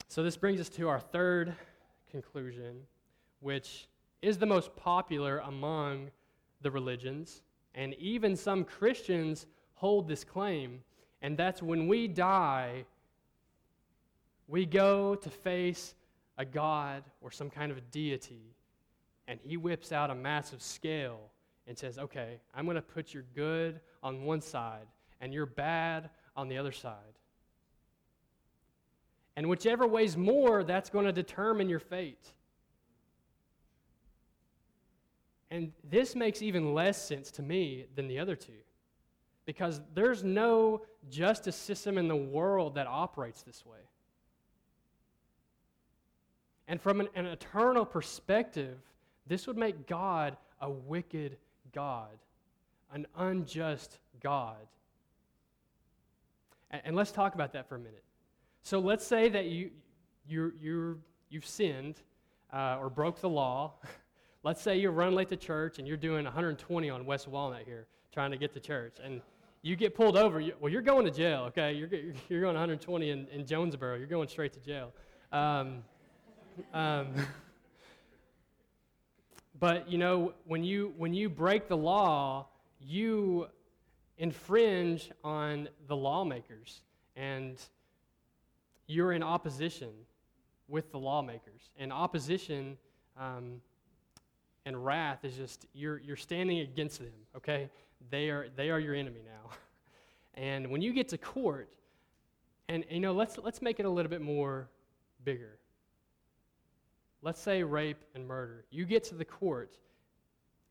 So 0.08 0.22
this 0.22 0.36
brings 0.36 0.60
us 0.60 0.68
to 0.70 0.88
our 0.88 1.00
third 1.00 1.54
conclusion, 2.10 2.76
which 3.40 3.88
is 4.22 4.38
the 4.38 4.46
most 4.46 4.74
popular 4.76 5.38
among 5.40 6.10
the 6.62 6.70
religions, 6.70 7.42
and 7.74 7.94
even 7.94 8.36
some 8.36 8.64
Christians 8.64 9.46
hold 9.74 10.08
this 10.08 10.24
claim 10.24 10.80
and 11.24 11.38
that's 11.38 11.62
when 11.62 11.88
we 11.88 12.06
die, 12.06 12.84
we 14.46 14.66
go 14.66 15.14
to 15.14 15.30
face 15.30 15.94
a 16.36 16.44
God 16.44 17.02
or 17.22 17.30
some 17.30 17.48
kind 17.48 17.72
of 17.72 17.78
a 17.78 17.80
deity, 17.80 18.54
and 19.26 19.40
he 19.42 19.56
whips 19.56 19.90
out 19.90 20.10
a 20.10 20.14
massive 20.14 20.60
scale 20.60 21.18
and 21.66 21.78
says, 21.78 21.98
Okay, 21.98 22.40
I'm 22.54 22.66
going 22.66 22.74
to 22.74 22.82
put 22.82 23.14
your 23.14 23.24
good 23.34 23.80
on 24.02 24.24
one 24.24 24.42
side 24.42 24.86
and 25.22 25.32
your 25.32 25.46
bad 25.46 26.10
on 26.36 26.48
the 26.48 26.58
other 26.58 26.72
side. 26.72 27.16
And 29.34 29.48
whichever 29.48 29.86
weighs 29.86 30.18
more, 30.18 30.62
that's 30.62 30.90
going 30.90 31.06
to 31.06 31.12
determine 31.12 31.70
your 31.70 31.80
fate. 31.80 32.34
And 35.50 35.72
this 35.88 36.14
makes 36.14 36.42
even 36.42 36.74
less 36.74 37.02
sense 37.02 37.30
to 37.30 37.42
me 37.42 37.86
than 37.94 38.08
the 38.08 38.18
other 38.18 38.36
two 38.36 38.63
because 39.46 39.80
there's 39.94 40.24
no 40.24 40.82
justice 41.10 41.56
system 41.56 41.98
in 41.98 42.08
the 42.08 42.16
world 42.16 42.74
that 42.76 42.86
operates 42.86 43.42
this 43.42 43.64
way. 43.66 43.78
And 46.66 46.80
from 46.80 47.00
an, 47.00 47.08
an, 47.14 47.26
eternal 47.26 47.84
perspective, 47.84 48.78
this 49.26 49.46
would 49.46 49.58
make 49.58 49.86
God 49.86 50.36
a 50.60 50.70
wicked 50.70 51.36
God, 51.72 52.16
an 52.92 53.06
unjust 53.16 53.98
God. 54.22 54.56
And, 56.70 56.82
and 56.86 56.96
let's 56.96 57.12
talk 57.12 57.34
about 57.34 57.52
that 57.52 57.68
for 57.68 57.76
a 57.76 57.78
minute. 57.78 58.02
So 58.62 58.78
let's 58.78 59.06
say 59.06 59.28
that 59.28 59.44
you, 59.44 59.70
you 60.26 60.52
you 60.58 61.00
you've 61.28 61.46
sinned 61.46 62.00
uh, 62.50 62.78
or 62.80 62.88
broke 62.88 63.20
the 63.20 63.28
law. 63.28 63.74
let's 64.42 64.62
say 64.62 64.78
you're 64.78 64.92
running 64.92 65.14
late 65.14 65.28
to 65.28 65.36
church 65.36 65.78
and 65.78 65.86
you're 65.86 65.96
doing 65.98 66.24
120 66.24 66.88
on 66.88 67.04
West 67.04 67.28
Walnut 67.28 67.64
here, 67.64 67.86
trying 68.12 68.30
to 68.30 68.38
get 68.38 68.54
to 68.54 68.60
church. 68.60 68.96
And 69.02 69.20
you 69.64 69.76
get 69.76 69.94
pulled 69.94 70.18
over, 70.18 70.40
you, 70.40 70.52
well, 70.60 70.70
you're 70.70 70.82
going 70.82 71.06
to 71.06 71.10
jail, 71.10 71.44
okay? 71.44 71.72
You're, 71.72 71.88
you're 72.28 72.42
going 72.42 72.52
120 72.52 73.08
in, 73.08 73.26
in 73.28 73.46
Jonesboro. 73.46 73.96
You're 73.96 74.06
going 74.06 74.28
straight 74.28 74.52
to 74.52 74.60
jail. 74.60 74.92
Um, 75.32 75.82
um, 76.74 77.06
but, 79.58 79.90
you 79.90 79.96
know, 79.96 80.34
when 80.44 80.62
you, 80.64 80.92
when 80.98 81.14
you 81.14 81.30
break 81.30 81.66
the 81.66 81.78
law, 81.78 82.46
you 82.78 83.46
infringe 84.18 85.10
on 85.24 85.70
the 85.88 85.96
lawmakers, 85.96 86.82
and 87.16 87.56
you're 88.86 89.12
in 89.12 89.22
opposition 89.22 89.92
with 90.68 90.92
the 90.92 90.98
lawmakers. 90.98 91.70
And 91.78 91.90
opposition 91.90 92.76
um, 93.18 93.62
and 94.66 94.84
wrath 94.84 95.24
is 95.24 95.36
just, 95.36 95.64
you're, 95.72 96.00
you're 96.00 96.16
standing 96.16 96.58
against 96.58 96.98
them, 96.98 97.08
okay? 97.34 97.70
They 98.10 98.30
are, 98.30 98.48
they 98.56 98.70
are 98.70 98.80
your 98.80 98.94
enemy 98.94 99.20
now. 99.24 99.50
and 100.34 100.70
when 100.70 100.82
you 100.82 100.92
get 100.92 101.08
to 101.08 101.18
court, 101.18 101.70
and 102.68 102.84
you 102.90 103.00
know, 103.00 103.12
let's, 103.12 103.38
let's 103.38 103.60
make 103.60 103.80
it 103.80 103.86
a 103.86 103.90
little 103.90 104.10
bit 104.10 104.22
more 104.22 104.68
bigger. 105.24 105.58
Let's 107.22 107.40
say 107.40 107.62
rape 107.62 108.02
and 108.14 108.26
murder. 108.26 108.64
You 108.70 108.84
get 108.84 109.04
to 109.04 109.14
the 109.14 109.24
court, 109.24 109.78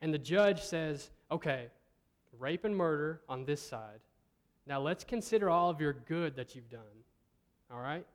and 0.02 0.14
the 0.14 0.20
judge 0.20 0.62
says, 0.62 1.10
okay, 1.32 1.68
rape 2.38 2.66
and 2.66 2.76
murder 2.76 3.22
on 3.28 3.46
this 3.46 3.62
side. 3.62 4.00
Now 4.66 4.80
let's 4.80 5.04
consider 5.04 5.50
all 5.50 5.70
of 5.70 5.82
your 5.82 5.94
good 5.94 6.36
that 6.36 6.56
you've 6.56 6.70
done. 6.70 6.82
All 7.72 7.80
right? 7.80 8.06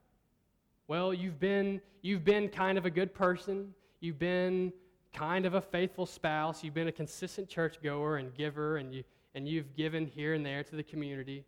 Well, 0.86 1.12
you've 1.12 1.38
been, 1.38 1.80
you've 2.00 2.24
been 2.24 2.48
kind 2.48 2.78
of 2.78 2.86
a 2.86 2.90
good 2.90 3.12
person. 3.12 3.74
You've 4.00 4.18
been 4.18 4.72
kind 5.12 5.46
of 5.46 5.54
a 5.54 5.60
faithful 5.60 6.06
spouse, 6.06 6.62
you've 6.62 6.74
been 6.74 6.88
a 6.88 6.92
consistent 6.92 7.48
churchgoer 7.48 8.16
and 8.16 8.34
giver, 8.34 8.76
and, 8.76 8.94
you, 8.94 9.04
and 9.34 9.48
you've 9.48 9.74
given 9.74 10.06
here 10.06 10.34
and 10.34 10.44
there 10.44 10.62
to 10.62 10.76
the 10.76 10.82
community. 10.82 11.44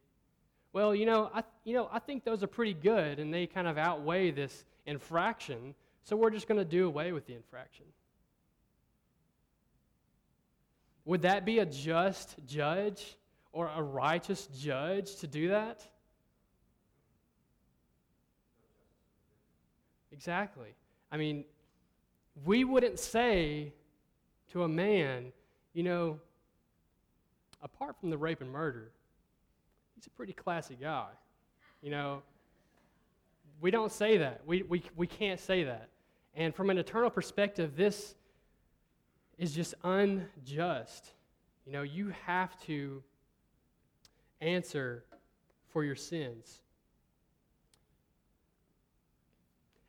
Well, 0.72 0.94
you 0.94 1.06
know, 1.06 1.30
I, 1.34 1.42
you 1.64 1.74
know, 1.74 1.88
I 1.92 1.98
think 1.98 2.24
those 2.24 2.42
are 2.42 2.46
pretty 2.48 2.74
good, 2.74 3.18
and 3.18 3.32
they 3.32 3.46
kind 3.46 3.66
of 3.66 3.76
outweigh 3.76 4.30
this 4.30 4.64
infraction, 4.86 5.74
so 6.04 6.16
we're 6.16 6.30
just 6.30 6.48
going 6.48 6.58
to 6.58 6.64
do 6.64 6.86
away 6.86 7.12
with 7.12 7.26
the 7.26 7.34
infraction. 7.34 7.84
Would 11.04 11.22
that 11.22 11.44
be 11.44 11.58
a 11.58 11.66
just 11.66 12.36
judge 12.46 13.16
or 13.52 13.70
a 13.74 13.82
righteous 13.82 14.48
judge 14.58 15.16
to 15.16 15.26
do 15.26 15.48
that? 15.48 15.82
Exactly. 20.12 20.74
I 21.11 21.16
mean, 21.16 21.44
we 22.45 22.64
wouldn't 22.64 22.99
say 22.99 23.72
to 24.53 24.64
a 24.64 24.68
man, 24.68 25.32
you 25.72 25.82
know, 25.82 26.18
apart 27.62 27.97
from 28.01 28.11
the 28.11 28.18
rape 28.18 28.41
and 28.41 28.51
murder, 28.51 28.91
he's 29.95 30.07
a 30.07 30.11
pretty 30.11 30.32
classy 30.32 30.76
guy. 30.80 31.09
You 31.82 31.91
know, 31.91 32.22
we 33.61 33.70
don't 33.70 33.93
say 33.93 34.18
that. 34.18 34.43
We, 34.47 34.62
we, 34.62 34.82
we 34.97 35.07
can't 35.07 35.41
say 35.41 35.64
that. 35.64 35.88
And 36.34 36.55
from 36.55 36.70
an 36.70 36.78
eternal 36.78 37.11
perspective, 37.11 37.76
this 37.76 38.14
is 39.38 39.55
just 39.55 39.74
unjust. 39.84 41.12
You 41.66 41.72
know, 41.72 41.82
you 41.82 42.12
have 42.26 42.59
to 42.62 43.03
answer 44.41 45.05
for 45.68 45.84
your 45.84 45.97
sins. 45.97 46.61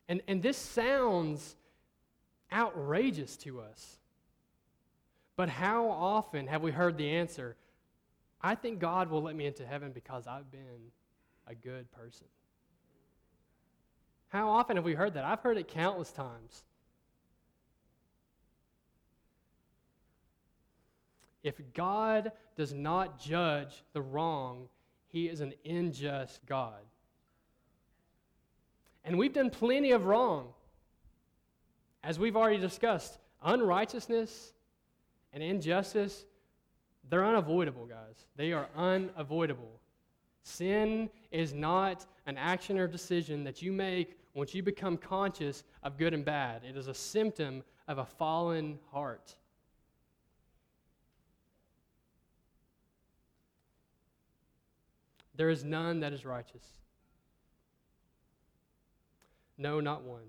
And, 0.08 0.20
and 0.28 0.42
this 0.42 0.56
sounds 0.58 1.56
outrageous 2.52 3.36
to 3.38 3.60
us. 3.60 3.98
But 5.36 5.48
how 5.48 5.88
often 5.88 6.46
have 6.46 6.62
we 6.62 6.70
heard 6.70 6.98
the 6.98 7.10
answer, 7.10 7.56
I 8.40 8.54
think 8.54 8.78
God 8.78 9.10
will 9.10 9.22
let 9.22 9.34
me 9.34 9.46
into 9.46 9.66
heaven 9.66 9.92
because 9.92 10.26
I've 10.26 10.50
been 10.50 10.90
a 11.46 11.54
good 11.54 11.90
person? 11.92 12.26
How 14.28 14.50
often 14.50 14.76
have 14.76 14.84
we 14.84 14.94
heard 14.94 15.14
that? 15.14 15.24
I've 15.24 15.40
heard 15.40 15.58
it 15.58 15.68
countless 15.68 16.10
times. 16.10 16.64
If 21.42 21.60
God 21.74 22.32
does 22.56 22.72
not 22.72 23.18
judge 23.18 23.82
the 23.92 24.00
wrong, 24.00 24.68
he 25.08 25.28
is 25.28 25.40
an 25.40 25.54
unjust 25.66 26.40
God. 26.46 26.80
And 29.04 29.18
we've 29.18 29.32
done 29.32 29.50
plenty 29.50 29.90
of 29.90 30.06
wrong. 30.06 30.54
As 32.04 32.18
we've 32.18 32.36
already 32.36 32.58
discussed, 32.58 33.18
unrighteousness 33.42 34.52
and 35.32 35.42
injustice, 35.42 36.24
they're 37.08 37.24
unavoidable, 37.24 37.86
guys. 37.86 38.26
They 38.36 38.52
are 38.52 38.68
unavoidable. 38.76 39.80
Sin 40.42 41.10
is 41.30 41.52
not 41.52 42.06
an 42.26 42.36
action 42.36 42.78
or 42.78 42.88
decision 42.88 43.44
that 43.44 43.62
you 43.62 43.72
make 43.72 44.18
once 44.34 44.54
you 44.54 44.62
become 44.62 44.96
conscious 44.96 45.62
of 45.82 45.96
good 45.96 46.14
and 46.14 46.24
bad. 46.24 46.62
It 46.68 46.76
is 46.76 46.88
a 46.88 46.94
symptom 46.94 47.62
of 47.86 47.98
a 47.98 48.04
fallen 48.04 48.78
heart. 48.90 49.36
There 55.34 55.50
is 55.50 55.64
none 55.64 56.00
that 56.00 56.12
is 56.12 56.24
righteous. 56.24 56.64
No, 59.56 59.80
not 59.80 60.02
one. 60.02 60.22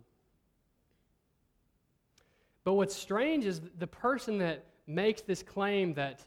But 2.64 2.74
what's 2.74 2.96
strange 2.96 3.46
is 3.46 3.62
the 3.78 3.88
person 3.88 4.38
that 4.40 4.66
makes 4.88 5.22
this 5.22 5.44
claim 5.44 5.94
that 5.96 6.26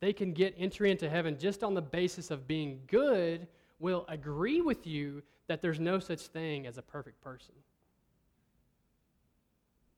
they 0.00 0.12
can 0.12 0.32
get 0.32 0.54
entry 0.58 0.90
into 0.90 1.08
heaven 1.08 1.38
just 1.38 1.62
on 1.62 1.74
the 1.74 1.82
basis 1.82 2.30
of 2.30 2.48
being 2.48 2.80
good 2.86 3.46
will 3.78 4.04
agree 4.08 4.60
with 4.60 4.86
you 4.86 5.22
that 5.46 5.60
there's 5.60 5.80
no 5.80 5.98
such 5.98 6.20
thing 6.28 6.66
as 6.66 6.78
a 6.78 6.82
perfect 6.82 7.20
person. 7.20 7.54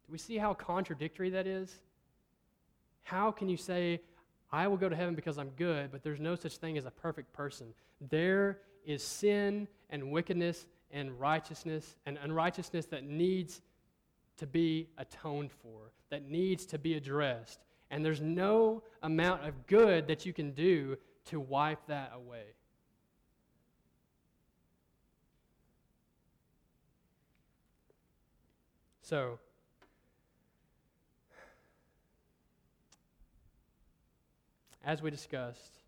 Do 0.06 0.12
we 0.12 0.18
see 0.18 0.38
how 0.38 0.54
contradictory 0.54 1.30
that 1.30 1.46
is? 1.46 1.78
How 3.02 3.30
can 3.30 3.48
you 3.48 3.56
say, 3.56 4.00
I 4.50 4.66
will 4.66 4.76
go 4.76 4.88
to 4.88 4.96
heaven 4.96 5.14
because 5.14 5.38
I'm 5.38 5.50
good, 5.50 5.90
but 5.92 6.02
there's 6.02 6.20
no 6.20 6.34
such 6.34 6.56
thing 6.56 6.78
as 6.78 6.86
a 6.86 6.90
perfect 6.90 7.32
person? 7.32 7.74
There 8.10 8.58
is 8.84 9.02
sin 9.02 9.68
and 9.90 10.10
wickedness 10.10 10.66
and 10.90 11.18
righteousness 11.18 11.96
and 12.06 12.18
unrighteousness 12.22 12.86
that 12.86 13.04
needs 13.04 13.60
to 14.42 14.46
be 14.48 14.88
atoned 14.98 15.52
for, 15.52 15.92
that 16.10 16.28
needs 16.28 16.66
to 16.66 16.76
be 16.76 16.94
addressed. 16.94 17.60
And 17.92 18.04
there's 18.04 18.20
no 18.20 18.82
amount 19.00 19.46
of 19.46 19.68
good 19.68 20.08
that 20.08 20.26
you 20.26 20.32
can 20.32 20.50
do 20.50 20.96
to 21.26 21.38
wipe 21.38 21.86
that 21.86 22.10
away. 22.12 22.46
So, 29.02 29.38
as 34.84 35.00
we 35.00 35.12
discussed, 35.12 35.78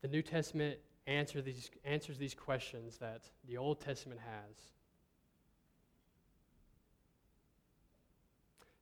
the 0.00 0.08
New 0.08 0.22
Testament 0.22 0.80
answer 1.06 1.42
these, 1.42 1.70
answers 1.84 2.18
these 2.18 2.34
questions 2.34 2.98
that 2.98 3.22
the 3.46 3.56
Old 3.56 3.80
Testament 3.80 4.20
has. 4.20 4.56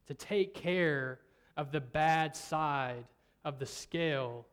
To 0.07 0.14
take 0.14 0.55
care 0.55 1.21
of 1.57 1.73
the 1.73 1.81
bad 1.81 2.35
side 2.35 3.05
of 3.45 3.59
the 3.59 3.66
scale, 3.66 4.47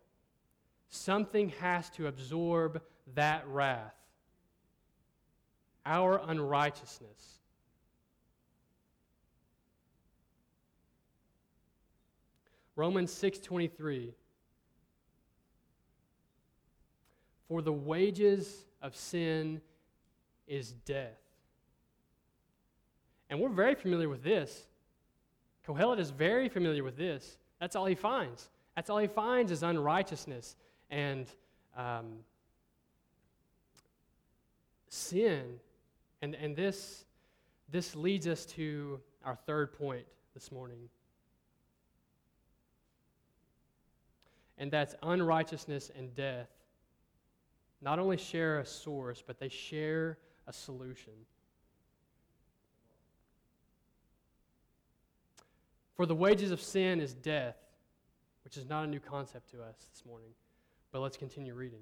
something 0.89 1.49
has 1.59 1.89
to 1.91 2.07
absorb 2.07 2.82
that 3.15 3.47
wrath 3.47 3.93
our 5.88 6.20
unrighteousness. 6.30 7.39
Romans 12.76 13.11
6:23 13.11 14.13
For 17.47 17.61
the 17.61 17.73
wages 17.73 18.65
of 18.81 18.95
sin 18.95 19.61
is 20.47 20.71
death. 20.85 21.19
And 23.29 23.39
we're 23.39 23.49
very 23.49 23.75
familiar 23.75 24.09
with 24.09 24.23
this. 24.23 24.65
Kohelet 25.67 25.99
is 25.99 26.11
very 26.11 26.49
familiar 26.49 26.83
with 26.83 26.97
this. 26.97 27.37
That's 27.59 27.75
all 27.75 27.85
he 27.85 27.95
finds. 27.95 28.49
That's 28.75 28.89
all 28.89 28.99
he 28.99 29.07
finds 29.07 29.51
is 29.51 29.63
unrighteousness 29.63 30.55
and 30.89 31.27
um, 31.75 32.19
sin 34.89 35.59
and, 36.21 36.35
and 36.35 36.55
this, 36.55 37.05
this 37.69 37.95
leads 37.95 38.27
us 38.27 38.45
to 38.45 38.99
our 39.23 39.35
third 39.35 39.73
point 39.73 40.05
this 40.33 40.51
morning. 40.51 40.89
And 44.57 44.71
that's 44.71 44.95
unrighteousness 45.03 45.91
and 45.95 46.15
death 46.15 46.47
not 47.82 47.99
only 47.99 48.17
share 48.17 48.59
a 48.59 48.65
source, 48.65 49.23
but 49.25 49.39
they 49.39 49.49
share 49.49 50.17
a 50.47 50.53
solution. 50.53 51.13
For 55.95 56.05
the 56.05 56.15
wages 56.15 56.51
of 56.51 56.61
sin 56.61 56.99
is 56.99 57.13
death, 57.13 57.57
which 58.43 58.57
is 58.57 58.67
not 58.67 58.84
a 58.84 58.88
new 58.88 58.99
concept 58.99 59.49
to 59.51 59.61
us 59.61 59.75
this 59.91 60.03
morning. 60.05 60.30
But 60.91 60.99
let's 60.99 61.17
continue 61.17 61.53
reading. 61.53 61.82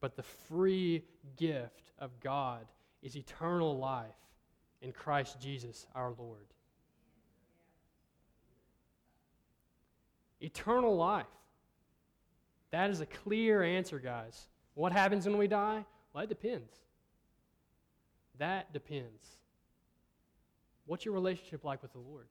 But 0.00 0.16
the 0.16 0.22
free 0.22 1.04
gift 1.36 1.92
of 1.98 2.18
God 2.20 2.66
is 3.02 3.16
eternal 3.16 3.76
life 3.76 4.14
in 4.80 4.92
Christ 4.92 5.40
Jesus 5.40 5.86
our 5.94 6.12
Lord. 6.16 6.46
Eternal 10.40 10.96
life. 10.96 11.26
That 12.70 12.90
is 12.90 13.00
a 13.00 13.06
clear 13.06 13.62
answer, 13.62 13.98
guys. 13.98 14.48
What 14.76 14.92
happens 14.92 15.26
when 15.26 15.36
we 15.36 15.48
die? 15.48 15.84
Well, 16.12 16.22
it 16.22 16.28
depends. 16.28 16.72
That 18.38 18.72
depends. 18.72 19.26
What's 20.86 21.04
your 21.04 21.14
relationship 21.14 21.64
like 21.64 21.82
with 21.82 21.92
the 21.92 21.98
Lord? 21.98 22.28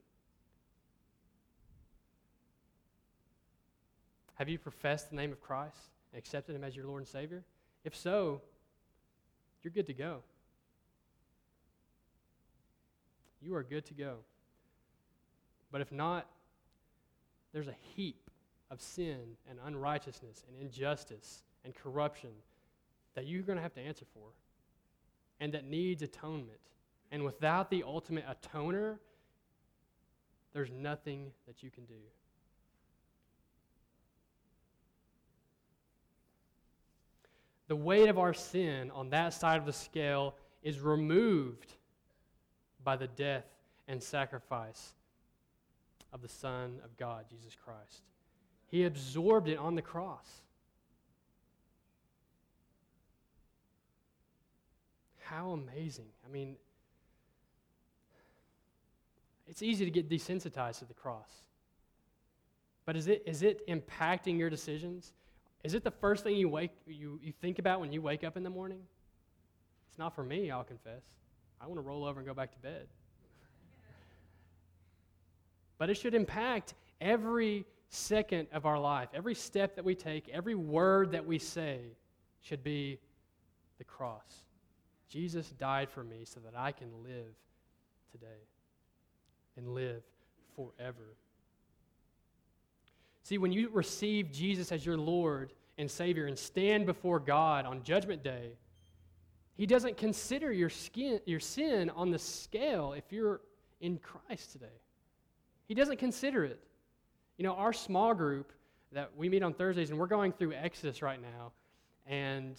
Have 4.36 4.48
you 4.48 4.58
professed 4.58 5.10
the 5.10 5.16
name 5.16 5.30
of 5.32 5.42
Christ 5.42 5.76
and 6.12 6.18
accepted 6.18 6.56
Him 6.56 6.64
as 6.64 6.74
your 6.74 6.86
Lord 6.86 7.02
and 7.02 7.08
Savior? 7.08 7.44
If 7.84 7.94
so, 7.94 8.40
you're 9.62 9.72
good 9.72 9.86
to 9.88 9.92
go 9.92 10.22
you 13.46 13.54
are 13.54 13.62
good 13.62 13.86
to 13.86 13.94
go. 13.94 14.16
But 15.70 15.80
if 15.80 15.92
not, 15.92 16.26
there's 17.52 17.68
a 17.68 17.76
heap 17.94 18.30
of 18.70 18.80
sin 18.80 19.20
and 19.48 19.58
unrighteousness 19.64 20.44
and 20.48 20.60
injustice 20.60 21.42
and 21.66 21.74
corruption 21.74 22.30
that 23.14 23.26
you're 23.26 23.42
going 23.42 23.56
to 23.56 23.62
have 23.62 23.74
to 23.74 23.80
answer 23.80 24.06
for 24.14 24.28
and 25.40 25.52
that 25.52 25.66
needs 25.66 26.02
atonement. 26.02 26.60
And 27.12 27.24
without 27.24 27.70
the 27.70 27.82
ultimate 27.82 28.24
atoner, 28.26 28.96
there's 30.54 30.70
nothing 30.70 31.32
that 31.46 31.62
you 31.62 31.70
can 31.70 31.84
do. 31.84 31.94
The 37.68 37.76
weight 37.76 38.08
of 38.08 38.18
our 38.18 38.32
sin 38.32 38.90
on 38.92 39.10
that 39.10 39.34
side 39.34 39.58
of 39.58 39.66
the 39.66 39.72
scale 39.72 40.36
is 40.62 40.80
removed 40.80 41.74
by 42.84 42.96
the 42.96 43.08
death 43.08 43.44
and 43.88 44.00
sacrifice 44.00 44.94
of 46.12 46.22
the 46.22 46.28
Son 46.28 46.78
of 46.84 46.96
God, 46.96 47.24
Jesus 47.28 47.56
Christ. 47.64 48.02
He 48.68 48.84
absorbed 48.84 49.48
it 49.48 49.58
on 49.58 49.74
the 49.74 49.82
cross. 49.82 50.42
How 55.28 55.50
amazing. 55.50 56.06
I 56.24 56.30
mean, 56.30 56.56
it's 59.48 59.62
easy 59.62 59.84
to 59.84 59.90
get 59.90 60.08
desensitized 60.08 60.78
to 60.80 60.84
the 60.84 60.94
cross. 60.94 61.30
But 62.84 62.96
is 62.96 63.08
it, 63.08 63.24
is 63.26 63.42
it 63.42 63.66
impacting 63.66 64.38
your 64.38 64.50
decisions? 64.50 65.12
Is 65.64 65.74
it 65.74 65.82
the 65.82 65.90
first 65.90 66.22
thing 66.22 66.36
you, 66.36 66.48
wake, 66.48 66.70
you, 66.86 67.18
you 67.20 67.32
think 67.32 67.58
about 67.58 67.80
when 67.80 67.92
you 67.92 68.00
wake 68.00 68.22
up 68.22 68.36
in 68.36 68.44
the 68.44 68.50
morning? 68.50 68.78
It's 69.88 69.98
not 69.98 70.14
for 70.14 70.22
me, 70.22 70.50
I'll 70.52 70.62
confess. 70.62 71.02
I 71.60 71.66
want 71.66 71.78
to 71.78 71.82
roll 71.82 72.04
over 72.04 72.20
and 72.20 72.28
go 72.28 72.34
back 72.34 72.52
to 72.52 72.58
bed. 72.58 72.86
but 75.78 75.90
it 75.90 75.94
should 75.94 76.14
impact 76.14 76.74
every 77.00 77.64
second 77.88 78.46
of 78.52 78.64
our 78.64 78.78
life. 78.78 79.08
Every 79.12 79.34
step 79.34 79.74
that 79.74 79.84
we 79.84 79.96
take, 79.96 80.28
every 80.28 80.54
word 80.54 81.12
that 81.12 81.26
we 81.26 81.40
say 81.40 81.80
should 82.42 82.62
be 82.62 83.00
the 83.78 83.84
cross. 83.84 84.45
Jesus 85.08 85.50
died 85.58 85.90
for 85.90 86.02
me 86.02 86.24
so 86.24 86.40
that 86.40 86.56
I 86.56 86.72
can 86.72 86.88
live 87.02 87.34
today 88.12 88.42
and 89.56 89.68
live 89.68 90.02
forever. 90.54 91.14
See, 93.22 93.38
when 93.38 93.52
you 93.52 93.70
receive 93.72 94.30
Jesus 94.30 94.70
as 94.72 94.86
your 94.86 94.96
Lord 94.96 95.52
and 95.78 95.90
Savior 95.90 96.26
and 96.26 96.38
stand 96.38 96.86
before 96.86 97.18
God 97.18 97.66
on 97.66 97.82
Judgment 97.82 98.22
Day, 98.22 98.52
He 99.56 99.66
doesn't 99.66 99.96
consider 99.96 100.52
your, 100.52 100.70
skin, 100.70 101.20
your 101.26 101.40
sin 101.40 101.90
on 101.90 102.10
the 102.10 102.18
scale 102.18 102.92
if 102.92 103.04
you're 103.10 103.40
in 103.80 103.98
Christ 103.98 104.52
today. 104.52 104.80
He 105.66 105.74
doesn't 105.74 105.98
consider 105.98 106.44
it. 106.44 106.62
You 107.36 107.44
know, 107.44 107.54
our 107.54 107.72
small 107.72 108.14
group 108.14 108.52
that 108.92 109.10
we 109.16 109.28
meet 109.28 109.42
on 109.42 109.52
Thursdays, 109.52 109.90
and 109.90 109.98
we're 109.98 110.06
going 110.06 110.32
through 110.32 110.52
Exodus 110.52 111.02
right 111.02 111.20
now, 111.20 111.52
and 112.06 112.54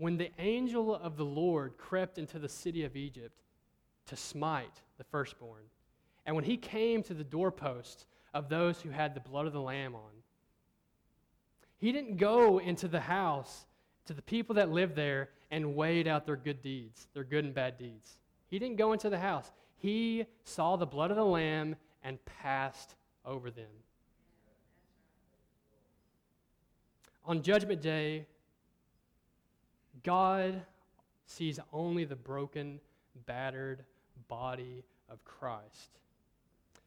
when 0.00 0.16
the 0.16 0.30
angel 0.38 0.94
of 0.94 1.18
the 1.18 1.24
Lord 1.26 1.76
crept 1.76 2.16
into 2.16 2.38
the 2.38 2.48
city 2.48 2.84
of 2.84 2.96
Egypt 2.96 3.38
to 4.06 4.16
smite 4.16 4.80
the 4.96 5.04
firstborn, 5.04 5.64
and 6.24 6.34
when 6.34 6.44
he 6.46 6.56
came 6.56 7.02
to 7.02 7.12
the 7.12 7.22
doorposts 7.22 8.06
of 8.32 8.48
those 8.48 8.80
who 8.80 8.88
had 8.88 9.14
the 9.14 9.20
blood 9.20 9.46
of 9.46 9.52
the 9.52 9.60
Lamb 9.60 9.94
on, 9.94 10.10
he 11.76 11.92
didn't 11.92 12.16
go 12.16 12.60
into 12.60 12.88
the 12.88 13.00
house 13.00 13.66
to 14.06 14.14
the 14.14 14.22
people 14.22 14.54
that 14.54 14.70
lived 14.70 14.96
there 14.96 15.28
and 15.50 15.76
weighed 15.76 16.08
out 16.08 16.24
their 16.24 16.36
good 16.36 16.62
deeds, 16.62 17.08
their 17.12 17.22
good 17.24 17.44
and 17.44 17.52
bad 17.52 17.76
deeds. 17.76 18.16
He 18.48 18.58
didn't 18.58 18.76
go 18.76 18.94
into 18.94 19.10
the 19.10 19.18
house. 19.18 19.52
He 19.76 20.24
saw 20.44 20.76
the 20.76 20.86
blood 20.86 21.10
of 21.10 21.18
the 21.18 21.24
Lamb 21.26 21.76
and 22.02 22.24
passed 22.24 22.94
over 23.26 23.50
them. 23.50 23.68
On 27.26 27.42
Judgment 27.42 27.82
Day, 27.82 28.24
God 30.02 30.62
sees 31.26 31.58
only 31.72 32.04
the 32.04 32.16
broken, 32.16 32.80
battered 33.26 33.84
body 34.28 34.84
of 35.08 35.24
Christ 35.24 35.98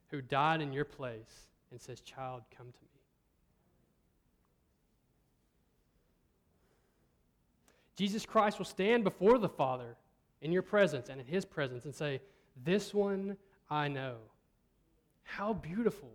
who 0.10 0.22
died 0.22 0.62
in 0.62 0.72
your 0.72 0.86
place 0.86 1.48
and 1.72 1.82
says, 1.82 2.02
Child, 2.02 2.44
come 2.56 2.68
to 2.68 2.82
me. 2.82 2.88
Jesus 7.96 8.26
Christ 8.26 8.58
will 8.58 8.66
stand 8.66 9.04
before 9.04 9.38
the 9.38 9.50
Father 9.50 9.96
in 10.42 10.52
your 10.52 10.62
presence 10.62 11.10
and 11.10 11.20
in 11.20 11.28
his 11.28 11.46
presence 11.46 11.86
and 11.86 11.94
say, 11.94 12.22
This 12.64 12.94
one 12.94 13.38
I 13.70 13.88
know. 13.88 14.16
How 15.24 15.54
beautiful 15.54 16.12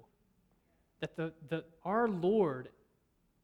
that 1.00 1.16
the, 1.16 1.32
the, 1.48 1.64
our 1.84 2.08
Lord, 2.08 2.68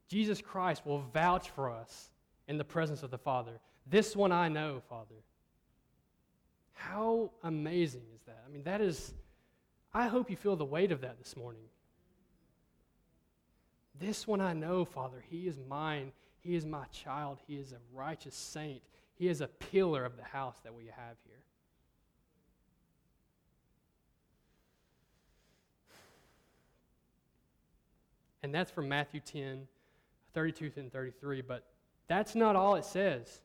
Jesus 0.09 0.41
Christ, 0.41 0.85
will 0.85 1.05
vouch 1.13 1.51
for 1.51 1.71
us 1.71 2.11
in 2.49 2.59
the 2.59 2.65
presence 2.65 3.03
of 3.03 3.11
the 3.11 3.19
Father. 3.19 3.53
This 3.87 4.17
one 4.17 4.33
I 4.33 4.49
know, 4.49 4.83
Father. 4.89 5.15
How 6.73 7.31
amazing 7.43 8.03
is 8.15 8.23
that? 8.27 8.43
I 8.47 8.51
mean, 8.51 8.65
that 8.65 8.81
is, 8.81 9.15
I 9.93 10.09
hope 10.09 10.31
you 10.31 10.37
feel 10.37 10.57
the 10.57 10.65
weight 10.65 10.93
of 10.93 11.01
that 11.03 11.19
this 11.19 11.37
morning. 11.37 11.63
This 13.99 14.27
one 14.27 14.41
I 14.41 14.53
know, 14.53 14.85
Father. 14.85 15.23
He 15.29 15.47
is 15.47 15.59
mine. 15.69 16.13
He 16.41 16.57
is 16.57 16.67
my 16.67 16.85
child. 16.87 17.39
He 17.47 17.55
is 17.57 17.73
a 17.73 17.79
righteous 17.93 18.35
saint. 18.35 18.83
He 19.15 19.29
is 19.29 19.41
a 19.41 19.47
pillar 19.47 20.05
of 20.05 20.17
the 20.17 20.25
house 20.25 20.57
that 20.65 20.75
we 20.75 20.87
have 20.87 21.17
here. 21.25 21.35
And 28.43 28.55
that's 28.55 28.71
from 28.71 28.89
Matthew 28.89 29.21
10, 29.21 29.67
32 30.35 30.73
and 30.77 30.93
33. 30.93 31.41
But 31.41 31.65
that's 32.09 32.35
not 32.35 32.57
all 32.57 32.75
it 32.75 32.85
says. 32.85 33.41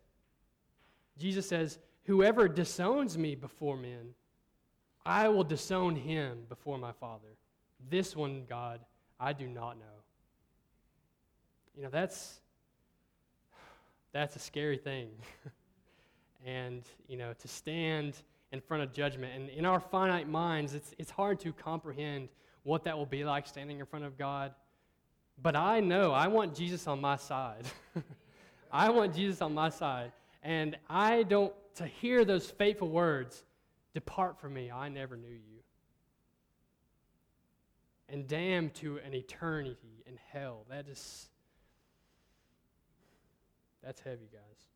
Jesus 1.17 1.47
says, 1.47 1.79
Whoever 2.03 2.47
disowns 2.47 3.17
me 3.17 3.35
before 3.35 3.77
men, 3.77 4.15
I 5.05 5.27
will 5.27 5.43
disown 5.43 5.95
him 5.95 6.39
before 6.49 6.77
my 6.77 6.91
Father. 6.91 7.27
This 7.89 8.15
one, 8.15 8.45
God, 8.49 8.79
I 9.19 9.33
do 9.33 9.47
not 9.47 9.77
know. 9.77 9.85
You 11.75 11.83
know, 11.83 11.89
that's 11.89 12.41
that's 14.11 14.35
a 14.35 14.39
scary 14.39 14.77
thing. 14.77 15.09
and, 16.45 16.83
you 17.07 17.17
know, 17.17 17.33
to 17.33 17.47
stand 17.47 18.15
in 18.51 18.61
front 18.61 18.83
of 18.83 18.93
judgment. 18.93 19.33
And 19.35 19.49
in 19.49 19.65
our 19.65 19.79
finite 19.79 20.27
minds, 20.27 20.73
it's, 20.73 20.93
it's 20.97 21.11
hard 21.11 21.39
to 21.41 21.53
comprehend 21.53 22.29
what 22.63 22.83
that 22.85 22.97
will 22.97 23.05
be 23.05 23.23
like 23.23 23.47
standing 23.47 23.79
in 23.79 23.85
front 23.85 24.05
of 24.05 24.17
God. 24.17 24.53
But 25.41 25.55
I 25.55 25.79
know 25.79 26.11
I 26.11 26.27
want 26.27 26.55
Jesus 26.55 26.87
on 26.87 26.99
my 26.99 27.15
side. 27.15 27.65
I 28.71 28.89
want 28.89 29.15
Jesus 29.15 29.41
on 29.41 29.53
my 29.53 29.69
side. 29.69 30.11
And 30.43 30.77
I 30.89 31.23
don't, 31.23 31.53
to 31.75 31.85
hear 31.85 32.23
those 32.23 32.49
fateful 32.49 32.89
words, 32.89 33.43
depart 33.93 34.39
from 34.39 34.53
me, 34.53 34.71
I 34.71 34.89
never 34.89 35.17
knew 35.17 35.27
you. 35.27 35.59
And 38.07 38.27
damned 38.27 38.73
to 38.75 38.99
an 39.05 39.13
eternity 39.13 40.03
in 40.05 40.17
hell. 40.31 40.65
That 40.69 40.87
is, 40.87 41.29
that's 43.83 44.01
heavy, 44.01 44.29
guys. 44.31 44.67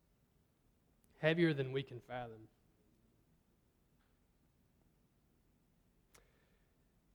Heavier 1.18 1.52
than 1.52 1.72
we 1.72 1.82
can 1.82 2.00
fathom. 2.00 2.48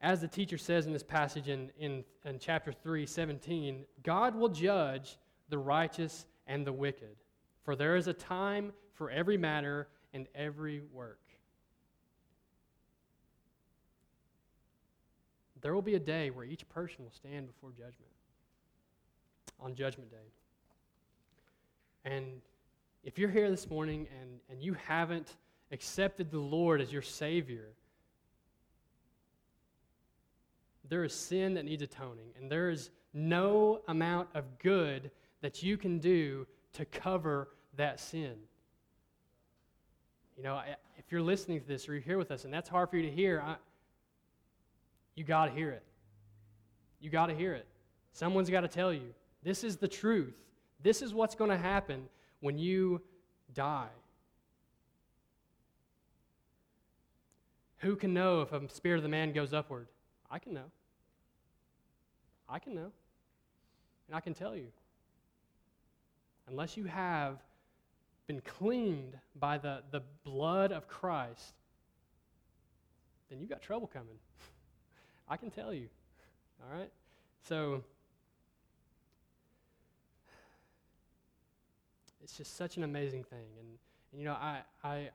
As 0.02 0.22
the 0.22 0.28
teacher 0.28 0.58
says 0.58 0.88
in 0.88 0.94
this 0.94 1.04
passage 1.04 1.50
in, 1.50 1.72
in, 1.78 2.04
in 2.24 2.40
chapter 2.40 2.72
3, 2.72 3.06
17, 3.06 3.86
God 4.02 4.34
will 4.34 4.50
judge 4.50 5.18
the 5.50 5.58
righteous 5.58 6.26
and 6.50 6.68
the 6.68 6.74
wicked, 6.74 7.16
for 7.64 7.78
there 7.78 7.96
is 7.96 8.08
a 8.08 8.14
time 8.14 8.74
for 8.96 9.10
every 9.10 9.38
matter 9.38 9.88
and 10.14 10.28
every 10.36 10.82
work. 10.92 11.22
There 15.62 15.74
will 15.74 15.82
be 15.82 15.96
a 15.96 16.00
day 16.00 16.32
where 16.32 16.44
each 16.44 16.68
person 16.68 17.04
will 17.04 17.12
stand 17.12 17.48
before 17.48 17.70
judgment 17.70 18.12
on 19.60 19.76
Judgment 19.76 20.10
Day. 20.10 20.18
And 22.06 22.42
if 23.04 23.20
you're 23.20 23.30
here 23.30 23.50
this 23.50 23.70
morning 23.70 24.08
and, 24.20 24.40
and 24.50 24.64
you 24.64 24.74
haven't 24.74 25.36
accepted 25.72 26.32
the 26.32 26.40
Lord 26.40 26.82
as 26.82 26.92
your 26.92 27.02
Savior, 27.02 27.68
there 30.88 31.04
is 31.04 31.14
sin 31.14 31.54
that 31.54 31.66
needs 31.66 31.84
atoning, 31.84 32.32
and 32.40 32.52
there 32.52 32.70
is 32.70 32.90
no 33.14 33.82
amount 33.88 34.30
of 34.34 34.46
good 34.60 35.12
that 35.42 35.64
you 35.64 35.78
can 35.78 36.00
do 36.00 36.48
to 36.74 36.86
cover 36.86 37.50
that 37.78 38.00
sin. 38.00 38.36
You 40.38 40.44
know, 40.44 40.62
if 40.98 41.12
you're 41.12 41.22
listening 41.22 41.60
to 41.62 41.68
this 41.68 41.90
or 41.90 41.94
you're 41.94 42.02
here 42.02 42.18
with 42.18 42.32
us 42.32 42.46
and 42.46 42.54
that's 42.54 42.70
hard 42.70 42.90
for 42.90 42.98
you 42.98 43.04
to 43.04 43.12
hear, 43.12 43.42
I, 43.46 43.56
you 45.16 45.24
got 45.24 45.46
to 45.46 45.52
hear 45.52 45.72
it. 45.72 45.84
You 47.02 47.10
got 47.10 47.28
to 47.28 47.36
hear 47.36 47.54
it. 47.54 47.68
Someone's 48.14 48.50
got 48.50 48.62
to 48.62 48.68
tell 48.68 48.94
you. 48.94 49.14
This 49.44 49.64
is 49.64 49.78
the 49.78 49.88
truth. 49.88 50.36
This 50.82 51.02
is 51.02 51.14
what's 51.14 51.36
going 51.36 51.50
to 51.50 51.58
happen 51.58 52.08
when 52.42 52.58
you 52.58 53.02
die. 53.54 53.88
Who 57.80 57.96
can 57.96 58.14
know 58.14 58.42
if 58.42 58.52
a 58.52 58.70
spirit 58.70 58.98
of 58.98 59.04
the 59.04 59.10
man 59.10 59.32
goes 59.32 59.54
upward? 59.54 59.88
I 60.30 60.40
can 60.40 60.54
know. 60.54 60.72
I 62.48 62.60
can 62.60 62.76
know. 62.76 62.92
And 64.08 64.16
I 64.16 64.20
can 64.20 64.34
tell 64.34 64.56
you. 64.56 64.68
Unless 66.50 66.78
you 66.78 66.86
have 66.86 67.38
been 68.28 68.42
cleaned 68.42 69.18
by 69.40 69.58
the, 69.58 69.84
the 69.92 70.02
blood 70.24 70.72
of 70.72 70.88
Christ, 70.88 71.54
then 73.30 73.40
you 73.40 73.48
got 73.48 73.62
trouble 73.62 73.88
coming. 73.88 74.18
I 75.30 75.38
can 75.38 75.52
tell 75.52 75.74
you. 75.74 75.88
All 76.62 76.78
right? 76.78 76.92
So, 77.48 77.84
it's 82.24 82.38
just 82.38 82.58
such 82.58 82.78
an 82.78 82.84
amazing 82.84 83.24
thing. 83.24 83.48
And, 83.60 83.68
and 84.12 84.22
you 84.22 84.26
know, 84.26 84.34
I, 84.34 84.60
I, 84.84 85.10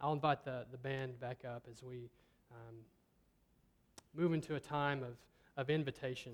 I'll 0.00 0.12
invite 0.12 0.44
the, 0.44 0.66
the 0.70 0.78
band 0.78 1.18
back 1.20 1.44
up 1.46 1.66
as 1.70 1.82
we 1.82 2.10
um, 2.50 2.76
move 4.14 4.32
into 4.34 4.54
a 4.54 4.60
time 4.60 5.02
of, 5.02 5.16
of 5.56 5.70
invitation. 5.70 6.32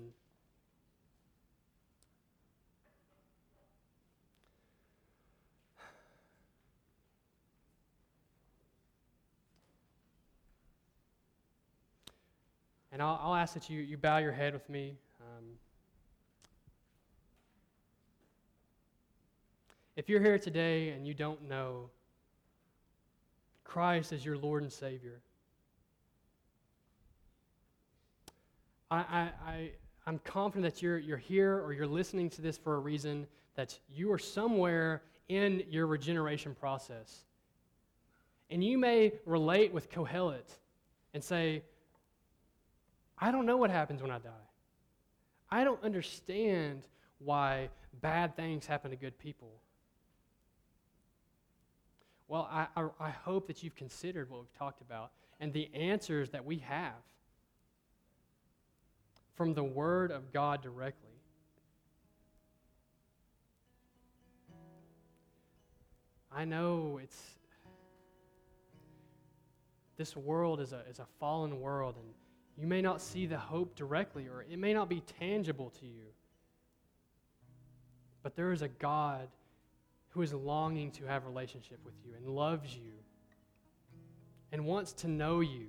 And 12.91 13.01
I'll, 13.01 13.19
I'll 13.23 13.35
ask 13.35 13.53
that 13.53 13.69
you, 13.69 13.79
you 13.81 13.97
bow 13.97 14.17
your 14.17 14.33
head 14.33 14.53
with 14.53 14.69
me. 14.69 14.97
Um, 15.21 15.45
if 19.95 20.09
you're 20.09 20.21
here 20.21 20.37
today 20.37 20.89
and 20.89 21.07
you 21.07 21.13
don't 21.13 21.47
know 21.47 21.89
Christ 23.63 24.11
as 24.11 24.25
your 24.25 24.37
Lord 24.37 24.63
and 24.63 24.71
Savior, 24.71 25.21
I, 28.89 28.97
I, 28.97 29.31
I, 29.45 29.71
I'm 30.05 30.19
confident 30.19 30.73
that 30.73 30.81
you're, 30.81 30.97
you're 30.97 31.17
here 31.17 31.61
or 31.63 31.71
you're 31.71 31.87
listening 31.87 32.29
to 32.31 32.41
this 32.41 32.57
for 32.57 32.75
a 32.75 32.79
reason, 32.79 33.25
that 33.55 33.79
you 33.89 34.11
are 34.11 34.19
somewhere 34.19 35.03
in 35.29 35.63
your 35.69 35.87
regeneration 35.87 36.53
process. 36.53 37.23
And 38.49 38.61
you 38.61 38.77
may 38.77 39.13
relate 39.25 39.71
with 39.71 39.89
Kohelet 39.89 40.57
and 41.13 41.23
say, 41.23 41.63
I 43.21 43.31
don't 43.31 43.45
know 43.45 43.55
what 43.55 43.69
happens 43.69 44.01
when 44.01 44.09
I 44.09 44.17
die. 44.17 44.29
I 45.51 45.63
don't 45.63 45.81
understand 45.83 46.87
why 47.19 47.69
bad 48.01 48.35
things 48.35 48.65
happen 48.65 48.89
to 48.89 48.97
good 48.97 49.17
people. 49.19 49.51
Well, 52.27 52.49
I, 52.51 52.65
I, 52.75 52.87
I, 52.99 53.09
hope 53.09 53.47
that 53.47 53.61
you've 53.61 53.75
considered 53.75 54.29
what 54.29 54.39
we've 54.39 54.57
talked 54.57 54.81
about 54.81 55.11
and 55.41 55.51
the 55.51 55.69
answers 55.73 56.29
that 56.29 56.45
we 56.45 56.59
have 56.59 56.93
from 59.35 59.53
the 59.53 59.63
Word 59.63 60.11
of 60.11 60.31
God 60.31 60.63
directly. 60.63 61.09
I 66.31 66.45
know 66.45 66.99
it's 67.03 67.21
this 69.97 70.15
world 70.15 70.61
is 70.61 70.71
a, 70.71 70.79
is 70.89 70.99
a 70.99 71.05
fallen 71.19 71.59
world, 71.59 71.95
and 71.97 72.13
you 72.57 72.67
may 72.67 72.81
not 72.81 73.01
see 73.01 73.25
the 73.25 73.37
hope 73.37 73.75
directly, 73.75 74.27
or 74.27 74.45
it 74.49 74.59
may 74.59 74.73
not 74.73 74.89
be 74.89 75.01
tangible 75.19 75.69
to 75.79 75.85
you. 75.85 76.05
But 78.23 78.35
there 78.35 78.51
is 78.51 78.61
a 78.61 78.67
God 78.67 79.27
who 80.09 80.21
is 80.21 80.33
longing 80.33 80.91
to 80.91 81.05
have 81.05 81.25
relationship 81.25 81.79
with 81.83 81.95
you 82.05 82.13
and 82.15 82.27
loves 82.27 82.75
you 82.75 82.91
and 84.51 84.65
wants 84.65 84.91
to 84.93 85.07
know 85.07 85.39
you, 85.39 85.67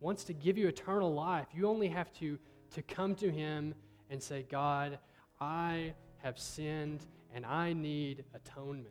wants 0.00 0.24
to 0.24 0.34
give 0.34 0.58
you 0.58 0.68
eternal 0.68 1.14
life. 1.14 1.46
You 1.54 1.68
only 1.68 1.88
have 1.88 2.12
to, 2.14 2.38
to 2.74 2.82
come 2.82 3.14
to 3.16 3.30
him 3.30 3.74
and 4.10 4.22
say, 4.22 4.44
God, 4.50 4.98
I 5.40 5.94
have 6.18 6.38
sinned 6.38 7.06
and 7.32 7.46
I 7.46 7.72
need 7.72 8.24
atonement 8.34 8.88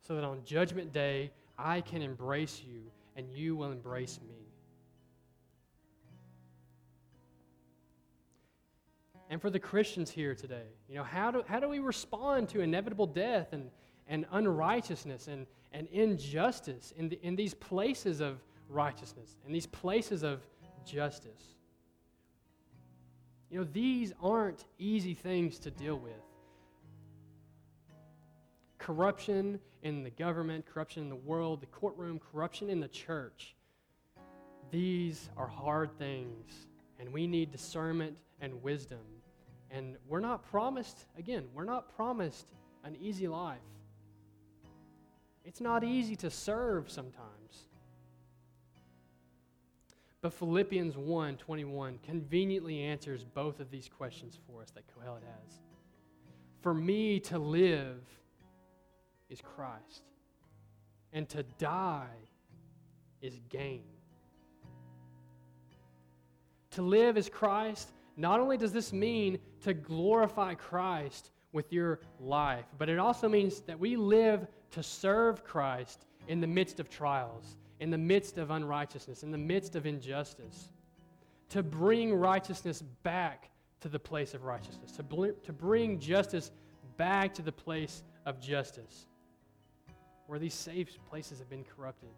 so 0.00 0.14
that 0.14 0.24
on 0.24 0.42
Judgment 0.44 0.92
Day, 0.92 1.30
I 1.58 1.82
can 1.82 2.02
embrace 2.02 2.62
you 2.66 2.80
and 3.14 3.28
you 3.30 3.56
will 3.56 3.70
embrace 3.70 4.18
me. 4.26 4.47
And 9.30 9.40
for 9.40 9.50
the 9.50 9.58
Christians 9.58 10.10
here 10.10 10.34
today, 10.34 10.66
you 10.88 10.94
know, 10.94 11.04
how 11.04 11.30
do, 11.30 11.44
how 11.46 11.60
do 11.60 11.68
we 11.68 11.80
respond 11.80 12.48
to 12.50 12.60
inevitable 12.60 13.06
death 13.06 13.52
and, 13.52 13.70
and 14.08 14.24
unrighteousness 14.32 15.28
and, 15.28 15.46
and 15.72 15.86
injustice 15.88 16.94
in, 16.96 17.10
the, 17.10 17.18
in 17.22 17.36
these 17.36 17.52
places 17.52 18.20
of 18.20 18.38
righteousness, 18.68 19.36
in 19.46 19.52
these 19.52 19.66
places 19.66 20.22
of 20.22 20.40
justice? 20.86 21.56
You 23.50 23.58
know, 23.58 23.66
these 23.70 24.12
aren't 24.22 24.64
easy 24.78 25.14
things 25.14 25.58
to 25.60 25.70
deal 25.70 25.96
with 25.96 26.12
corruption 28.78 29.60
in 29.82 30.02
the 30.02 30.10
government, 30.10 30.64
corruption 30.64 31.02
in 31.02 31.08
the 31.10 31.16
world, 31.16 31.60
the 31.60 31.66
courtroom, 31.66 32.18
corruption 32.32 32.70
in 32.70 32.80
the 32.80 32.88
church. 32.88 33.54
These 34.70 35.28
are 35.36 35.46
hard 35.46 35.96
things, 35.98 36.66
and 36.98 37.12
we 37.12 37.26
need 37.26 37.52
discernment 37.52 38.16
and 38.40 38.62
wisdom. 38.62 39.00
And 39.70 39.96
we're 40.06 40.20
not 40.20 40.48
promised, 40.50 41.06
again, 41.18 41.44
we're 41.54 41.64
not 41.64 41.94
promised 41.94 42.52
an 42.84 42.96
easy 42.96 43.28
life. 43.28 43.58
It's 45.44 45.60
not 45.60 45.84
easy 45.84 46.16
to 46.16 46.30
serve 46.30 46.90
sometimes. 46.90 47.68
But 50.20 50.32
Philippians 50.32 50.96
1 50.96 51.36
21 51.36 52.00
conveniently 52.04 52.82
answers 52.82 53.24
both 53.24 53.60
of 53.60 53.70
these 53.70 53.88
questions 53.88 54.38
for 54.46 54.62
us 54.62 54.70
that 54.70 54.84
Kohelet 54.88 55.22
has. 55.22 55.60
For 56.60 56.74
me 56.74 57.20
to 57.20 57.38
live 57.38 58.02
is 59.28 59.40
Christ, 59.40 60.02
and 61.12 61.28
to 61.28 61.44
die 61.58 62.08
is 63.22 63.38
gain. 63.48 63.84
To 66.72 66.82
live 66.82 67.16
is 67.16 67.28
Christ. 67.28 67.88
Not 68.18 68.40
only 68.40 68.56
does 68.56 68.72
this 68.72 68.92
mean 68.92 69.38
to 69.62 69.72
glorify 69.72 70.54
Christ 70.54 71.30
with 71.52 71.72
your 71.72 72.00
life, 72.18 72.66
but 72.76 72.88
it 72.88 72.98
also 72.98 73.28
means 73.28 73.60
that 73.60 73.78
we 73.78 73.96
live 73.96 74.46
to 74.72 74.82
serve 74.82 75.44
Christ 75.44 76.04
in 76.26 76.40
the 76.40 76.46
midst 76.46 76.80
of 76.80 76.90
trials, 76.90 77.56
in 77.78 77.90
the 77.90 77.96
midst 77.96 78.36
of 78.36 78.50
unrighteousness, 78.50 79.22
in 79.22 79.30
the 79.30 79.38
midst 79.38 79.76
of 79.76 79.86
injustice. 79.86 80.72
To 81.50 81.62
bring 81.62 82.12
righteousness 82.12 82.82
back 83.04 83.50
to 83.80 83.88
the 83.88 84.00
place 84.00 84.34
of 84.34 84.42
righteousness, 84.42 84.90
to, 84.92 85.04
bl- 85.04 85.30
to 85.44 85.52
bring 85.52 86.00
justice 86.00 86.50
back 86.96 87.32
to 87.34 87.42
the 87.42 87.52
place 87.52 88.02
of 88.26 88.40
justice 88.40 89.06
where 90.26 90.40
these 90.40 90.54
safe 90.54 90.98
places 91.08 91.38
have 91.38 91.48
been 91.48 91.64
corrupted. 91.64 92.10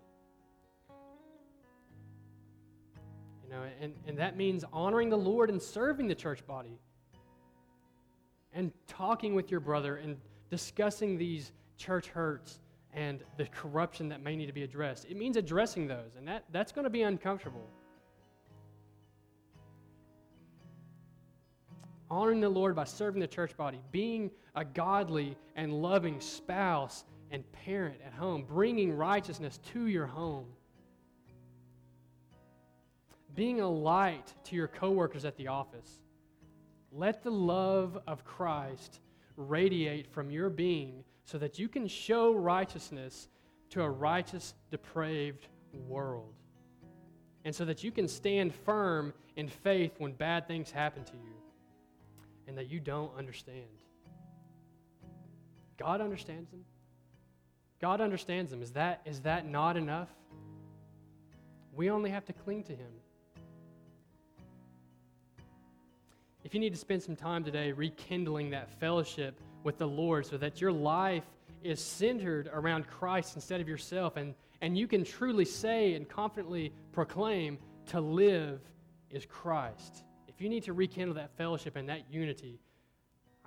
Know, 3.51 3.65
and, 3.81 3.95
and 4.07 4.19
that 4.19 4.37
means 4.37 4.65
honoring 4.73 5.11
the 5.11 5.19
Lord 5.19 5.51
and 5.51 5.61
serving 5.61 6.07
the 6.07 6.15
church 6.15 6.47
body. 6.47 6.79
And 8.53 8.73
talking 8.87 9.35
with 9.35 9.51
your 9.51 9.61
brother 9.61 9.97
and 9.97 10.17
discussing 10.51 11.19
these 11.19 11.51
church 11.77 12.09
hurts 12.09 12.61
and 12.93 13.23
the 13.39 13.47
corruption 13.47 14.09
that 14.09 14.23
may 14.23 14.37
need 14.37 14.47
to 14.47 14.53
be 14.53 14.63
addressed. 14.63 15.07
It 15.09 15.17
means 15.17 15.37
addressing 15.37 15.87
those, 15.87 16.17
and 16.17 16.27
that, 16.29 16.45
that's 16.53 16.73
going 16.73 16.85
to 16.85 16.91
be 16.91 17.03
uncomfortable. 17.03 17.69
Honoring 22.11 22.41
the 22.41 22.49
Lord 22.49 22.75
by 22.75 22.85
serving 22.85 23.21
the 23.21 23.29
church 23.29 23.57
body, 23.57 23.81
being 23.93 24.31
a 24.57 24.65
godly 24.65 25.37
and 25.55 25.73
loving 25.73 26.21
spouse 26.21 27.05
and 27.31 27.45
parent 27.53 28.01
at 28.05 28.13
home, 28.13 28.45
bringing 28.45 28.93
righteousness 28.93 29.59
to 29.73 29.87
your 29.87 30.07
home. 30.07 30.47
Being 33.35 33.61
a 33.61 33.69
light 33.69 34.35
to 34.45 34.57
your 34.57 34.69
coworkers 34.69 35.25
at 35.25 35.37
the 35.37 35.49
office. 35.49 36.01
Let 36.93 37.23
the 37.23 37.31
love 37.31 37.99
of 38.07 38.25
Christ 38.25 39.01
radiate 39.37 40.13
from 40.13 40.31
your 40.31 40.51
being 40.51 41.05
so 41.25 41.39
that 41.39 41.59
you 41.59 41.69
can 41.69 41.87
show 41.87 42.35
righteousness 42.35 43.29
to 43.71 43.83
a 43.83 43.89
righteous, 43.89 44.55
depraved 44.71 45.47
world. 45.87 46.35
And 47.45 47.55
so 47.55 47.65
that 47.65 47.85
you 47.85 47.91
can 47.91 48.09
stand 48.09 48.55
firm 48.55 49.15
in 49.37 49.49
faith 49.49 49.93
when 49.99 50.13
bad 50.13 50.47
things 50.47 50.71
happen 50.71 51.05
to 51.05 51.13
you 51.13 51.41
and 52.47 52.59
that 52.59 52.69
you 52.69 52.81
don't 52.81 53.17
understand. 53.17 53.69
God 55.79 56.01
understands 56.01 56.51
them. 56.51 56.65
God 57.81 58.01
understands 58.01 58.51
them. 58.51 58.61
Is 58.61 58.73
that, 58.73 59.01
is 59.07 59.21
that 59.21 59.49
not 59.49 59.77
enough? 59.77 60.09
We 61.73 61.91
only 61.91 62.11
have 62.11 62.27
to 62.27 62.33
cling 62.33 62.65
to 62.65 62.73
Him. 62.73 62.93
If 66.51 66.55
you 66.55 66.59
need 66.59 66.73
to 66.73 66.81
spend 66.81 67.01
some 67.01 67.15
time 67.15 67.45
today 67.45 67.71
rekindling 67.71 68.51
that 68.51 68.69
fellowship 68.81 69.41
with 69.63 69.79
the 69.79 69.87
Lord 69.87 70.27
so 70.27 70.37
that 70.39 70.61
your 70.61 70.73
life 70.73 71.23
is 71.63 71.79
centered 71.79 72.51
around 72.53 72.89
Christ 72.89 73.37
instead 73.37 73.61
of 73.61 73.69
yourself, 73.69 74.17
and, 74.17 74.35
and 74.61 74.77
you 74.77 74.89
can 74.89 75.05
truly 75.05 75.45
say 75.45 75.95
and 75.95 76.09
confidently 76.09 76.73
proclaim 76.91 77.57
to 77.91 78.01
live 78.01 78.59
is 79.11 79.25
Christ. 79.27 80.03
If 80.27 80.41
you 80.41 80.49
need 80.49 80.65
to 80.65 80.73
rekindle 80.73 81.15
that 81.15 81.31
fellowship 81.37 81.77
and 81.77 81.89
that 81.89 82.13
unity, 82.13 82.59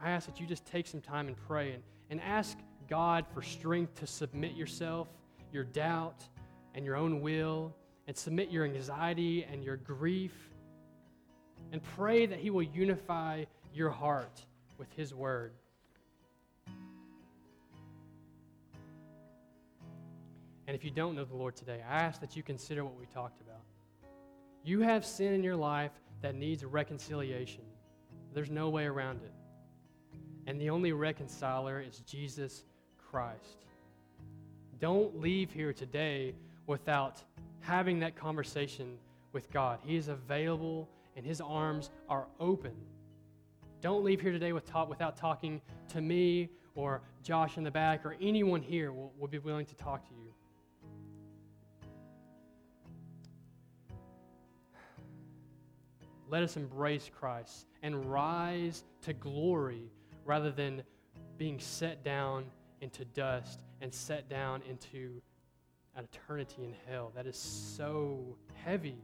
I 0.01 0.11
ask 0.11 0.25
that 0.27 0.39
you 0.39 0.47
just 0.47 0.65
take 0.65 0.87
some 0.87 1.01
time 1.01 1.27
and 1.27 1.35
pray 1.35 1.73
and, 1.73 1.83
and 2.09 2.21
ask 2.21 2.57
God 2.89 3.25
for 3.33 3.41
strength 3.41 3.95
to 3.95 4.07
submit 4.07 4.53
yourself, 4.53 5.09
your 5.51 5.65
doubt, 5.65 6.23
and 6.73 6.85
your 6.85 6.95
own 6.95 7.19
will, 7.19 7.75
and 8.07 8.15
submit 8.15 8.49
your 8.49 8.63
anxiety 8.63 9.43
and 9.43 9.61
your 9.61 9.75
grief. 9.75 10.52
And 11.73 11.83
pray 11.83 12.25
that 12.27 12.39
He 12.39 12.51
will 12.51 12.63
unify 12.63 13.43
your 13.73 13.89
heart 13.89 14.45
with 14.77 14.87
His 14.95 15.13
word. 15.13 15.51
And 20.67 20.75
if 20.75 20.85
you 20.85 20.91
don't 20.91 21.15
know 21.15 21.25
the 21.25 21.35
Lord 21.35 21.55
today, 21.55 21.81
I 21.89 22.03
ask 22.03 22.21
that 22.21 22.37
you 22.37 22.43
consider 22.43 22.85
what 22.85 22.97
we 22.97 23.05
talked 23.07 23.41
about. 23.41 23.61
You 24.63 24.79
have 24.79 25.05
sin 25.05 25.33
in 25.33 25.43
your 25.43 25.57
life 25.57 25.91
that 26.21 26.35
needs 26.35 26.63
reconciliation. 26.63 27.63
There's 28.33 28.49
no 28.49 28.69
way 28.69 28.85
around 28.85 29.21
it. 29.23 29.33
And 30.47 30.61
the 30.61 30.69
only 30.69 30.93
reconciler 30.93 31.81
is 31.81 31.99
Jesus 31.99 32.63
Christ. 32.97 33.65
Don't 34.79 35.19
leave 35.19 35.51
here 35.51 35.73
today 35.73 36.33
without 36.67 37.21
having 37.61 37.99
that 37.99 38.15
conversation 38.15 38.97
with 39.33 39.51
God. 39.51 39.79
He 39.83 39.95
is 39.95 40.07
available 40.07 40.87
and 41.15 41.25
his 41.25 41.41
arms 41.41 41.89
are 42.09 42.27
open. 42.39 42.73
Don't 43.81 44.03
leave 44.03 44.21
here 44.21 44.31
today 44.31 44.53
with 44.53 44.65
talk, 44.65 44.89
without 44.89 45.17
talking 45.17 45.61
to 45.89 46.01
me 46.01 46.49
or 46.75 47.01
Josh 47.21 47.57
in 47.57 47.63
the 47.63 47.71
back 47.71 48.05
or 48.05 48.15
anyone 48.21 48.61
here 48.61 48.91
will, 48.91 49.11
will 49.19 49.27
be 49.27 49.39
willing 49.39 49.65
to 49.65 49.75
talk 49.75 50.07
to 50.07 50.13
you. 50.15 50.33
Let 56.29 56.43
us 56.43 56.57
embrace 56.57 57.11
Christ 57.13 57.67
and 57.83 58.05
rise 58.05 58.83
to 59.03 59.13
glory 59.13 59.91
rather 60.25 60.49
than 60.49 60.81
being 61.37 61.59
set 61.59 62.03
down 62.03 62.45
into 62.81 63.05
dust 63.05 63.59
and 63.81 63.93
set 63.93 64.29
down 64.29 64.61
into 64.67 65.21
an 65.95 66.05
eternity 66.05 66.63
in 66.63 66.73
hell. 66.87 67.11
That 67.15 67.27
is 67.27 67.37
so 67.37 68.37
heavy. 68.65 68.97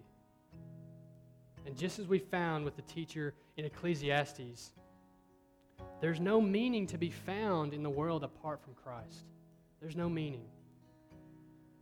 And 1.65 1.77
just 1.77 1.99
as 1.99 2.07
we 2.07 2.19
found 2.19 2.65
with 2.65 2.75
the 2.75 2.81
teacher 2.83 3.33
in 3.57 3.65
Ecclesiastes, 3.65 4.71
there's 6.01 6.19
no 6.19 6.39
meaning 6.41 6.87
to 6.87 6.97
be 6.97 7.09
found 7.09 7.73
in 7.73 7.83
the 7.83 7.89
world 7.89 8.23
apart 8.23 8.61
from 8.61 8.73
Christ. 8.73 9.25
There's 9.79 9.95
no 9.95 10.09
meaning. 10.09 10.45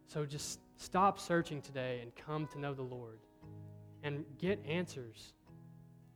So 0.08 0.26
just 0.26 0.60
stop 0.78 1.20
searching 1.20 1.62
today 1.62 2.00
and 2.02 2.16
come 2.16 2.48
to 2.48 2.60
know 2.60 2.74
the 2.74 2.82
Lord 2.82 3.20
and 4.04 4.26
get 4.38 4.64
answers 4.66 5.34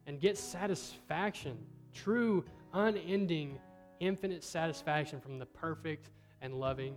and 0.08 0.20
get 0.20 0.38
satisfaction, 0.38 1.58
true, 1.94 2.44
unending, 2.74 3.60
infinite 4.00 4.44
satisfaction 4.44 5.20
from 5.20 5.38
the 5.38 5.46
perfect 5.46 6.10
and 6.42 6.54
loving 6.56 6.96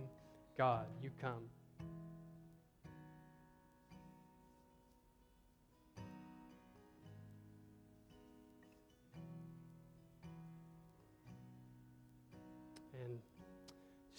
God. 0.57 0.87
You 1.01 1.11
come. 1.21 1.43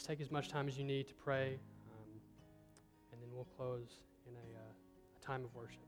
Take 0.07 0.21
as 0.21 0.31
much 0.31 0.49
time 0.49 0.69
as 0.69 0.79
you 0.79 0.85
need 0.85 1.09
to 1.09 1.15
pray, 1.15 1.59
um, 1.91 2.11
and 3.11 3.21
then 3.21 3.29
we'll 3.33 3.49
close 3.57 4.03
in 4.29 4.35
a, 4.35 4.59
uh, 4.59 5.21
a 5.21 5.21
time 5.21 5.45
of 5.45 5.53
worship. 5.53 5.86